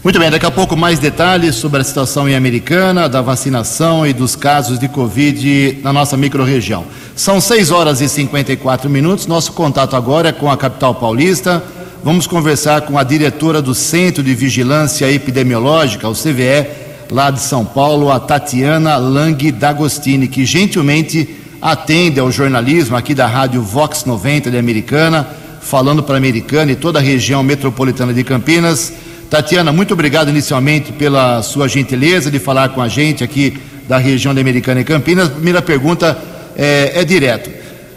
Muito 0.04 0.18
bem, 0.18 0.32
daqui 0.32 0.44
a 0.44 0.50
pouco 0.50 0.76
mais 0.76 0.98
detalhes 0.98 1.54
sobre 1.54 1.80
a 1.80 1.84
situação 1.84 2.28
em 2.28 2.34
Americana, 2.34 3.08
da 3.08 3.22
vacinação 3.22 4.04
e 4.04 4.12
dos 4.12 4.34
casos 4.34 4.76
de 4.76 4.88
Covid 4.88 5.78
na 5.80 5.92
nossa 5.92 6.16
microrregião. 6.16 6.84
São 7.14 7.40
6 7.40 7.70
horas 7.70 8.00
e 8.00 8.08
54 8.08 8.90
minutos. 8.90 9.28
Nosso 9.28 9.52
contato 9.52 9.94
agora 9.94 10.30
é 10.30 10.32
com 10.32 10.50
a 10.50 10.56
capital 10.56 10.92
paulista. 10.92 11.62
Vamos 12.02 12.26
conversar 12.26 12.80
com 12.80 12.98
a 12.98 13.04
diretora 13.04 13.62
do 13.62 13.76
Centro 13.76 14.24
de 14.24 14.34
Vigilância 14.34 15.08
Epidemiológica, 15.08 16.08
o 16.08 16.14
CVE, 16.14 16.66
lá 17.08 17.30
de 17.30 17.38
São 17.38 17.64
Paulo, 17.64 18.10
a 18.10 18.18
Tatiana 18.18 18.96
Lang 18.96 19.52
D'Agostini, 19.52 20.26
que 20.26 20.44
gentilmente 20.44 21.32
atende 21.60 22.18
ao 22.18 22.28
jornalismo 22.28 22.96
aqui 22.96 23.14
da 23.14 23.28
Rádio 23.28 23.62
Vox 23.62 24.04
90 24.04 24.50
de 24.50 24.58
Americana, 24.58 25.28
falando 25.60 26.02
para 26.02 26.16
a 26.16 26.18
Americana 26.18 26.72
e 26.72 26.76
toda 26.76 26.98
a 26.98 27.02
região 27.02 27.40
metropolitana 27.44 28.12
de 28.12 28.24
Campinas. 28.24 28.92
Tatiana, 29.32 29.72
muito 29.72 29.94
obrigado 29.94 30.28
inicialmente 30.28 30.92
pela 30.92 31.40
sua 31.40 31.66
gentileza 31.66 32.30
de 32.30 32.38
falar 32.38 32.68
com 32.68 32.82
a 32.82 32.88
gente 32.88 33.24
aqui 33.24 33.58
da 33.88 33.96
região 33.96 34.34
de 34.34 34.40
Americana 34.42 34.82
e 34.82 34.84
Campinas. 34.84 35.30
Primeira 35.30 35.62
pergunta 35.62 36.18
é, 36.54 37.00
é 37.00 37.02
direto. 37.02 37.50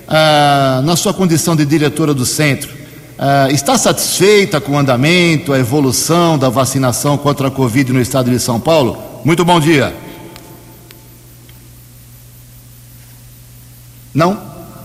Ah, 0.07 0.81
na 0.85 0.95
sua 0.95 1.13
condição 1.13 1.53
de 1.53 1.65
diretora 1.65 2.13
do 2.13 2.25
centro, 2.25 2.69
ah, 3.19 3.49
está 3.51 3.77
satisfeita 3.77 4.61
com 4.61 4.71
o 4.71 4.77
andamento, 4.77 5.51
a 5.51 5.59
evolução 5.59 6.37
da 6.37 6.47
vacinação 6.47 7.17
contra 7.17 7.49
a 7.49 7.51
Covid 7.51 7.91
no 7.91 7.99
estado 7.99 8.31
de 8.31 8.39
São 8.39 8.57
Paulo? 8.57 8.97
Muito 9.25 9.43
bom 9.43 9.59
dia. 9.59 9.93
Não? 14.13 14.39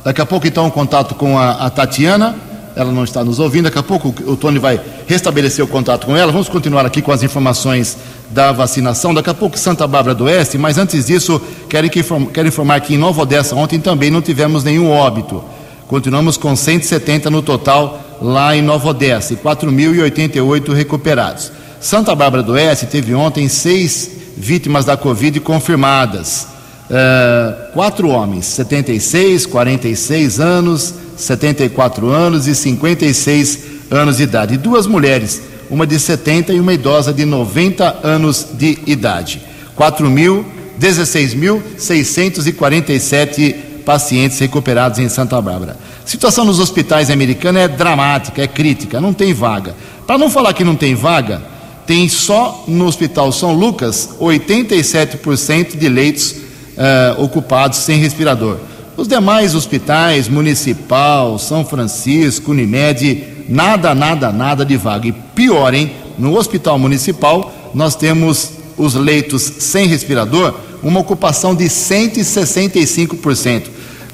Daqui 0.05 0.21
a 0.21 0.27
pouco, 0.27 0.49
então, 0.49 0.67
um 0.67 0.71
contato 0.71 1.15
com 1.15 1.39
a, 1.39 1.67
a 1.67 1.71
Tatiana. 1.71 2.50
Ela 2.77 2.93
não 2.93 3.05
está 3.05 3.25
nos 3.25 3.39
ouvindo. 3.39 3.65
Daqui 3.65 3.79
a 3.79 3.83
pouco 3.83 4.15
o 4.31 4.37
Tony 4.37 4.59
vai 4.59 4.81
restabelecer 5.07 5.65
o 5.65 5.69
contato 5.69 6.07
com 6.07 6.17
ela. 6.17 6.31
Vamos 6.31 6.49
continuar 6.49 6.87
aqui 6.87 7.03
com 7.03 7.13
as 7.13 7.23
informações 7.23 7.97
da 8.31 8.53
vacinação. 8.53 9.13
Daqui 9.13 9.31
a 9.31 9.35
pouco 9.35 9.59
Santa 9.59 9.87
Bárbara 9.87 10.15
do 10.15 10.25
Oeste, 10.25 10.57
mas 10.57 10.79
antes 10.79 11.07
disso, 11.07 11.41
quero, 11.69 11.89
que, 11.91 12.03
quero 12.33 12.49
informar 12.49 12.81
que 12.81 12.95
em 12.95 12.99
Nova 12.99 13.23
Odessa 13.23 13.55
ontem 13.55 13.81
também 13.81 14.11
não 14.11 14.23
tivemos 14.23 14.65
nenhum 14.65 14.91
óbito. 14.91 15.43
Continuamos 15.89 16.37
com 16.37 16.55
170 16.55 17.31
no 17.31 17.43
total 17.43 18.01
lá 18.23 18.55
em 18.55 18.63
Nova 18.63 18.91
Odessa 18.91 19.33
e 19.33 19.37
4.088 19.37 20.73
recuperados. 20.73 21.51
Santa 21.81 22.15
Bárbara 22.15 22.43
do 22.43 22.53
Oeste 22.53 22.87
teve 22.87 23.15
ontem 23.15 23.49
seis 23.49 24.11
vítimas 24.37 24.85
da 24.85 24.97
Covid 24.97 25.41
confirmadas. 25.41 26.47
Uh, 26.91 27.73
quatro 27.73 28.09
homens, 28.09 28.47
76, 28.47 29.47
46 29.47 30.41
anos, 30.41 30.95
74 31.21 32.09
anos 32.09 32.47
e 32.47 32.55
56 32.55 33.59
anos 33.91 34.17
de 34.17 34.23
idade. 34.23 34.55
E 34.55 34.59
duas 34.59 34.87
mulheres, 34.87 35.43
uma 35.71 35.87
de 35.87 35.99
70 35.99 36.53
e 36.53 36.61
uma 36.61 36.73
idosa 36.73 37.13
de 37.13 37.25
90 37.25 37.99
anos 38.03 38.47
de 38.55 38.79
idade. 38.87 39.43
4 39.75 40.11
mil, 40.11 40.45
16.647 40.81 43.55
pacientes 43.85 44.39
recuperados 44.39 44.99
em 44.99 45.09
Santa 45.09 45.41
Bárbara. 45.41 45.77
A 46.05 46.09
situação 46.09 46.45
nos 46.45 46.59
hospitais 46.59 47.11
americanos 47.11 47.63
é 47.63 47.69
dramática, 47.69 48.43
é 48.43 48.47
crítica, 48.47 49.01
não 49.01 49.13
tem 49.13 49.33
vaga. 49.33 49.75
Para 50.07 50.19
não 50.19 50.31
falar 50.31 50.53
que 50.53 50.65
não 50.65 50.77
tem 50.77 50.95
vaga, 50.95 51.43
tem 51.87 52.09
só 52.09 52.65
no 52.69 52.87
Hospital 52.87 53.33
São 53.33 53.53
Lucas 53.53 54.11
87% 54.21 55.77
de 55.77 55.89
leitos 55.89 56.33
uh, 56.33 57.23
ocupados 57.23 57.79
sem 57.79 57.99
respirador. 57.99 58.59
Os 59.01 59.09
demais 59.09 59.55
hospitais, 59.55 60.29
Municipal, 60.29 61.39
São 61.39 61.65
Francisco, 61.65 62.51
Unimed, 62.51 63.47
nada, 63.49 63.95
nada, 63.95 64.31
nada 64.31 64.63
de 64.63 64.77
vaga. 64.77 65.09
E 65.09 65.13
pior, 65.13 65.73
hein? 65.73 65.93
No 66.19 66.37
Hospital 66.37 66.79
Municipal, 66.79 67.51
nós 67.73 67.95
temos 67.95 68.51
os 68.77 68.95
leitos 68.95 69.41
sem 69.41 69.87
respirador, 69.87 70.55
uma 70.83 71.01
ocupação 71.01 71.55
de 71.55 71.65
165%. 71.65 73.69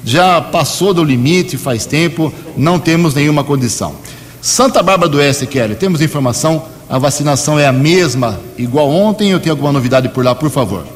Já 0.05 0.39
passou 0.39 0.93
do 0.93 1.03
limite 1.03 1.57
faz 1.57 1.85
tempo, 1.85 2.33
não 2.55 2.79
temos 2.79 3.13
nenhuma 3.13 3.43
condição. 3.43 3.93
Santa 4.41 4.81
Bárbara 4.81 5.11
do 5.11 5.17
Oeste, 5.17 5.45
Kelly, 5.47 5.75
temos 5.75 6.01
informação 6.01 6.63
a 6.89 6.97
vacinação 6.97 7.59
é 7.59 7.67
a 7.67 7.73
mesma, 7.73 8.39
igual 8.57 8.89
ontem, 8.89 9.33
ou 9.33 9.39
tem 9.41 9.51
alguma 9.51 9.73
novidade 9.73 10.07
por 10.07 10.23
lá, 10.23 10.33
por 10.33 10.49
favor? 10.49 10.87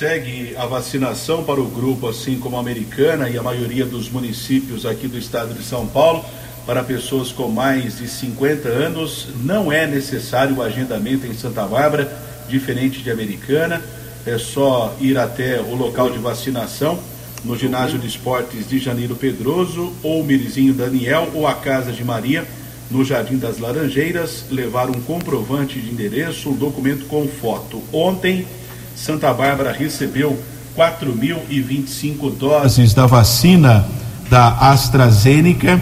Segue 0.00 0.56
a 0.56 0.64
vacinação 0.64 1.44
para 1.44 1.60
o 1.60 1.66
grupo, 1.66 2.08
assim 2.08 2.38
como 2.38 2.56
a 2.56 2.60
americana 2.60 3.28
e 3.28 3.36
a 3.36 3.42
maioria 3.42 3.84
dos 3.84 4.08
municípios 4.08 4.86
aqui 4.86 5.06
do 5.06 5.18
estado 5.18 5.52
de 5.52 5.62
São 5.62 5.86
Paulo. 5.86 6.24
Para 6.64 6.82
pessoas 6.82 7.30
com 7.30 7.48
mais 7.48 7.98
de 7.98 8.08
50 8.08 8.66
anos, 8.66 9.28
não 9.44 9.70
é 9.70 9.86
necessário 9.86 10.56
o 10.56 10.62
agendamento 10.62 11.26
em 11.26 11.34
Santa 11.34 11.66
Bárbara, 11.66 12.10
diferente 12.48 13.02
de 13.02 13.10
americana. 13.10 13.82
É 14.24 14.38
só 14.38 14.96
ir 15.02 15.18
até 15.18 15.60
o 15.60 15.74
local 15.74 16.08
de 16.08 16.18
vacinação 16.18 16.98
no 17.44 17.54
ginásio 17.54 17.98
de 17.98 18.06
esportes 18.06 18.66
de 18.66 18.78
Janeiro 18.78 19.14
Pedroso, 19.14 19.92
ou 20.02 20.24
Mirizinho 20.24 20.72
Daniel, 20.72 21.28
ou 21.34 21.46
a 21.46 21.52
Casa 21.52 21.92
de 21.92 22.02
Maria 22.02 22.48
no 22.90 23.04
Jardim 23.04 23.36
das 23.36 23.58
Laranjeiras, 23.58 24.46
levaram 24.50 24.94
um 24.94 25.00
comprovante 25.02 25.78
de 25.78 25.90
endereço, 25.90 26.48
um 26.48 26.56
documento 26.56 27.04
com 27.04 27.28
foto. 27.28 27.82
Ontem, 27.92 28.46
Santa 28.96 29.32
Bárbara 29.32 29.72
recebeu 29.72 30.38
4.025 30.76 32.36
doses 32.36 32.94
da 32.94 33.06
vacina 33.06 33.86
da 34.28 34.48
AstraZeneca, 34.70 35.80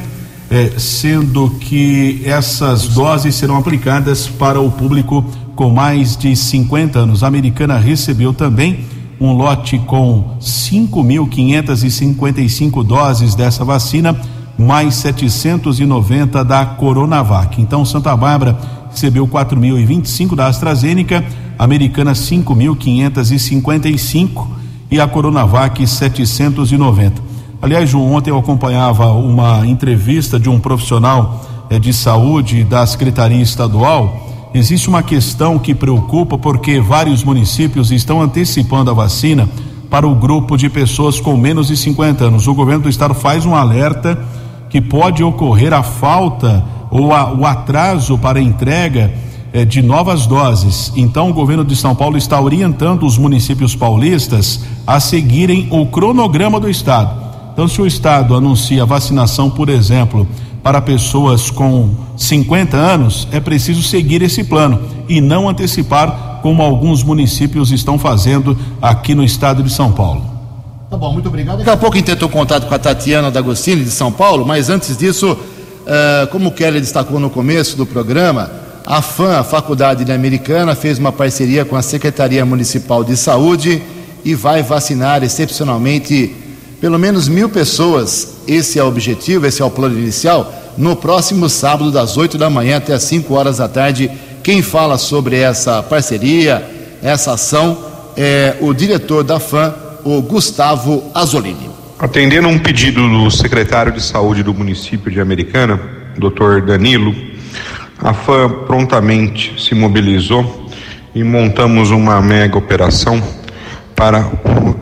eh, 0.51 0.73
sendo 0.79 1.51
que 1.61 2.23
essas 2.25 2.89
doses 2.89 3.35
serão 3.35 3.57
aplicadas 3.57 4.27
para 4.27 4.61
o 4.61 4.71
público 4.71 5.25
com 5.55 5.71
mais 5.71 6.17
de 6.17 6.35
50 6.35 7.01
anos. 7.01 7.23
A 7.23 7.27
americana 7.27 7.79
recebeu 7.79 8.33
também 8.33 8.87
um 9.21 9.33
lote 9.33 9.79
com 9.81 10.39
5.555 10.41 12.83
doses 12.85 13.35
dessa 13.35 13.65
vacina 13.65 14.17
mais 14.57 14.95
790 14.95 16.45
da 16.45 16.65
Coronavac. 16.67 17.61
Então, 17.61 17.85
Santa 17.85 18.17
Bárbara 18.17 18.57
recebeu 18.91 19.29
4.025 19.29 20.35
da 20.35 20.47
AstraZeneca, 20.47 21.23
Americana 21.59 22.13
5.555 22.13 24.47
e 24.91 24.99
a 25.01 25.09
Coronavac 25.09 25.87
790. 25.87 27.29
Aliás, 27.61 27.91
João, 27.91 28.13
ontem 28.13 28.31
eu 28.31 28.39
acompanhava 28.39 29.11
uma 29.13 29.67
entrevista 29.67 30.39
de 30.39 30.49
um 30.49 30.61
profissional 30.61 31.45
eh, 31.69 31.79
de 31.79 31.93
saúde 31.93 32.63
da 32.63 32.87
Secretaria 32.87 33.43
Estadual. 33.43 34.29
Existe 34.55 34.89
uma 34.89 35.03
questão 35.03 35.59
que 35.59 35.75
preocupa 35.75 36.39
porque 36.39 36.81
vários 36.81 37.25
municípios 37.25 37.91
estão 37.91 38.23
antecipando 38.23 38.91
a 38.91 38.95
vacina 38.95 39.49
para 39.91 40.07
o 40.07 40.15
grupo 40.15 40.57
de 40.57 40.71
pessoas 40.71 41.21
com 41.21 41.37
menos 41.37 41.67
de 41.67 41.77
50 41.77 42.27
anos. 42.27 42.47
O 42.47 42.55
governo 42.55 42.85
do 42.85 42.89
estado 42.89 43.15
faz 43.15 43.45
um 43.45 43.55
alerta 43.55 44.19
que 44.71 44.81
pode 44.81 45.25
ocorrer 45.25 45.73
a 45.73 45.83
falta 45.83 46.65
ou 46.91 47.13
a, 47.13 47.33
o 47.33 47.45
atraso 47.45 48.17
para 48.17 48.39
a 48.39 48.43
entrega 48.43 49.13
de 49.67 49.83
novas 49.83 50.27
doses. 50.27 50.93
Então, 50.97 51.31
o 51.31 51.33
governo 51.33 51.65
de 51.65 51.75
São 51.75 51.95
Paulo 51.95 52.17
está 52.17 52.41
orientando 52.41 53.05
os 53.05 53.17
municípios 53.17 53.75
paulistas 53.75 54.61
a 54.87 55.01
seguirem 55.01 55.69
o 55.71 55.87
cronograma 55.87 56.61
do 56.61 56.69
estado. 56.69 57.29
Então, 57.53 57.67
se 57.67 57.81
o 57.81 57.87
estado 57.87 58.35
anuncia 58.35 58.85
vacinação, 58.85 59.51
por 59.51 59.69
exemplo, 59.69 60.29
para 60.63 60.81
pessoas 60.81 61.51
com 61.51 61.91
50 62.17 62.77
anos, 62.77 63.27
é 63.33 63.41
preciso 63.41 63.83
seguir 63.83 64.23
esse 64.23 64.45
plano 64.45 64.81
e 65.09 65.21
não 65.21 65.49
antecipar, 65.49 66.41
como 66.43 66.63
alguns 66.63 67.03
municípios 67.03 67.73
estão 67.73 67.99
fazendo 67.99 68.57
aqui 68.81 69.15
no 69.15 69.25
estado 69.25 69.63
de 69.63 69.71
São 69.71 69.91
Paulo. 69.91 70.23
Tá 70.91 70.97
bom, 70.97 71.13
muito 71.13 71.29
obrigado. 71.29 71.59
Daqui 71.59 71.71
a 71.71 71.77
pouco 71.77 72.01
tentou 72.03 72.29
contato 72.29 72.67
com 72.67 72.75
a 72.75 72.79
Tatiana 72.79 73.31
D'Agostini, 73.31 73.85
de 73.85 73.91
São 73.91 74.11
Paulo, 74.11 74.47
mas 74.47 74.71
antes 74.71 74.97
disso, 74.97 75.33
uh, 75.33 76.27
como 76.31 76.49
o 76.49 76.53
Kelly 76.53 76.81
destacou 76.81 77.19
no 77.19 77.29
começo 77.29 77.77
do 77.77 77.85
programa, 77.85 78.51
a 78.89 79.03
FAM, 79.03 79.39
a 79.39 79.45
Faculdade 79.45 80.11
Americana, 80.11 80.75
fez 80.75 80.99
uma 80.99 81.13
parceria 81.13 81.63
com 81.63 81.77
a 81.77 81.83
Secretaria 81.83 82.43
Municipal 82.47 83.05
de 83.05 83.19
Saúde 83.19 83.83
e 84.25 84.35
vai 84.35 84.63
vacinar 84.63 85.23
excepcionalmente 85.23 86.35
pelo 86.81 86.99
menos 86.99 87.29
mil 87.29 87.51
pessoas. 87.51 88.39
Esse 88.49 88.79
é 88.79 88.83
o 88.83 88.87
objetivo, 88.89 89.45
esse 89.45 89.61
é 89.61 89.65
o 89.65 89.71
plano 89.71 89.99
inicial. 89.99 90.51
No 90.79 90.97
próximo 90.97 91.51
sábado, 91.51 91.91
das 91.91 92.17
8 92.17 92.39
da 92.39 92.49
manhã 92.49 92.79
até 92.79 92.95
as 92.95 93.03
5 93.03 93.35
horas 93.35 93.59
da 93.59 93.69
tarde. 93.69 94.11
Quem 94.43 94.63
fala 94.63 94.97
sobre 94.97 95.37
essa 95.37 95.83
parceria, 95.83 96.67
essa 97.03 97.35
ação, 97.35 97.77
é 98.17 98.57
o 98.59 98.73
diretor 98.73 99.23
da 99.23 99.39
FAM, 99.39 99.75
o 100.03 100.23
Gustavo 100.23 101.05
Azolini. 101.15 101.69
Atendendo 101.99 102.49
a 102.49 102.51
um 102.51 102.59
pedido 102.59 103.07
do 103.07 103.31
secretário 103.31 103.93
de 103.93 104.03
saúde 104.03 104.43
do 104.43 104.55
município 104.55 105.13
de 105.13 105.21
Americana, 105.21 105.79
Dr. 106.17 106.65
Danilo, 106.67 107.28
a 108.01 108.15
FAM 108.15 108.65
prontamente 108.67 109.55
se 109.61 109.75
mobilizou 109.75 110.69
e 111.15 111.25
montamos 111.25 111.91
uma 111.91 112.21
mega 112.21 112.57
operação 112.57 113.23
para 113.95 114.31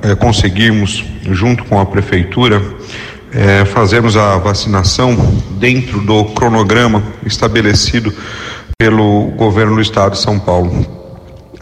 é, 0.03 0.15
conseguirmos, 0.15 1.05
junto 1.31 1.65
com 1.65 1.81
a 1.81 1.87
prefeitura, 1.87 2.63
é, 3.33 3.65
fazermos 3.65 4.17
a 4.17 4.37
vacinação 4.37 5.17
dentro 5.53 6.01
do 6.01 6.27
cronograma 6.27 7.03
estabelecido 7.25 8.13
pelo 8.79 9.29
governo 9.37 9.77
do 9.77 9.81
estado 9.81 10.13
de 10.13 10.19
São 10.19 10.39
Paulo. 10.39 10.87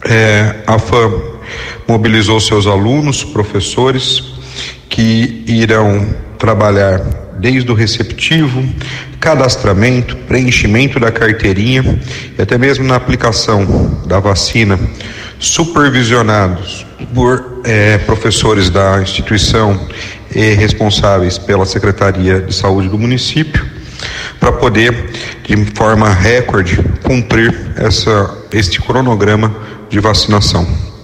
É, 0.03 0.57
a 0.67 0.77
FAM 0.77 1.11
mobilizou 1.87 2.39
seus 2.39 2.67
alunos, 2.67 3.23
professores, 3.23 4.21
que 4.89 5.43
irão 5.47 6.05
trabalhar 6.37 7.24
desde 7.37 7.71
o 7.71 7.75
receptivo, 7.75 8.63
cadastramento, 9.19 10.15
preenchimento 10.27 10.99
da 10.99 11.11
carteirinha 11.11 11.99
e 12.37 12.41
até 12.41 12.57
mesmo 12.57 12.85
na 12.85 12.95
aplicação 12.95 14.01
da 14.05 14.19
vacina, 14.19 14.79
supervisionados 15.39 16.85
por 17.13 17.61
eh, 17.65 17.97
professores 17.99 18.69
da 18.69 19.01
instituição 19.01 19.79
e 20.33 20.53
responsáveis 20.53 21.37
pela 21.37 21.65
Secretaria 21.65 22.41
de 22.41 22.53
Saúde 22.53 22.89
do 22.89 22.97
município, 22.97 23.65
para 24.39 24.51
poder, 24.51 25.11
de 25.43 25.55
forma 25.73 26.09
recorde, 26.13 26.77
cumprir 27.03 27.55
essa, 27.77 28.37
este 28.51 28.81
cronograma 28.81 29.55
de 29.89 29.99
vacinação. 29.99 30.94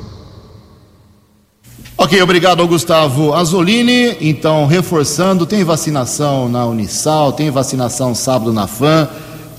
Ok, 2.02 2.20
obrigado 2.20 2.62
ao 2.62 2.68
Gustavo 2.68 3.32
Azolini. 3.32 4.18
Então, 4.22 4.66
reforçando, 4.66 5.46
tem 5.46 5.64
vacinação 5.64 6.50
na 6.50 6.66
Unisal, 6.66 7.32
tem 7.32 7.52
vacinação 7.52 8.16
sábado 8.16 8.52
na 8.52 8.66
FAM, 8.66 9.08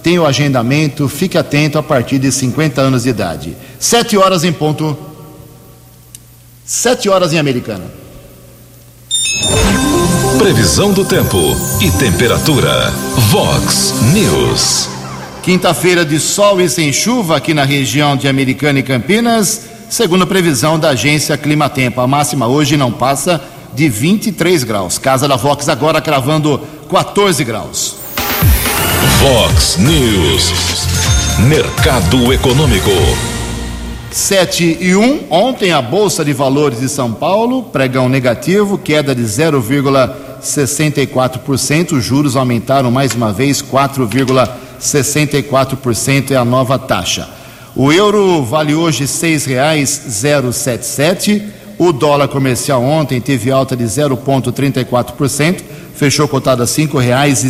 tem 0.03 0.19
o 0.19 0.27
agendamento, 0.27 1.09
fique 1.09 1.39
atento 1.39 1.79
a 1.79 1.85
partir 1.85 2.19
de 2.19 2.33
50 2.33 2.81
anos 2.81 3.05
de 3.05 3.11
idade. 3.11 3.57
Sete 3.79 4.17
horas 4.17 4.43
em 4.43 4.53
ponto. 4.53 4.99
Sete 6.65 7.09
horas 7.09 7.33
em 7.33 7.39
Americana. 7.39 7.85
Previsão 10.37 10.93
do 10.93 11.05
tempo 11.05 11.39
e 11.81 11.93
temperatura. 11.93 12.91
Vox 13.31 13.95
News. 14.13 14.89
Quinta-feira 15.45 16.05
de 16.05 16.19
sol 16.19 16.61
e 16.61 16.69
sem 16.69 16.93
chuva 16.93 17.37
aqui 17.37 17.55
na 17.55 17.63
região 17.63 18.17
de 18.17 18.27
Americana 18.27 18.81
e 18.81 18.83
Campinas 18.83 19.72
segundo 19.93 20.25
a 20.25 20.27
previsão 20.27 20.79
da 20.79 20.89
agência 20.89 21.37
Climatempo. 21.37 22.01
A 22.01 22.07
máxima 22.07 22.47
hoje 22.47 22.79
não 22.79 22.91
passa 22.91 23.39
de 23.75 23.91
23 23.91 24.65
graus. 24.65 24.97
Casa 24.97 25.29
da 25.29 25.37
Vox 25.37 25.69
agora 25.69 26.01
cravando 26.01 26.63
14 26.89 27.45
graus. 27.45 27.97
Vox 29.21 29.77
News. 29.77 30.51
Mercado 31.41 32.33
Econômico. 32.33 32.89
7 34.11 34.79
e 34.81 34.97
1. 34.97 35.25
Ontem 35.29 35.73
a 35.73 35.83
Bolsa 35.83 36.25
de 36.25 36.33
Valores 36.33 36.81
de 36.81 36.89
São 36.89 37.13
Paulo, 37.13 37.65
pregão 37.65 38.09
negativo, 38.09 38.79
queda 38.79 39.15
de 39.15 39.25
0,64%. 39.25 41.93
Os 41.93 42.03
juros 42.03 42.35
aumentaram 42.35 42.91
mais 42.91 43.15
uma 43.15 43.31
vez, 43.31 43.61
4,64% 43.61 46.31
é 46.31 46.37
a 46.37 46.47
nova 46.47 46.79
taxa. 46.79 47.42
O 47.75 47.91
euro 47.91 48.43
vale 48.43 48.75
hoje 48.75 49.07
sete 50.53 50.87
sete. 50.87 51.43
O 51.79 51.91
dólar 51.91 52.29
comercial 52.29 52.83
ontem 52.83 53.19
teve 53.19 53.51
alta 53.51 53.75
de 53.75 53.85
0,34%, 53.85 55.63
fechou 55.95 56.29
cotado 56.29 56.63
a 56.63 56.67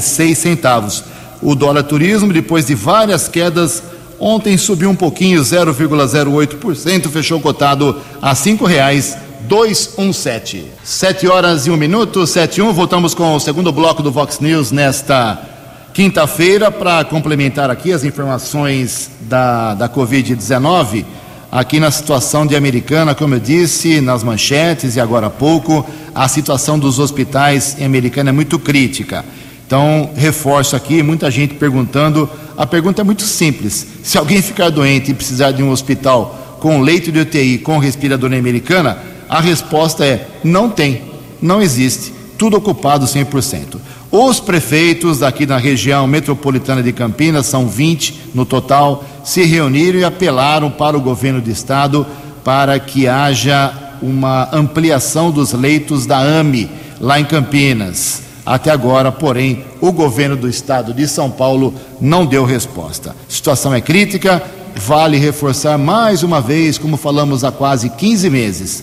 seis 0.00 0.38
centavos. 0.38 1.02
O 1.42 1.56
dólar 1.56 1.82
turismo, 1.82 2.32
depois 2.32 2.66
de 2.66 2.74
várias 2.74 3.26
quedas, 3.26 3.82
ontem 4.20 4.56
subiu 4.56 4.90
um 4.90 4.94
pouquinho, 4.94 5.42
0,08%, 5.42 7.08
fechou 7.08 7.40
cotado 7.40 8.00
a 8.22 8.32
cinco 8.37 8.64
reais 8.64 9.16
217. 9.48 10.66
Sete 10.85 11.26
horas 11.26 11.66
e 11.66 11.70
um 11.70 11.76
minuto, 11.76 12.24
sete 12.28 12.58
e 12.58 12.62
um. 12.62 12.72
Voltamos 12.72 13.12
com 13.12 13.35
o 13.35 13.40
segundo 13.40 13.72
bloco 13.72 14.04
do 14.04 14.12
Vox 14.12 14.38
News 14.38 14.70
nesta 14.70 15.51
quinta-feira 15.92 16.70
para 16.70 17.05
complementar 17.05 17.70
aqui 17.70 17.92
as 17.92 18.02
informações 18.02 19.11
da, 19.20 19.74
da 19.74 19.88
Covid-19, 19.88 21.05
aqui 21.50 21.78
na 21.78 21.90
situação 21.90 22.46
de 22.46 22.57
Americana, 22.57 23.14
como 23.14 23.35
eu 23.35 23.40
disse, 23.40 24.00
nas 24.00 24.24
manchetes 24.24 24.96
e 24.96 25.00
agora 25.00 25.26
há 25.26 25.31
pouco, 25.31 25.87
a 26.14 26.26
situação 26.28 26.78
dos 26.78 26.98
hospitais 26.98 27.76
em 27.78 27.85
Americana 27.85 28.31
é 28.31 28.33
muito 28.33 28.59
crítica. 28.59 29.22
Então, 29.66 30.11
reforço 30.16 30.74
aqui, 30.76 31.02
muita 31.02 31.31
gente 31.31 31.55
perguntando. 31.55 32.28
A 32.57 32.66
pergunta 32.66 33.02
é 33.02 33.05
muito 33.05 33.22
simples: 33.22 33.87
se 34.02 34.16
alguém 34.16 34.40
ficar 34.40 34.70
doente 34.70 35.11
e 35.11 35.14
precisar 35.14 35.52
de 35.52 35.62
um 35.62 35.70
hospital 35.70 36.59
com 36.61 36.81
leito 36.81 37.12
de 37.12 37.20
UTI 37.20 37.59
com 37.59 37.78
respirador 37.78 38.33
em 38.33 38.38
Americana, 38.38 38.98
a 39.28 39.40
resposta 39.40 40.07
é: 40.07 40.26
não 40.42 40.70
tem, 40.70 41.02
não 41.40 41.61
existe, 41.61 42.12
tudo 42.42 42.57
ocupado 42.57 43.07
100%. 43.07 43.76
Os 44.11 44.40
prefeitos 44.40 45.22
aqui 45.22 45.46
na 45.46 45.59
região 45.59 46.09
metropolitana 46.09 46.83
de 46.83 46.92
Campinas, 46.92 47.46
são 47.46 47.68
20 47.68 48.33
no 48.35 48.44
total, 48.44 49.05
se 49.22 49.44
reuniram 49.44 50.00
e 50.00 50.05
apelaram 50.05 50.68
para 50.68 50.98
o 50.98 51.00
governo 51.00 51.40
do 51.40 51.48
estado 51.48 52.05
para 52.42 52.81
que 52.81 53.07
haja 53.07 53.72
uma 54.02 54.48
ampliação 54.52 55.31
dos 55.31 55.52
leitos 55.52 56.05
da 56.05 56.18
AME 56.18 56.68
lá 57.00 57.20
em 57.20 57.24
Campinas. 57.24 58.22
Até 58.44 58.72
agora, 58.72 59.12
porém, 59.12 59.64
o 59.81 59.92
governo 59.92 60.35
do 60.35 60.48
estado 60.48 60.92
de 60.92 61.07
São 61.07 61.31
Paulo 61.31 61.72
não 62.00 62.26
deu 62.26 62.44
resposta. 62.44 63.11
A 63.11 63.33
situação 63.33 63.72
é 63.72 63.81
crítica, 63.81 64.42
vale 64.74 65.16
reforçar 65.16 65.78
mais 65.78 66.24
uma 66.24 66.40
vez, 66.40 66.76
como 66.76 66.96
falamos 66.96 67.44
há 67.44 67.52
quase 67.52 67.88
15 67.88 68.28
meses: 68.28 68.83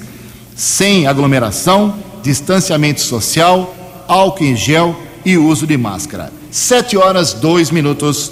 sem 0.56 1.08
aglomeração, 1.08 2.08
distanciamento 2.21 3.01
social, 3.01 3.73
álcool 4.08 4.43
em 4.43 4.55
gel 4.55 4.95
e 5.25 5.38
uso 5.38 5.65
de 5.67 5.77
máscara. 5.77 6.32
Sete 6.51 6.97
horas, 6.97 7.34
dois 7.34 7.71
minutos. 7.71 8.32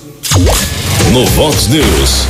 No 1.14 1.26
Vox 1.28 1.68
News, 1.68 2.28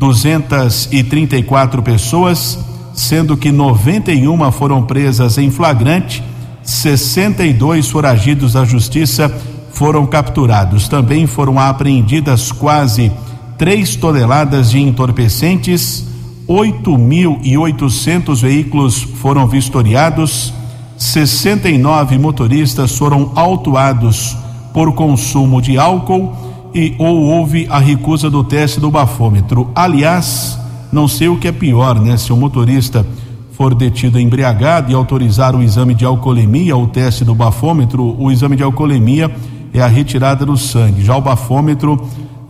16.234 0.00 1.82
pessoas, 1.82 2.58
sendo 2.94 3.36
que 3.36 3.50
91 3.50 4.52
foram 4.52 4.82
presas 4.82 5.38
em 5.38 5.50
flagrante, 5.50 6.22
62 6.62 7.88
foragidos 7.88 8.52
da 8.54 8.64
justiça 8.64 9.32
foram 9.72 10.06
capturados. 10.06 10.88
Também 10.88 11.26
foram 11.26 11.58
apreendidas 11.58 12.52
quase 12.52 13.10
3 13.58 13.96
toneladas 13.96 14.70
de 14.70 14.80
entorpecentes, 14.80 16.04
8.800 16.48 18.40
veículos 18.40 19.02
foram 19.02 19.46
vistoriados, 19.46 20.52
69 20.96 22.18
motoristas 22.18 22.96
foram 22.96 23.32
autuados 23.34 24.36
por 24.72 24.92
consumo 24.94 25.60
de 25.60 25.76
álcool 25.78 26.45
e 26.74 26.94
ou 26.98 27.22
houve 27.22 27.66
a 27.70 27.78
recusa 27.78 28.28
do 28.28 28.44
teste 28.44 28.80
do 28.80 28.90
bafômetro. 28.90 29.70
Aliás, 29.74 30.58
não 30.92 31.08
sei 31.08 31.28
o 31.28 31.38
que 31.38 31.48
é 31.48 31.52
pior, 31.52 32.00
né? 32.00 32.16
Se 32.16 32.32
o 32.32 32.36
motorista 32.36 33.06
for 33.52 33.74
detido 33.74 34.20
embriagado 34.20 34.92
e 34.92 34.94
autorizar 34.94 35.56
o 35.56 35.62
exame 35.62 35.94
de 35.94 36.04
alcoolemia, 36.04 36.76
o 36.76 36.86
teste 36.86 37.24
do 37.24 37.34
bafômetro, 37.34 38.14
o 38.18 38.30
exame 38.30 38.56
de 38.56 38.62
alcoolemia 38.62 39.34
é 39.72 39.80
a 39.80 39.86
retirada 39.86 40.44
do 40.44 40.56
sangue. 40.56 41.04
Já 41.04 41.16
o 41.16 41.20
bafômetro 41.20 42.00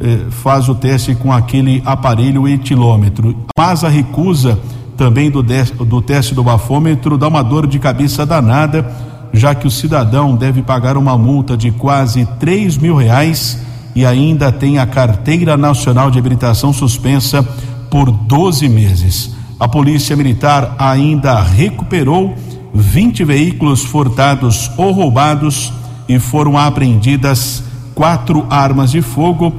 eh, 0.01 0.27
faz 0.31 0.69
o 0.69 0.75
teste 0.75 1.15
com 1.15 1.33
aquele 1.33 1.83
aparelho 1.85 2.47
etilômetro. 2.47 3.37
Mas 3.57 3.85
a 3.85 3.89
recusa 3.89 4.59
também 4.97 5.31
do, 5.31 5.43
do 5.43 6.03
teste 6.03 6.35
do 6.35 6.43
bafômetro 6.43 7.17
dá 7.17 7.29
uma 7.29 7.43
dor 7.43 7.67
de 7.67 7.79
cabeça 7.79 8.27
danada, 8.27 8.91
já 9.33 9.55
que 9.55 9.67
o 9.67 9.71
cidadão 9.71 10.35
deve 10.35 10.63
pagar 10.63 10.97
uma 10.97 11.17
multa 11.17 11.57
de 11.57 11.71
quase 11.71 12.27
3 12.39 12.79
mil 12.79 12.97
reais 12.97 13.66
e 13.97 14.07
ainda 14.07 14.53
tem 14.53 14.79
a 14.79 14.87
carteira 14.87 15.57
nacional 15.57 16.11
de 16.11 16.19
habilitação 16.19 16.73
suspensa 16.73 17.43
por 17.91 18.11
12 18.11 18.69
meses. 18.69 19.35
A 19.59 19.67
Polícia 19.67 20.15
Militar 20.15 20.77
ainda 20.79 21.43
recuperou 21.43 22.35
20 22.75 23.25
veículos 23.25 23.83
furtados 23.83 24.71
ou 24.77 24.93
roubados 24.93 25.73
e 26.07 26.19
foram 26.19 26.59
apreendidas 26.59 27.65
quatro 27.95 28.47
armas 28.51 28.91
de 28.91 29.01
fogo 29.01 29.53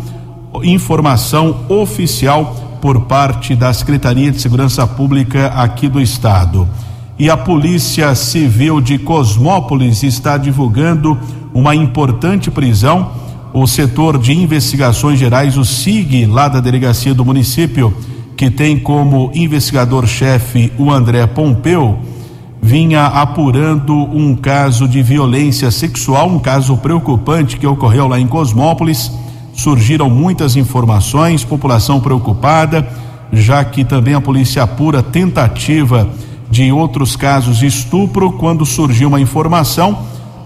informação 0.63 1.65
oficial 1.67 2.77
por 2.81 3.01
parte 3.01 3.55
da 3.55 3.73
Secretaria 3.73 4.31
de 4.31 4.39
Segurança 4.39 4.85
Pública 4.85 5.47
aqui 5.47 5.89
do 5.89 5.99
estado. 5.99 6.67
E 7.17 7.29
a 7.29 7.35
Polícia 7.35 8.13
Civil 8.13 8.79
de 8.79 8.99
Cosmópolis 8.99 10.03
está 10.03 10.37
divulgando 10.37 11.17
uma 11.53 11.75
importante 11.75 12.51
prisão. 12.51 13.11
O 13.59 13.65
setor 13.65 14.19
de 14.19 14.33
investigações 14.33 15.17
gerais, 15.17 15.57
o 15.57 15.65
SIG, 15.65 16.27
lá 16.27 16.47
da 16.47 16.59
delegacia 16.59 17.11
do 17.11 17.25
município, 17.25 17.91
que 18.37 18.51
tem 18.51 18.77
como 18.77 19.31
investigador-chefe 19.33 20.71
o 20.77 20.91
André 20.91 21.25
Pompeu, 21.25 21.97
vinha 22.61 23.07
apurando 23.07 23.95
um 23.95 24.35
caso 24.35 24.87
de 24.87 25.01
violência 25.01 25.71
sexual, 25.71 26.29
um 26.29 26.37
caso 26.37 26.77
preocupante 26.77 27.57
que 27.57 27.65
ocorreu 27.65 28.07
lá 28.07 28.19
em 28.19 28.27
Cosmópolis 28.27 29.11
surgiram 29.55 30.07
muitas 30.07 30.55
informações, 30.55 31.43
população 31.43 31.99
preocupada, 31.99 32.87
já 33.33 33.65
que 33.65 33.83
também 33.83 34.13
a 34.13 34.21
polícia 34.21 34.61
apura 34.61 35.01
tentativa 35.01 36.07
de 36.47 36.71
outros 36.71 37.15
casos 37.15 37.57
de 37.57 37.65
estupro. 37.65 38.33
Quando 38.33 38.67
surgiu 38.67 39.07
uma 39.07 39.19
informação, 39.19 39.97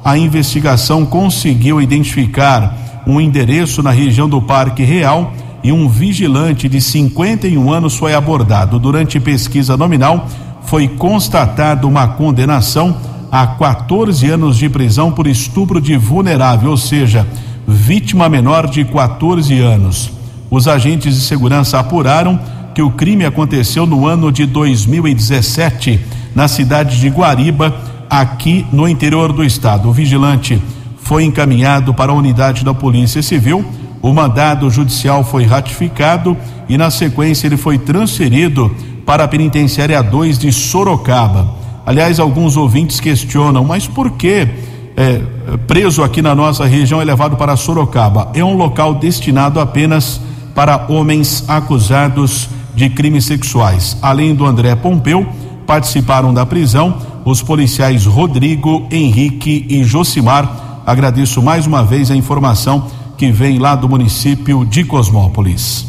a 0.02 0.17
investigação 0.17 1.06
conseguiu 1.06 1.82
identificar 1.82 2.89
um 3.06 3.20
endereço 3.20 3.82
na 3.82 3.92
região 3.92 4.28
do 4.30 4.42
Parque 4.42 4.84
Real 4.84 5.34
e 5.64 5.72
um 5.72 5.88
vigilante 5.88 6.68
de 6.68 6.82
51 6.82 7.72
anos 7.72 7.96
foi 7.96 8.14
abordado. 8.14 8.80
Durante 8.80 9.20
pesquisa 9.20 9.78
nominal, 9.78 10.28
foi 10.64 10.88
constatada 10.88 11.86
uma 11.86 12.08
condenação 12.08 12.96
a 13.32 13.48
14 13.48 14.30
anos 14.30 14.58
de 14.58 14.68
prisão 14.70 15.12
por 15.12 15.28
estupro 15.28 15.80
de 15.80 15.96
vulnerável, 15.96 16.72
ou 16.72 16.78
seja, 16.78 17.26
vítima 17.68 18.28
menor 18.28 18.68
de 18.68 18.84
14 18.84 19.58
anos. 19.60 20.12
Os 20.50 20.68
agentes 20.68 21.16
de 21.16 21.22
segurança 21.22 21.80
apuraram 21.80 22.40
que 22.74 22.82
o 22.82 22.92
crime 22.92 23.26
aconteceu 23.26 23.86
no 23.86 24.06
ano 24.06 24.32
de 24.32 24.46
2017, 24.46 26.00
na 26.36 26.48
cidade 26.48 27.00
de 27.00 27.10
Guariba, 27.10 27.74
aqui 28.10 28.66
no 28.72 28.88
interior 28.88 29.32
do 29.32 29.44
estado. 29.44 29.88
O 29.88 29.94
vigilante 29.94 30.62
foi 31.04 31.24
encaminhado 31.24 31.94
para 31.94 32.12
a 32.12 32.16
unidade 32.16 32.64
da 32.64 32.74
Polícia 32.74 33.22
Civil. 33.22 33.66
O 34.02 34.14
mandado 34.14 34.70
judicial 34.70 35.24
foi 35.24 35.44
ratificado 35.44 36.36
e, 36.68 36.78
na 36.78 36.90
sequência, 36.90 37.48
ele 37.48 37.58
foi 37.58 37.78
transferido 37.78 38.74
para 39.06 39.24
a 39.24 39.28
penitenciária 39.28 40.02
2 40.02 40.40
de 40.40 40.52
Sorocaba. 40.52 41.56
Aliás, 41.86 42.20
alguns 42.20 42.56
ouvintes 42.56 43.00
questionam, 43.00 43.64
mas 43.64 43.88
por 43.88 44.12
que 44.12 44.48
é, 44.96 45.22
preso 45.68 46.04
aqui 46.04 46.22
na 46.22 46.36
nossa 46.36 46.66
região 46.66 47.02
é 47.02 47.06
levado 47.06 47.36
para 47.36 47.56
Sorocaba. 47.56 48.32
É 48.34 48.44
um 48.44 48.56
local 48.56 48.94
destinado 48.94 49.60
apenas 49.60 50.22
para 50.54 50.86
homens 50.90 51.44
acusados 51.48 52.50
de 52.76 52.90
crimes 52.90 53.26
sexuais. 53.26 53.98
Além 54.02 54.36
do 54.36 54.46
André 54.46 54.76
Pompeu, 54.76 55.26
participaram 55.66 56.34
da 56.34 56.46
prisão 56.46 56.98
os 57.26 57.42
policiais 57.42 58.06
Rodrigo, 58.06 58.88
Henrique 58.92 59.66
e 59.70 59.84
Josimar. 59.84 60.70
Agradeço 60.86 61.41
mais 61.41 61.67
uma 61.67 61.84
vez 61.84 62.10
a 62.10 62.15
informação 62.15 62.88
que 63.17 63.32
vem 63.32 63.60
lá 63.60 63.76
do 63.76 63.88
município 63.88 64.65
de 64.65 64.84
Cosmópolis. 64.84 65.86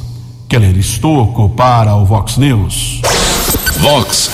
Keller 0.48 0.76
Estocco 0.76 1.48
para 1.48 1.94
o 1.96 2.04
Vox 2.04 2.36
News. 2.36 3.00
Vox 3.78 4.30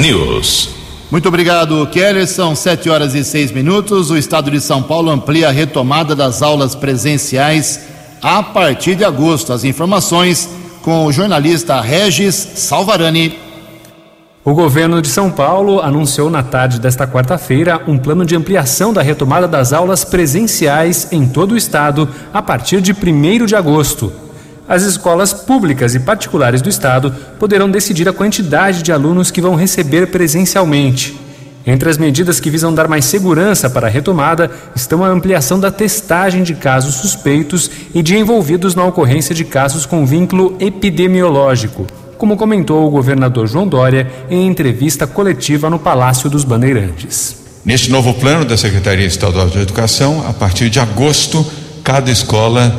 News. 0.00 0.70
Muito 1.10 1.28
obrigado, 1.28 1.86
Keller. 1.88 2.26
São 2.26 2.56
sete 2.56 2.88
horas 2.88 3.14
e 3.14 3.22
seis 3.22 3.52
minutos. 3.52 4.10
O 4.10 4.16
estado 4.16 4.50
de 4.50 4.60
São 4.62 4.82
Paulo 4.82 5.10
amplia 5.10 5.48
a 5.48 5.52
retomada 5.52 6.16
das 6.16 6.40
aulas 6.40 6.74
presenciais 6.74 7.80
a 8.22 8.42
partir 8.42 8.94
de 8.94 9.04
agosto. 9.04 9.52
As 9.52 9.62
informações 9.62 10.48
com 10.80 11.04
o 11.04 11.12
jornalista 11.12 11.80
Regis 11.82 12.34
Salvarani. 12.34 13.51
O 14.44 14.54
governo 14.54 15.00
de 15.00 15.08
São 15.08 15.30
Paulo 15.30 15.80
anunciou 15.80 16.28
na 16.28 16.42
tarde 16.42 16.80
desta 16.80 17.06
quarta-feira 17.06 17.80
um 17.86 17.96
plano 17.96 18.24
de 18.24 18.34
ampliação 18.34 18.92
da 18.92 19.00
retomada 19.00 19.46
das 19.46 19.72
aulas 19.72 20.04
presenciais 20.04 21.08
em 21.12 21.28
todo 21.28 21.52
o 21.52 21.56
estado 21.56 22.08
a 22.32 22.42
partir 22.42 22.80
de 22.80 22.92
1 22.92 23.46
de 23.46 23.54
agosto 23.54 24.12
as 24.68 24.84
escolas 24.84 25.32
públicas 25.32 25.94
e 25.94 26.00
particulares 26.00 26.62
do 26.62 26.68
estado 26.68 27.14
poderão 27.38 27.70
decidir 27.70 28.08
a 28.08 28.12
quantidade 28.12 28.82
de 28.82 28.92
alunos 28.92 29.30
que 29.30 29.40
vão 29.40 29.54
receber 29.54 30.06
presencialmente. 30.06 31.20
Entre 31.66 31.88
as 31.90 31.98
medidas 31.98 32.40
que 32.40 32.50
visam 32.50 32.74
dar 32.74 32.88
mais 32.88 33.04
segurança 33.04 33.68
para 33.68 33.86
a 33.86 33.90
retomada 33.90 34.50
estão 34.74 35.04
a 35.04 35.08
ampliação 35.08 35.60
da 35.60 35.70
testagem 35.70 36.42
de 36.42 36.54
casos 36.54 36.94
suspeitos 36.94 37.70
e 37.94 38.02
de 38.02 38.16
envolvidos 38.16 38.74
na 38.74 38.84
ocorrência 38.84 39.34
de 39.34 39.44
casos 39.44 39.84
com 39.84 40.06
vínculo 40.06 40.56
epidemiológico. 40.58 41.86
Como 42.22 42.36
comentou 42.36 42.86
o 42.86 42.88
governador 42.88 43.48
João 43.48 43.66
Dória 43.66 44.08
em 44.30 44.46
entrevista 44.46 45.08
coletiva 45.08 45.68
no 45.68 45.76
Palácio 45.76 46.30
dos 46.30 46.44
Bandeirantes. 46.44 47.34
Neste 47.64 47.90
novo 47.90 48.14
plano 48.14 48.44
da 48.44 48.56
Secretaria 48.56 49.04
Estadual 49.04 49.48
de 49.48 49.58
Educação, 49.58 50.24
a 50.28 50.32
partir 50.32 50.70
de 50.70 50.78
agosto, 50.78 51.44
cada 51.82 52.12
escola 52.12 52.72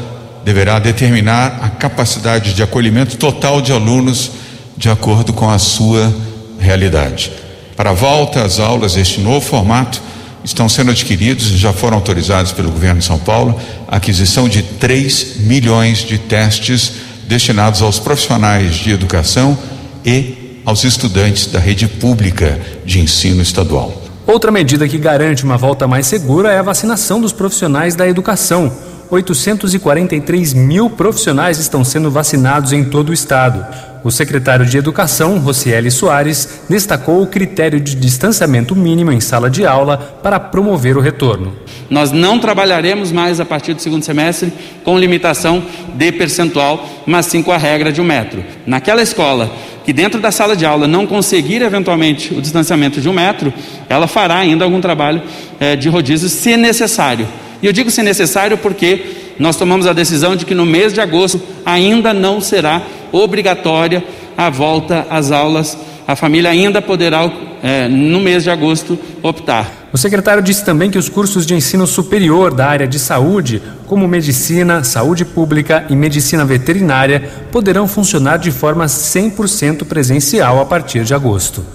deverá 0.46 0.80
determinar 0.80 1.60
a 1.62 1.68
capacidade 1.68 2.54
de 2.54 2.64
acolhimento 2.64 3.18
total 3.18 3.62
de 3.62 3.74
alunos 3.74 4.32
de 4.78 4.90
acordo 4.90 5.34
com 5.34 5.50
a 5.50 5.60
sua 5.60 6.16
realidade. 6.58 7.30
Para 7.76 7.90
a 7.90 7.94
volta 7.94 8.46
às 8.46 8.62
aulas, 8.62 8.96
este 8.96 9.20
novo 9.20 9.46
formato 9.46 10.02
estão 10.42 10.70
sendo 10.70 10.92
adquiridos 10.92 11.52
e 11.52 11.58
já 11.58 11.74
foram 11.74 11.98
autorizados 11.98 12.54
pelo 12.54 12.72
governo 12.72 13.02
de 13.02 13.06
São 13.06 13.20
Paulo 13.20 13.60
a 13.90 13.98
aquisição 13.98 14.48
de 14.48 14.64
3 14.64 15.40
milhões 15.40 15.98
de 15.98 16.18
testes 16.18 16.94
destinados 17.28 17.82
aos 17.82 18.00
profissionais 18.00 18.76
de 18.76 18.92
educação 18.92 19.58
e 20.06 20.62
aos 20.66 20.84
estudantes 20.84 21.48
da 21.48 21.60
rede 21.60 21.88
pública 21.88 22.60
de 22.86 23.00
ensino 23.00 23.42
estadual. 23.42 24.02
Outra 24.26 24.52
medida 24.52 24.88
que 24.88 24.98
garante 24.98 25.44
uma 25.44 25.58
volta 25.58 25.88
mais 25.88 26.08
segura 26.08 26.52
é 26.52 26.58
a 26.58 26.62
vacinação 26.62 27.20
dos 27.20 27.34
profissionais 27.34 27.96
da 27.96 28.08
educação. 28.08 28.72
843 29.10 30.54
mil 30.54 30.90
profissionais 30.90 31.60
estão 31.60 31.84
sendo 31.84 32.10
vacinados 32.10 32.74
em 32.74 32.84
todo 32.84 33.10
o 33.10 33.14
estado. 33.14 33.66
O 34.04 34.12
secretário 34.12 34.66
de 34.66 34.78
Educação, 34.78 35.40
Rocieli 35.40 35.90
Soares, 35.90 36.64
destacou 36.70 37.22
o 37.22 37.28
critério 37.28 37.80
de 37.80 37.96
distanciamento 37.96 38.76
mínimo 38.76 39.14
em 39.14 39.22
sala 39.22 39.50
de 39.50 39.66
aula 39.66 39.98
para 40.22 40.40
promover 40.42 40.98
o 40.98 41.00
retorno. 41.00 41.56
Nós 41.90 42.12
não 42.12 42.38
trabalharemos 42.38 43.14
mais 43.14 43.40
a 43.40 43.46
partir 43.46 43.74
do 43.74 43.82
segundo 43.82 44.04
semestre 44.04 44.52
com 44.84 45.00
limitação 45.00 45.64
de 45.96 46.12
percentual, 46.12 46.86
mas 47.06 47.28
sim 47.28 47.42
com 47.42 47.54
a 47.54 47.58
regra 47.58 47.94
de 47.94 48.02
um 48.02 48.04
metro. 48.04 48.44
Naquela 48.68 49.02
escola 49.02 49.50
que 49.86 49.94
dentro 49.94 50.20
da 50.20 50.32
sala 50.32 50.56
de 50.56 50.66
aula 50.66 50.88
não 50.88 51.08
conseguir 51.08 51.62
eventualmente 51.62 52.34
o 52.34 52.42
distanciamento 52.42 53.00
de 53.00 53.08
um 53.08 53.14
metro, 53.14 53.54
ela 53.88 54.08
fará 54.08 54.38
ainda 54.38 54.66
algum 54.66 54.82
trabalho 54.82 55.22
eh, 55.60 55.76
de 55.76 55.88
rodízio 55.88 56.28
se 56.28 56.58
necessário. 56.58 57.28
E 57.64 57.66
eu 57.66 57.72
digo 57.72 57.90
se 57.90 58.04
necessário 58.04 58.58
porque 58.58 59.06
nós 59.40 59.56
tomamos 59.56 59.88
a 59.88 59.94
decisão 59.94 60.36
de 60.36 60.46
que 60.46 60.54
no 60.54 60.66
mês 60.66 60.94
de 60.94 61.00
agosto 61.00 61.42
ainda 61.66 62.14
não 62.14 62.42
será 62.42 62.82
obrigatória 63.10 64.04
a 64.38 64.50
volta 64.50 65.08
às 65.10 65.32
aulas. 65.32 65.78
A 66.06 66.14
família 66.14 66.52
ainda 66.52 66.82
poderá, 66.82 67.32
é, 67.64 67.88
no 67.88 68.20
mês 68.20 68.44
de 68.44 68.50
agosto, 68.50 69.00
optar. 69.22 69.88
O 69.94 69.98
secretário 69.98 70.44
disse 70.44 70.66
também 70.66 70.92
que 70.92 70.98
os 70.98 71.08
cursos 71.08 71.46
de 71.46 71.56
ensino 71.56 71.88
superior 71.88 72.54
da 72.54 72.68
área 72.68 72.86
de 72.88 73.00
saúde, 73.00 73.62
como 73.88 74.10
medicina, 74.10 74.84
saúde 74.84 75.24
pública 75.24 75.86
e 75.90 75.96
medicina 75.96 76.44
veterinária, 76.44 77.32
poderão 77.50 77.88
funcionar 77.88 78.40
de 78.40 78.52
forma 78.52 78.88
100% 78.88 79.86
presencial 79.86 80.60
a 80.60 80.66
partir 80.66 81.06
de 81.06 81.14
agosto. 81.14 81.66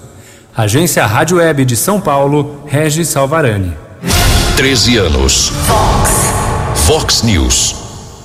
Agência 0.55 1.03
Rádio 1.03 1.37
Web 1.37 1.65
de 1.65 1.75
São 1.75 1.99
Paulo, 1.99 2.63
Regis 2.67 3.07
Salvarani. 3.07 3.88
13 4.59 4.97
anos. 4.97 5.53
Fox. 5.65 6.11
Fox 6.85 7.21
News. 7.23 7.75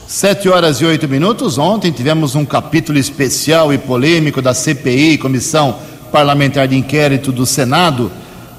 Sete 0.08 0.48
horas 0.48 0.80
e 0.80 0.84
oito 0.84 1.06
minutos. 1.06 1.58
Ontem 1.58 1.92
tivemos 1.92 2.34
um 2.34 2.44
capítulo 2.44 2.98
especial 2.98 3.72
e 3.72 3.78
polêmico 3.78 4.42
da 4.42 4.52
CPI, 4.52 5.16
Comissão 5.18 5.76
Parlamentar 6.10 6.66
de 6.66 6.76
Inquérito 6.76 7.30
do 7.30 7.46
Senado, 7.46 8.10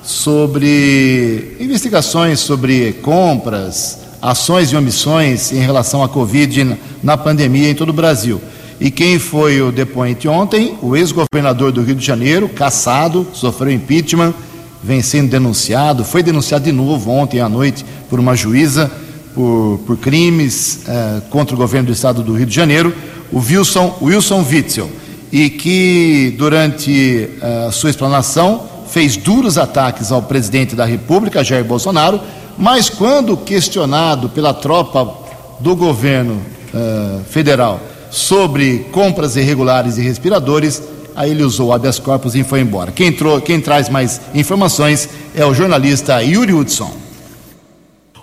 sobre 0.02 1.58
investigações 1.60 2.40
sobre 2.40 2.94
compras, 3.02 4.00
ações 4.22 4.72
e 4.72 4.78
omissões 4.78 5.52
em 5.52 5.60
relação 5.60 6.02
à 6.02 6.08
Covid 6.08 6.78
na 7.04 7.18
pandemia 7.18 7.70
em 7.70 7.76
todo 7.76 7.90
o 7.90 7.94
Brasil. 7.94 8.42
E 8.80 8.90
quem 8.90 9.20
foi 9.20 9.62
o 9.62 9.70
depoente 9.70 10.30
ontem? 10.30 10.78
O 10.82 10.96
ex-governador 10.96 11.74
do 11.74 11.84
Rio 11.84 11.96
de 11.96 12.06
Janeiro, 12.06 12.48
caçado, 12.48 13.28
sofreu 13.34 13.74
impeachment 13.74 14.34
vem 14.86 15.02
sendo 15.02 15.32
denunciado, 15.32 16.06
foi 16.06 16.22
denunciado 16.22 16.64
de 16.64 16.72
novo 16.72 17.10
ontem 17.10 17.42
à 17.42 17.50
noite 17.50 17.84
por 18.08 18.20
uma 18.20 18.36
juíza 18.36 18.92
por, 19.34 19.80
por 19.86 19.98
crimes 19.98 20.82
eh, 20.88 21.22
contra 21.32 21.56
o 21.56 21.58
governo 21.58 21.88
do 21.88 21.92
estado 21.92 22.22
do 22.22 22.36
Rio 22.36 22.46
de 22.46 22.56
Janeiro, 22.56 22.96
o 23.32 23.40
Wilson, 23.40 23.98
Wilson 24.00 24.46
Witzel, 24.48 24.90
e 25.32 25.50
que 25.50 26.36
durante 26.38 27.30
eh, 27.42 27.66
a 27.68 27.72
sua 27.72 27.90
explanação 27.90 28.64
fez 28.88 29.18
duros 29.18 29.58
ataques 29.58 30.12
ao 30.12 30.22
presidente 30.22 30.76
da 30.76 30.86
República, 30.86 31.44
Jair 31.44 31.66
Bolsonaro, 31.66 32.22
mas 32.56 32.88
quando 32.88 33.36
questionado 33.36 34.30
pela 34.30 34.54
tropa 34.54 35.12
do 35.60 35.76
governo 35.76 36.40
eh, 36.74 37.20
federal 37.28 37.82
sobre 38.12 38.86
compras 38.92 39.36
irregulares 39.36 39.96
de 39.96 40.02
respiradores, 40.02 40.82
Aí 41.16 41.32
ele 41.32 41.44
usou 41.44 41.70
o 41.70 41.74
habeas 41.74 41.98
corpus 41.98 42.36
e 42.36 42.44
foi 42.44 42.60
embora. 42.60 42.92
Quem, 42.92 43.12
trou 43.12 43.40
quem 43.40 43.62
traz 43.62 43.88
mais 43.88 44.20
informações 44.34 45.10
é 45.34 45.46
o 45.46 45.54
jornalista 45.54 46.22
Yuri 46.22 46.54
Hudson. 46.54 47.06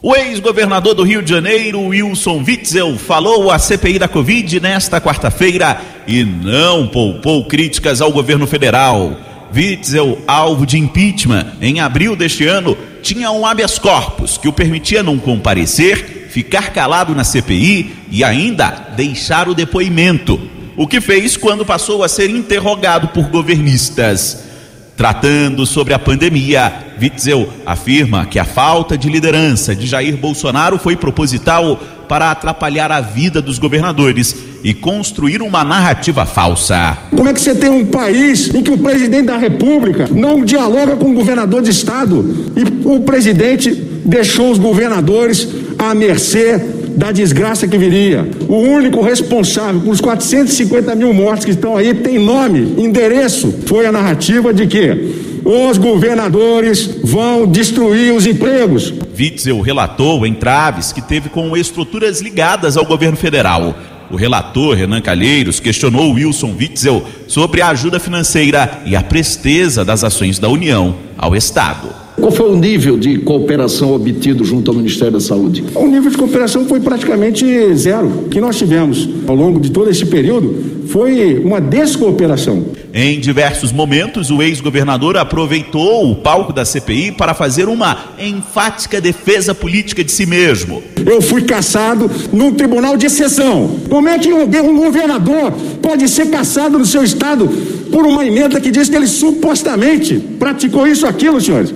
O 0.02 0.16
ex-governador 0.16 0.94
do 0.94 1.04
Rio 1.04 1.22
de 1.22 1.30
Janeiro, 1.30 1.80
Wilson 1.80 2.42
Witzel, 2.44 2.98
falou 2.98 3.52
à 3.52 3.58
CPI 3.58 4.00
da 4.00 4.08
Covid 4.08 4.58
nesta 4.58 5.00
quarta-feira 5.00 5.80
e 6.08 6.24
não 6.24 6.88
poupou 6.88 7.46
críticas 7.46 8.00
ao 8.00 8.10
governo 8.10 8.44
federal. 8.46 9.16
Witzel, 9.54 10.18
alvo 10.26 10.66
de 10.66 10.76
impeachment 10.76 11.52
em 11.60 11.78
abril 11.78 12.16
deste 12.16 12.44
ano, 12.46 12.76
tinha 13.00 13.30
um 13.30 13.46
habeas 13.46 13.78
corpus 13.78 14.36
que 14.36 14.48
o 14.48 14.52
permitia 14.52 15.04
não 15.04 15.18
comparecer, 15.18 16.28
ficar 16.30 16.72
calado 16.72 17.14
na 17.14 17.22
CPI 17.22 17.94
e 18.10 18.24
ainda 18.24 18.70
deixar 18.96 19.48
o 19.48 19.54
depoimento 19.54 20.36
o 20.76 20.86
que 20.86 21.00
fez 21.00 21.36
quando 21.36 21.64
passou 21.64 22.02
a 22.02 22.08
ser 22.08 22.30
interrogado 22.30 23.08
por 23.08 23.28
governistas. 23.28 24.50
Tratando 24.96 25.64
sobre 25.64 25.94
a 25.94 25.98
pandemia, 25.98 26.72
Witzel 27.00 27.48
afirma 27.64 28.26
que 28.26 28.38
a 28.38 28.44
falta 28.44 28.96
de 28.96 29.08
liderança 29.08 29.74
de 29.74 29.86
Jair 29.86 30.16
Bolsonaro 30.16 30.78
foi 30.78 30.96
proposital 30.96 31.80
para 32.08 32.30
atrapalhar 32.30 32.92
a 32.92 33.00
vida 33.00 33.40
dos 33.40 33.58
governadores 33.58 34.36
e 34.62 34.74
construir 34.74 35.40
uma 35.40 35.64
narrativa 35.64 36.26
falsa. 36.26 36.98
Como 37.10 37.28
é 37.28 37.32
que 37.32 37.40
você 37.40 37.54
tem 37.54 37.70
um 37.70 37.86
país 37.86 38.54
em 38.54 38.62
que 38.62 38.70
o 38.70 38.78
presidente 38.78 39.26
da 39.26 39.38
República 39.38 40.08
não 40.10 40.44
dialoga 40.44 40.94
com 40.94 41.10
o 41.10 41.14
governador 41.14 41.62
de 41.62 41.70
estado 41.70 42.52
e 42.54 42.86
o 42.86 43.00
presidente 43.00 43.72
deixou 44.04 44.50
os 44.50 44.58
governadores 44.58 45.48
à 45.78 45.94
mercê 45.94 46.81
da 46.96 47.12
desgraça 47.12 47.66
que 47.66 47.78
viria. 47.78 48.28
O 48.48 48.56
único 48.56 49.00
responsável 49.00 49.80
por 49.80 49.90
os 49.90 50.00
450 50.00 50.94
mil 50.94 51.12
mortes 51.12 51.44
que 51.44 51.50
estão 51.50 51.76
aí 51.76 51.94
tem 51.94 52.18
nome, 52.18 52.74
endereço. 52.82 53.52
Foi 53.66 53.86
a 53.86 53.92
narrativa 53.92 54.52
de 54.52 54.66
que 54.66 55.32
os 55.44 55.78
governadores 55.78 56.98
vão 57.02 57.46
destruir 57.46 58.14
os 58.14 58.26
empregos. 58.26 58.94
Witzel 59.18 59.60
relatou 59.60 60.26
entraves 60.26 60.92
que 60.92 61.02
teve 61.02 61.28
com 61.28 61.56
estruturas 61.56 62.20
ligadas 62.20 62.76
ao 62.76 62.86
governo 62.86 63.16
federal. 63.16 63.74
O 64.10 64.16
relator 64.16 64.76
Renan 64.76 65.00
Calheiros 65.00 65.58
questionou 65.58 66.12
Wilson 66.12 66.54
Witzel 66.58 67.02
sobre 67.26 67.62
a 67.62 67.68
ajuda 67.68 67.98
financeira 67.98 68.82
e 68.84 68.94
a 68.94 69.02
presteza 69.02 69.84
das 69.84 70.04
ações 70.04 70.38
da 70.38 70.48
União 70.48 70.94
ao 71.16 71.34
Estado. 71.34 72.01
Qual 72.22 72.30
foi 72.30 72.52
o 72.52 72.56
nível 72.56 72.96
de 72.96 73.18
cooperação 73.18 73.92
obtido 73.92 74.44
junto 74.44 74.70
ao 74.70 74.76
Ministério 74.76 75.14
da 75.14 75.18
Saúde? 75.18 75.64
O 75.74 75.88
nível 75.88 76.08
de 76.08 76.16
cooperação 76.16 76.64
foi 76.66 76.78
praticamente 76.78 77.44
zero. 77.74 78.06
O 78.06 78.28
que 78.28 78.40
nós 78.40 78.56
tivemos 78.56 79.08
ao 79.26 79.34
longo 79.34 79.58
de 79.58 79.72
todo 79.72 79.90
esse 79.90 80.06
período 80.06 80.86
foi 80.86 81.40
uma 81.40 81.60
descooperação. 81.60 82.64
Em 82.94 83.18
diversos 83.18 83.72
momentos, 83.72 84.30
o 84.30 84.40
ex-governador 84.40 85.16
aproveitou 85.16 86.12
o 86.12 86.14
palco 86.14 86.52
da 86.52 86.64
CPI 86.64 87.10
para 87.10 87.34
fazer 87.34 87.66
uma 87.66 88.12
enfática 88.20 89.00
defesa 89.00 89.52
política 89.52 90.04
de 90.04 90.12
si 90.12 90.24
mesmo. 90.24 90.80
Eu 91.04 91.20
fui 91.20 91.42
caçado 91.42 92.08
num 92.32 92.52
tribunal 92.52 92.96
de 92.96 93.06
exceção. 93.06 93.80
Como 93.88 94.08
é 94.08 94.16
que 94.16 94.32
um 94.32 94.76
governador 94.76 95.50
pode 95.82 96.08
ser 96.08 96.30
caçado 96.30 96.78
no 96.78 96.86
seu 96.86 97.02
estado 97.02 97.48
por 97.90 98.06
uma 98.06 98.24
emenda 98.24 98.60
que 98.60 98.70
diz 98.70 98.88
que 98.88 98.94
ele 98.94 99.08
supostamente 99.08 100.20
praticou 100.38 100.86
isso 100.86 101.04
aquilo, 101.04 101.40
senhores? 101.40 101.74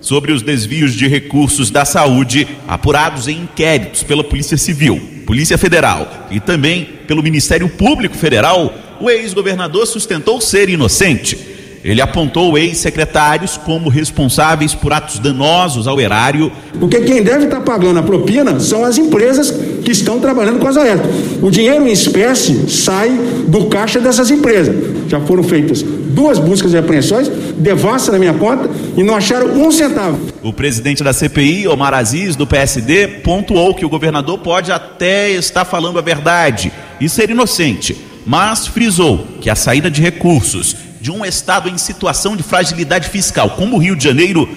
Sobre 0.00 0.32
os 0.32 0.42
desvios 0.42 0.94
de 0.94 1.06
recursos 1.06 1.70
da 1.70 1.84
saúde 1.84 2.46
apurados 2.66 3.28
em 3.28 3.42
inquéritos 3.42 4.02
pela 4.02 4.24
Polícia 4.24 4.56
Civil, 4.56 5.00
Polícia 5.26 5.58
Federal 5.58 6.28
e 6.30 6.40
também 6.40 6.88
pelo 7.06 7.22
Ministério 7.22 7.68
Público 7.68 8.16
Federal, 8.16 8.72
o 9.00 9.08
ex-governador 9.08 9.86
sustentou 9.86 10.40
ser 10.40 10.68
inocente. 10.68 11.38
Ele 11.84 12.00
apontou 12.00 12.58
ex-secretários 12.58 13.56
como 13.56 13.88
responsáveis 13.88 14.74
por 14.74 14.92
atos 14.92 15.20
danosos 15.20 15.86
ao 15.86 16.00
erário. 16.00 16.50
Porque 16.78 17.00
quem 17.02 17.22
deve 17.22 17.44
estar 17.44 17.60
pagando 17.60 18.00
a 18.00 18.02
propina 18.02 18.58
são 18.58 18.84
as 18.84 18.98
empresas 18.98 19.50
que 19.84 19.92
estão 19.92 20.18
trabalhando 20.18 20.58
com 20.58 20.66
as 20.66 20.76
aéreas. 20.76 21.06
O 21.40 21.50
dinheiro 21.50 21.86
em 21.86 21.92
espécie 21.92 22.68
sai 22.68 23.10
do 23.46 23.66
caixa 23.66 24.00
dessas 24.00 24.30
empresas. 24.30 24.74
Já 25.08 25.20
foram 25.20 25.44
feitas 25.44 25.84
duas 26.08 26.38
buscas 26.38 26.72
e 26.72 26.78
apreensões, 26.78 27.28
devassa 27.56 28.12
na 28.12 28.18
minha 28.18 28.34
conta 28.34 28.68
e 28.96 29.02
não 29.02 29.14
acharam 29.14 29.46
um 29.46 29.70
centavo. 29.70 30.18
O 30.42 30.52
presidente 30.52 31.04
da 31.04 31.12
CPI, 31.12 31.68
Omar 31.68 31.94
Aziz, 31.94 32.36
do 32.36 32.46
PSD, 32.46 33.08
pontuou 33.22 33.74
que 33.74 33.84
o 33.84 33.88
governador 33.88 34.38
pode 34.38 34.72
até 34.72 35.30
estar 35.30 35.64
falando 35.64 35.98
a 35.98 36.02
verdade 36.02 36.72
e 37.00 37.08
ser 37.08 37.30
inocente, 37.30 37.96
mas 38.26 38.66
frisou 38.66 39.26
que 39.40 39.50
a 39.50 39.54
saída 39.54 39.90
de 39.90 40.02
recursos 40.02 40.76
de 41.00 41.10
um 41.10 41.24
estado 41.24 41.68
em 41.68 41.78
situação 41.78 42.36
de 42.36 42.42
fragilidade 42.42 43.08
fiscal 43.08 43.50
como 43.50 43.76
o 43.76 43.78
Rio 43.78 43.94
de 43.94 44.04
Janeiro 44.04 44.48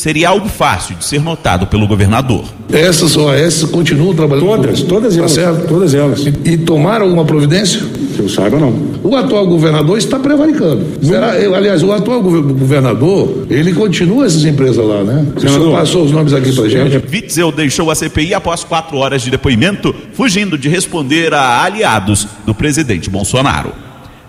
seria 0.00 0.28
algo 0.30 0.48
fácil 0.48 0.96
de 0.96 1.04
ser 1.04 1.20
notado 1.20 1.66
pelo 1.66 1.86
governador. 1.86 2.44
Essas 2.72 3.16
OAS 3.16 3.64
continuam 3.64 4.14
trabalhando? 4.14 4.46
Todas, 4.46 4.82
todas 4.82 5.12
Tá 5.14 5.18
elas. 5.20 5.32
certo? 5.32 5.66
Todas 5.68 5.92
elas. 5.94 6.20
E, 6.20 6.32
e 6.52 6.56
tomaram 6.58 7.04
alguma 7.04 7.24
providência? 7.24 7.80
Que 8.14 8.20
eu 8.20 8.28
saiba, 8.28 8.58
não. 8.58 8.74
O 9.02 9.14
atual 9.16 9.46
governador 9.46 9.98
está 9.98 10.18
prevaricando. 10.18 10.86
Será, 11.02 11.36
eu, 11.38 11.54
aliás, 11.54 11.82
o 11.82 11.92
atual 11.92 12.22
gover- 12.22 12.42
governador, 12.42 13.46
ele 13.50 13.72
continua 13.72 14.24
essas 14.26 14.44
empresas 14.44 14.84
lá, 14.84 15.02
né? 15.04 15.26
O 15.36 15.40
senhor 15.40 15.52
Senador. 15.52 15.72
passou 15.78 16.04
os 16.04 16.12
nomes 16.12 16.32
aqui 16.32 16.52
pra 16.52 16.68
gente. 16.68 16.96
Witzel 17.12 17.52
deixou 17.52 17.90
a 17.90 17.94
CPI 17.94 18.32
após 18.34 18.64
quatro 18.64 18.96
horas 18.98 19.22
de 19.22 19.30
depoimento, 19.30 19.94
fugindo 20.14 20.56
de 20.56 20.68
responder 20.68 21.34
a 21.34 21.62
aliados 21.64 22.26
do 22.46 22.54
presidente 22.54 23.10
Bolsonaro. 23.10 23.72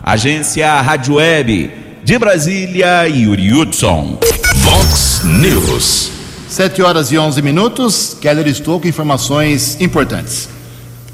Agência 0.04 0.82
Rádio 0.82 1.16
Web 1.16 1.72
de 2.04 2.18
Brasília, 2.18 3.08
Yuri 3.08 3.54
Hudson. 3.54 4.18
Vox 4.64 5.24
News. 5.24 6.12
7 6.48 6.84
horas 6.84 7.12
e 7.12 7.18
11 7.18 7.42
minutos. 7.42 8.18
Keller 8.22 8.48
estou 8.48 8.80
com 8.80 8.88
informações 8.88 9.80
importantes. 9.82 10.50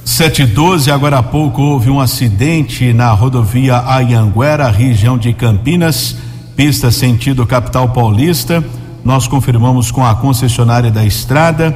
712, 0.04 0.92
agora 0.92 1.20
há 1.20 1.24
pouco 1.24 1.62
houve 1.62 1.90
um 1.90 2.00
acidente 2.00 2.92
na 2.92 3.12
rodovia 3.12 3.84
Ayanguera, 3.86 4.70
região 4.70 5.18
de 5.18 5.32
Campinas, 5.34 6.18
pista 6.56 6.92
sentido 6.92 7.46
capital 7.46 7.90
paulista. 7.90 8.64
Nós 9.04 9.28
confirmamos 9.28 9.92
com 9.92 10.06
a 10.06 10.16
concessionária 10.16 10.92
da 10.92 11.06
estrada, 11.06 11.76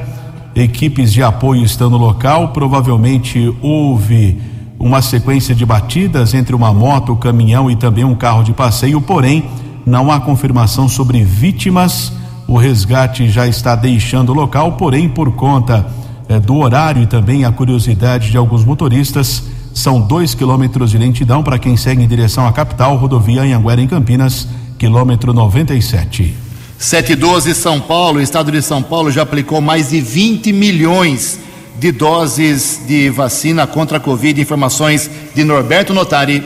equipes 0.54 1.12
de 1.12 1.22
apoio 1.22 1.64
estão 1.64 1.88
no 1.88 1.96
local. 1.96 2.48
Provavelmente 2.48 3.54
houve 3.62 4.38
uma 4.78 5.00
sequência 5.00 5.54
de 5.54 5.64
batidas 5.64 6.34
entre 6.34 6.54
uma 6.54 6.72
moto, 6.74 7.16
caminhão 7.16 7.70
e 7.70 7.76
também 7.76 8.04
um 8.04 8.14
carro 8.14 8.42
de 8.42 8.52
passeio, 8.52 9.00
porém 9.00 9.44
não 9.84 10.10
há 10.10 10.20
confirmação 10.20 10.88
sobre 10.88 11.22
vítimas. 11.24 12.12
O 12.46 12.56
resgate 12.56 13.28
já 13.28 13.46
está 13.46 13.74
deixando 13.74 14.30
o 14.30 14.34
local, 14.34 14.72
porém, 14.72 15.08
por 15.08 15.32
conta 15.32 15.86
eh, 16.28 16.40
do 16.40 16.56
horário 16.56 17.02
e 17.02 17.06
também 17.06 17.44
a 17.44 17.52
curiosidade 17.52 18.30
de 18.30 18.36
alguns 18.36 18.64
motoristas, 18.64 19.42
são 19.74 20.00
dois 20.00 20.34
quilômetros 20.34 20.90
de 20.90 20.98
lentidão 20.98 21.42
para 21.42 21.58
quem 21.58 21.76
segue 21.76 22.02
em 22.02 22.08
direção 22.08 22.46
à 22.46 22.52
capital, 22.52 22.96
rodovia 22.96 23.42
Anhanguera 23.42 23.80
em 23.80 23.88
Campinas, 23.88 24.46
quilômetro 24.78 25.32
97. 25.32 26.34
712 26.78 27.54
São 27.54 27.80
Paulo, 27.80 28.18
o 28.18 28.22
estado 28.22 28.50
de 28.50 28.60
São 28.60 28.82
Paulo 28.82 29.10
já 29.10 29.22
aplicou 29.22 29.60
mais 29.60 29.90
de 29.90 30.00
20 30.00 30.52
milhões 30.52 31.38
de 31.78 31.92
doses 31.92 32.80
de 32.86 33.08
vacina 33.10 33.66
contra 33.66 33.96
a 33.96 34.00
Covid. 34.00 34.40
Informações 34.40 35.10
de 35.34 35.44
Norberto 35.44 35.94
Notari. 35.94 36.42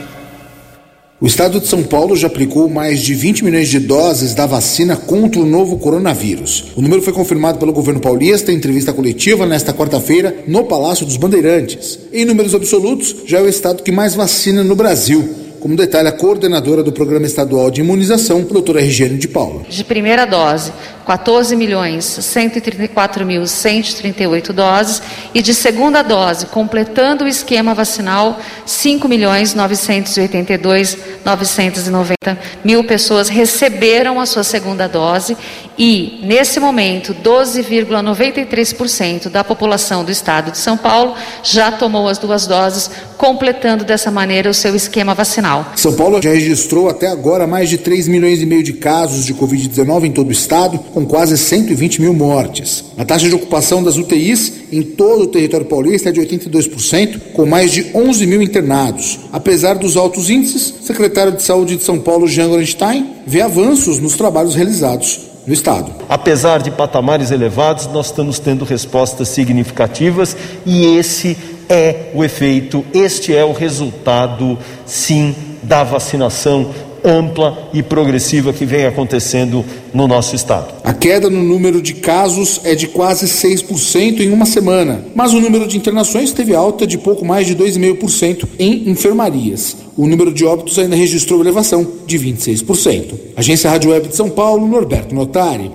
O 1.19 1.25
estado 1.25 1.59
de 1.59 1.65
São 1.65 1.81
Paulo 1.81 2.15
já 2.15 2.27
aplicou 2.27 2.69
mais 2.69 3.01
de 3.01 3.15
20 3.15 3.43
milhões 3.43 3.69
de 3.69 3.79
doses 3.79 4.35
da 4.35 4.45
vacina 4.45 4.95
contra 4.95 5.41
o 5.41 5.45
novo 5.47 5.79
coronavírus. 5.79 6.65
O 6.75 6.81
número 6.81 7.01
foi 7.01 7.11
confirmado 7.11 7.57
pelo 7.57 7.73
governo 7.73 7.99
paulista 7.99 8.51
em 8.51 8.55
entrevista 8.55 8.93
coletiva 8.93 9.43
nesta 9.43 9.73
quarta-feira 9.73 10.43
no 10.45 10.65
Palácio 10.65 11.07
dos 11.07 11.17
Bandeirantes. 11.17 11.97
Em 12.13 12.23
números 12.23 12.53
absolutos, 12.53 13.15
já 13.25 13.39
é 13.39 13.41
o 13.41 13.49
estado 13.49 13.81
que 13.81 13.91
mais 13.91 14.13
vacina 14.13 14.63
no 14.63 14.75
Brasil, 14.75 15.27
como 15.59 15.75
detalha 15.75 16.09
a 16.09 16.11
coordenadora 16.11 16.83
do 16.83 16.91
Programa 16.91 17.25
Estadual 17.25 17.71
de 17.71 17.81
Imunização, 17.81 18.41
doutora 18.43 18.79
Regiane 18.79 19.17
de 19.17 19.27
Paula. 19.27 19.63
De 19.67 19.83
primeira 19.83 20.25
dose, 20.25 20.71
14 21.05 21.55
milhões 21.55 22.05
134 22.05 23.25
mil 23.25 23.45
138 23.47 24.53
doses 24.53 25.01
e 25.33 25.41
de 25.41 25.53
segunda 25.53 26.03
dose, 26.03 26.45
completando 26.47 27.23
o 27.23 27.27
esquema 27.27 27.73
vacinal, 27.73 28.39
5 28.65 29.07
milhões 29.07 29.53
982 29.53 30.97
990 31.25 32.37
mil 32.63 32.83
pessoas 32.83 33.29
receberam 33.29 34.19
a 34.19 34.25
sua 34.25 34.43
segunda 34.43 34.87
dose 34.87 35.37
e 35.77 36.19
nesse 36.23 36.59
momento 36.59 37.13
12,93% 37.13 39.29
da 39.29 39.43
população 39.43 40.03
do 40.03 40.09
estado 40.11 40.49
de 40.51 40.57
São 40.57 40.75
Paulo 40.77 41.15
já 41.43 41.71
tomou 41.71 42.09
as 42.09 42.17
duas 42.17 42.47
doses, 42.47 42.89
completando 43.17 43.83
dessa 43.83 44.11
maneira 44.11 44.49
o 44.49 44.53
seu 44.53 44.75
esquema 44.75 45.13
vacinal. 45.13 45.73
São 45.75 45.93
Paulo 45.93 46.21
já 46.21 46.29
registrou 46.29 46.87
até 46.87 47.07
agora 47.07 47.47
mais 47.47 47.69
de 47.69 47.77
3 47.77 48.07
milhões 48.07 48.41
e 48.41 48.45
meio 48.45 48.63
de 48.63 48.73
casos 48.73 49.25
de 49.25 49.33
Covid-19 49.33 50.05
em 50.05 50.11
todo 50.11 50.29
o 50.29 50.31
estado, 50.31 50.79
com 50.93 51.05
quase 51.05 51.37
120 51.37 52.01
mil 52.01 52.13
mortes. 52.13 52.85
A 52.97 53.03
taxa 53.03 53.27
de 53.27 53.35
ocupação 53.35 53.83
das 53.83 53.97
UTIs 53.97 54.53
em 54.71 54.81
todo 54.81 55.23
o 55.23 55.27
território 55.27 55.65
paulista 55.65 56.09
é 56.09 56.11
de 56.11 56.21
82%, 56.21 57.19
com 57.33 57.45
mais 57.45 57.71
de 57.71 57.87
11 57.93 58.27
mil 58.27 58.41
internados. 58.41 59.19
Apesar 59.31 59.75
dos 59.75 59.97
altos 59.97 60.29
índices, 60.29 60.73
o 60.81 60.83
secretário 60.83 61.31
de 61.31 61.43
Saúde 61.43 61.77
de 61.77 61.83
São 61.83 61.99
Paulo, 61.99 62.27
Jean 62.27 62.49
Gorenstein, 62.49 63.15
vê 63.25 63.41
avanços 63.41 63.99
nos 63.99 64.15
trabalhos 64.15 64.55
realizados 64.55 65.27
no 65.47 65.53
estado. 65.53 65.91
Apesar 66.09 66.61
de 66.61 66.69
patamares 66.69 67.31
elevados, 67.31 67.87
nós 67.87 68.07
estamos 68.07 68.37
tendo 68.37 68.65
respostas 68.65 69.29
significativas 69.29 70.35
e 70.65 70.97
esse 70.97 71.37
é 71.69 72.11
o 72.13 72.23
efeito, 72.23 72.85
este 72.93 73.35
é 73.35 73.43
o 73.43 73.51
resultado, 73.51 74.57
sim, 74.85 75.35
da 75.63 75.83
vacinação 75.83 76.71
ampla 77.03 77.69
e 77.73 77.81
progressiva 77.81 78.51
que 78.51 78.65
vem 78.65 78.85
acontecendo 78.85 79.63
no 79.93 80.07
nosso 80.07 80.35
estado. 80.35 80.73
A 80.83 80.93
queda 80.93 81.29
no 81.29 81.41
número 81.41 81.81
de 81.81 81.93
casos 81.93 82.61
é 82.63 82.75
de 82.75 82.87
quase 82.87 83.25
6% 83.25 84.19
em 84.19 84.31
uma 84.31 84.45
semana, 84.45 85.05
mas 85.15 85.33
o 85.33 85.39
número 85.39 85.67
de 85.67 85.77
internações 85.77 86.31
teve 86.31 86.53
alta 86.53 86.85
de 86.85 86.97
pouco 86.97 87.25
mais 87.25 87.47
de 87.47 87.55
2,5% 87.55 88.47
em 88.59 88.89
enfermarias. 88.89 89.77
O 89.95 90.05
número 90.07 90.33
de 90.33 90.45
óbitos 90.45 90.77
ainda 90.77 90.95
registrou 90.95 91.39
elevação 91.39 91.87
de 92.05 92.19
26%. 92.19 93.13
Agência 93.35 93.69
Rádio 93.69 93.91
Web 93.91 94.09
de 94.09 94.15
São 94.15 94.29
Paulo, 94.29 94.67
Norberto 94.67 95.15
Notari. 95.15 95.71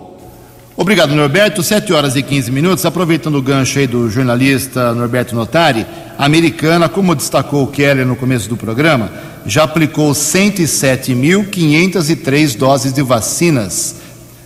Obrigado, 0.76 1.14
Norberto. 1.14 1.62
7 1.62 1.92
horas 1.92 2.16
e 2.16 2.22
15 2.22 2.50
minutos. 2.50 2.84
Aproveitando 2.86 3.36
o 3.36 3.42
gancho 3.42 3.78
aí 3.78 3.86
do 3.86 4.08
jornalista 4.08 4.94
Norberto 4.94 5.34
Notari, 5.34 5.84
a 6.18 6.24
americana, 6.24 6.88
como 6.88 7.14
destacou 7.14 7.64
o 7.64 7.66
Keller 7.66 8.06
no 8.06 8.16
começo 8.16 8.48
do 8.48 8.56
programa, 8.56 9.12
já 9.44 9.64
aplicou 9.64 10.12
107.503 10.12 12.56
doses 12.56 12.90
de 12.92 13.02
vacinas 13.02 13.96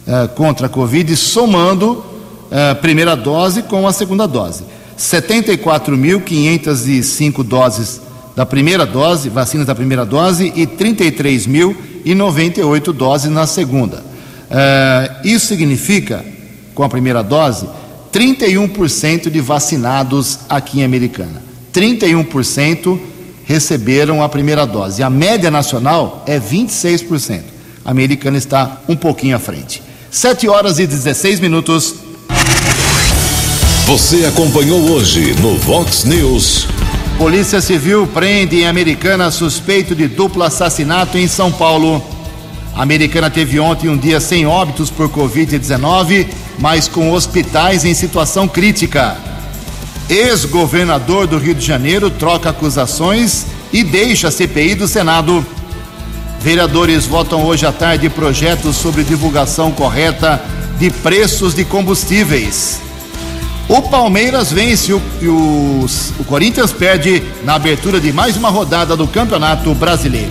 eh, 0.06 0.28
contra 0.34 0.66
a 0.66 0.68
Covid, 0.68 1.14
somando 1.16 2.04
a 2.50 2.74
primeira 2.74 3.14
dose 3.14 3.62
com 3.62 3.86
a 3.86 3.92
segunda 3.92 4.26
dose. 4.26 4.64
74.505 4.98 7.44
doses 7.44 8.00
da 8.34 8.44
primeira 8.44 8.84
dose, 8.84 9.28
vacinas 9.28 9.66
da 9.66 9.74
primeira 9.74 10.04
dose, 10.04 10.52
e 10.56 10.66
33.098 10.66 12.92
doses 12.92 13.30
na 13.30 13.46
segunda. 13.46 14.15
Eh, 14.50 15.10
isso 15.24 15.46
significa, 15.46 16.24
com 16.74 16.82
a 16.82 16.88
primeira 16.88 17.22
dose, 17.22 17.68
31% 18.12 19.30
de 19.30 19.40
vacinados 19.40 20.40
aqui 20.48 20.80
em 20.80 20.84
Americana. 20.84 21.42
31% 21.72 22.98
receberam 23.44 24.22
a 24.22 24.28
primeira 24.28 24.66
dose. 24.66 25.02
A 25.02 25.10
média 25.10 25.50
nacional 25.50 26.24
é 26.26 26.40
26%. 26.40 27.42
A 27.84 27.90
americana 27.90 28.38
está 28.38 28.80
um 28.88 28.96
pouquinho 28.96 29.36
à 29.36 29.38
frente. 29.38 29.82
7 30.10 30.48
horas 30.48 30.78
e 30.78 30.86
16 30.86 31.40
minutos. 31.40 31.94
Você 33.86 34.24
acompanhou 34.24 34.80
hoje 34.90 35.34
no 35.40 35.56
Vox 35.58 36.04
News. 36.04 36.66
Polícia 37.18 37.60
Civil 37.60 38.06
prende 38.08 38.56
em 38.56 38.66
Americana 38.66 39.30
suspeito 39.30 39.94
de 39.94 40.08
duplo 40.08 40.42
assassinato 40.42 41.16
em 41.16 41.28
São 41.28 41.52
Paulo. 41.52 42.02
A 42.76 42.82
Americana 42.82 43.30
teve 43.30 43.58
ontem 43.58 43.88
um 43.88 43.96
dia 43.96 44.20
sem 44.20 44.46
óbitos 44.46 44.90
por 44.90 45.08
Covid-19, 45.08 46.26
mas 46.58 46.86
com 46.86 47.10
hospitais 47.10 47.86
em 47.86 47.94
situação 47.94 48.46
crítica. 48.46 49.16
Ex-governador 50.10 51.26
do 51.26 51.38
Rio 51.38 51.54
de 51.54 51.64
Janeiro 51.64 52.10
troca 52.10 52.50
acusações 52.50 53.46
e 53.72 53.82
deixa 53.82 54.28
a 54.28 54.30
CPI 54.30 54.74
do 54.74 54.86
Senado. 54.86 55.44
Vereadores 56.38 57.06
votam 57.06 57.46
hoje 57.46 57.64
à 57.64 57.72
tarde 57.72 58.10
projetos 58.10 58.76
sobre 58.76 59.04
divulgação 59.04 59.72
correta 59.72 60.44
de 60.78 60.90
preços 60.90 61.54
de 61.54 61.64
combustíveis. 61.64 62.78
O 63.70 63.80
Palmeiras 63.82 64.52
vence 64.52 64.92
o, 64.92 65.00
e 65.22 65.26
o, 65.26 65.86
o 66.18 66.24
Corinthians 66.24 66.72
perde 66.72 67.22
na 67.42 67.54
abertura 67.54 67.98
de 67.98 68.12
mais 68.12 68.36
uma 68.36 68.50
rodada 68.50 68.94
do 68.94 69.08
Campeonato 69.08 69.74
Brasileiro. 69.74 70.30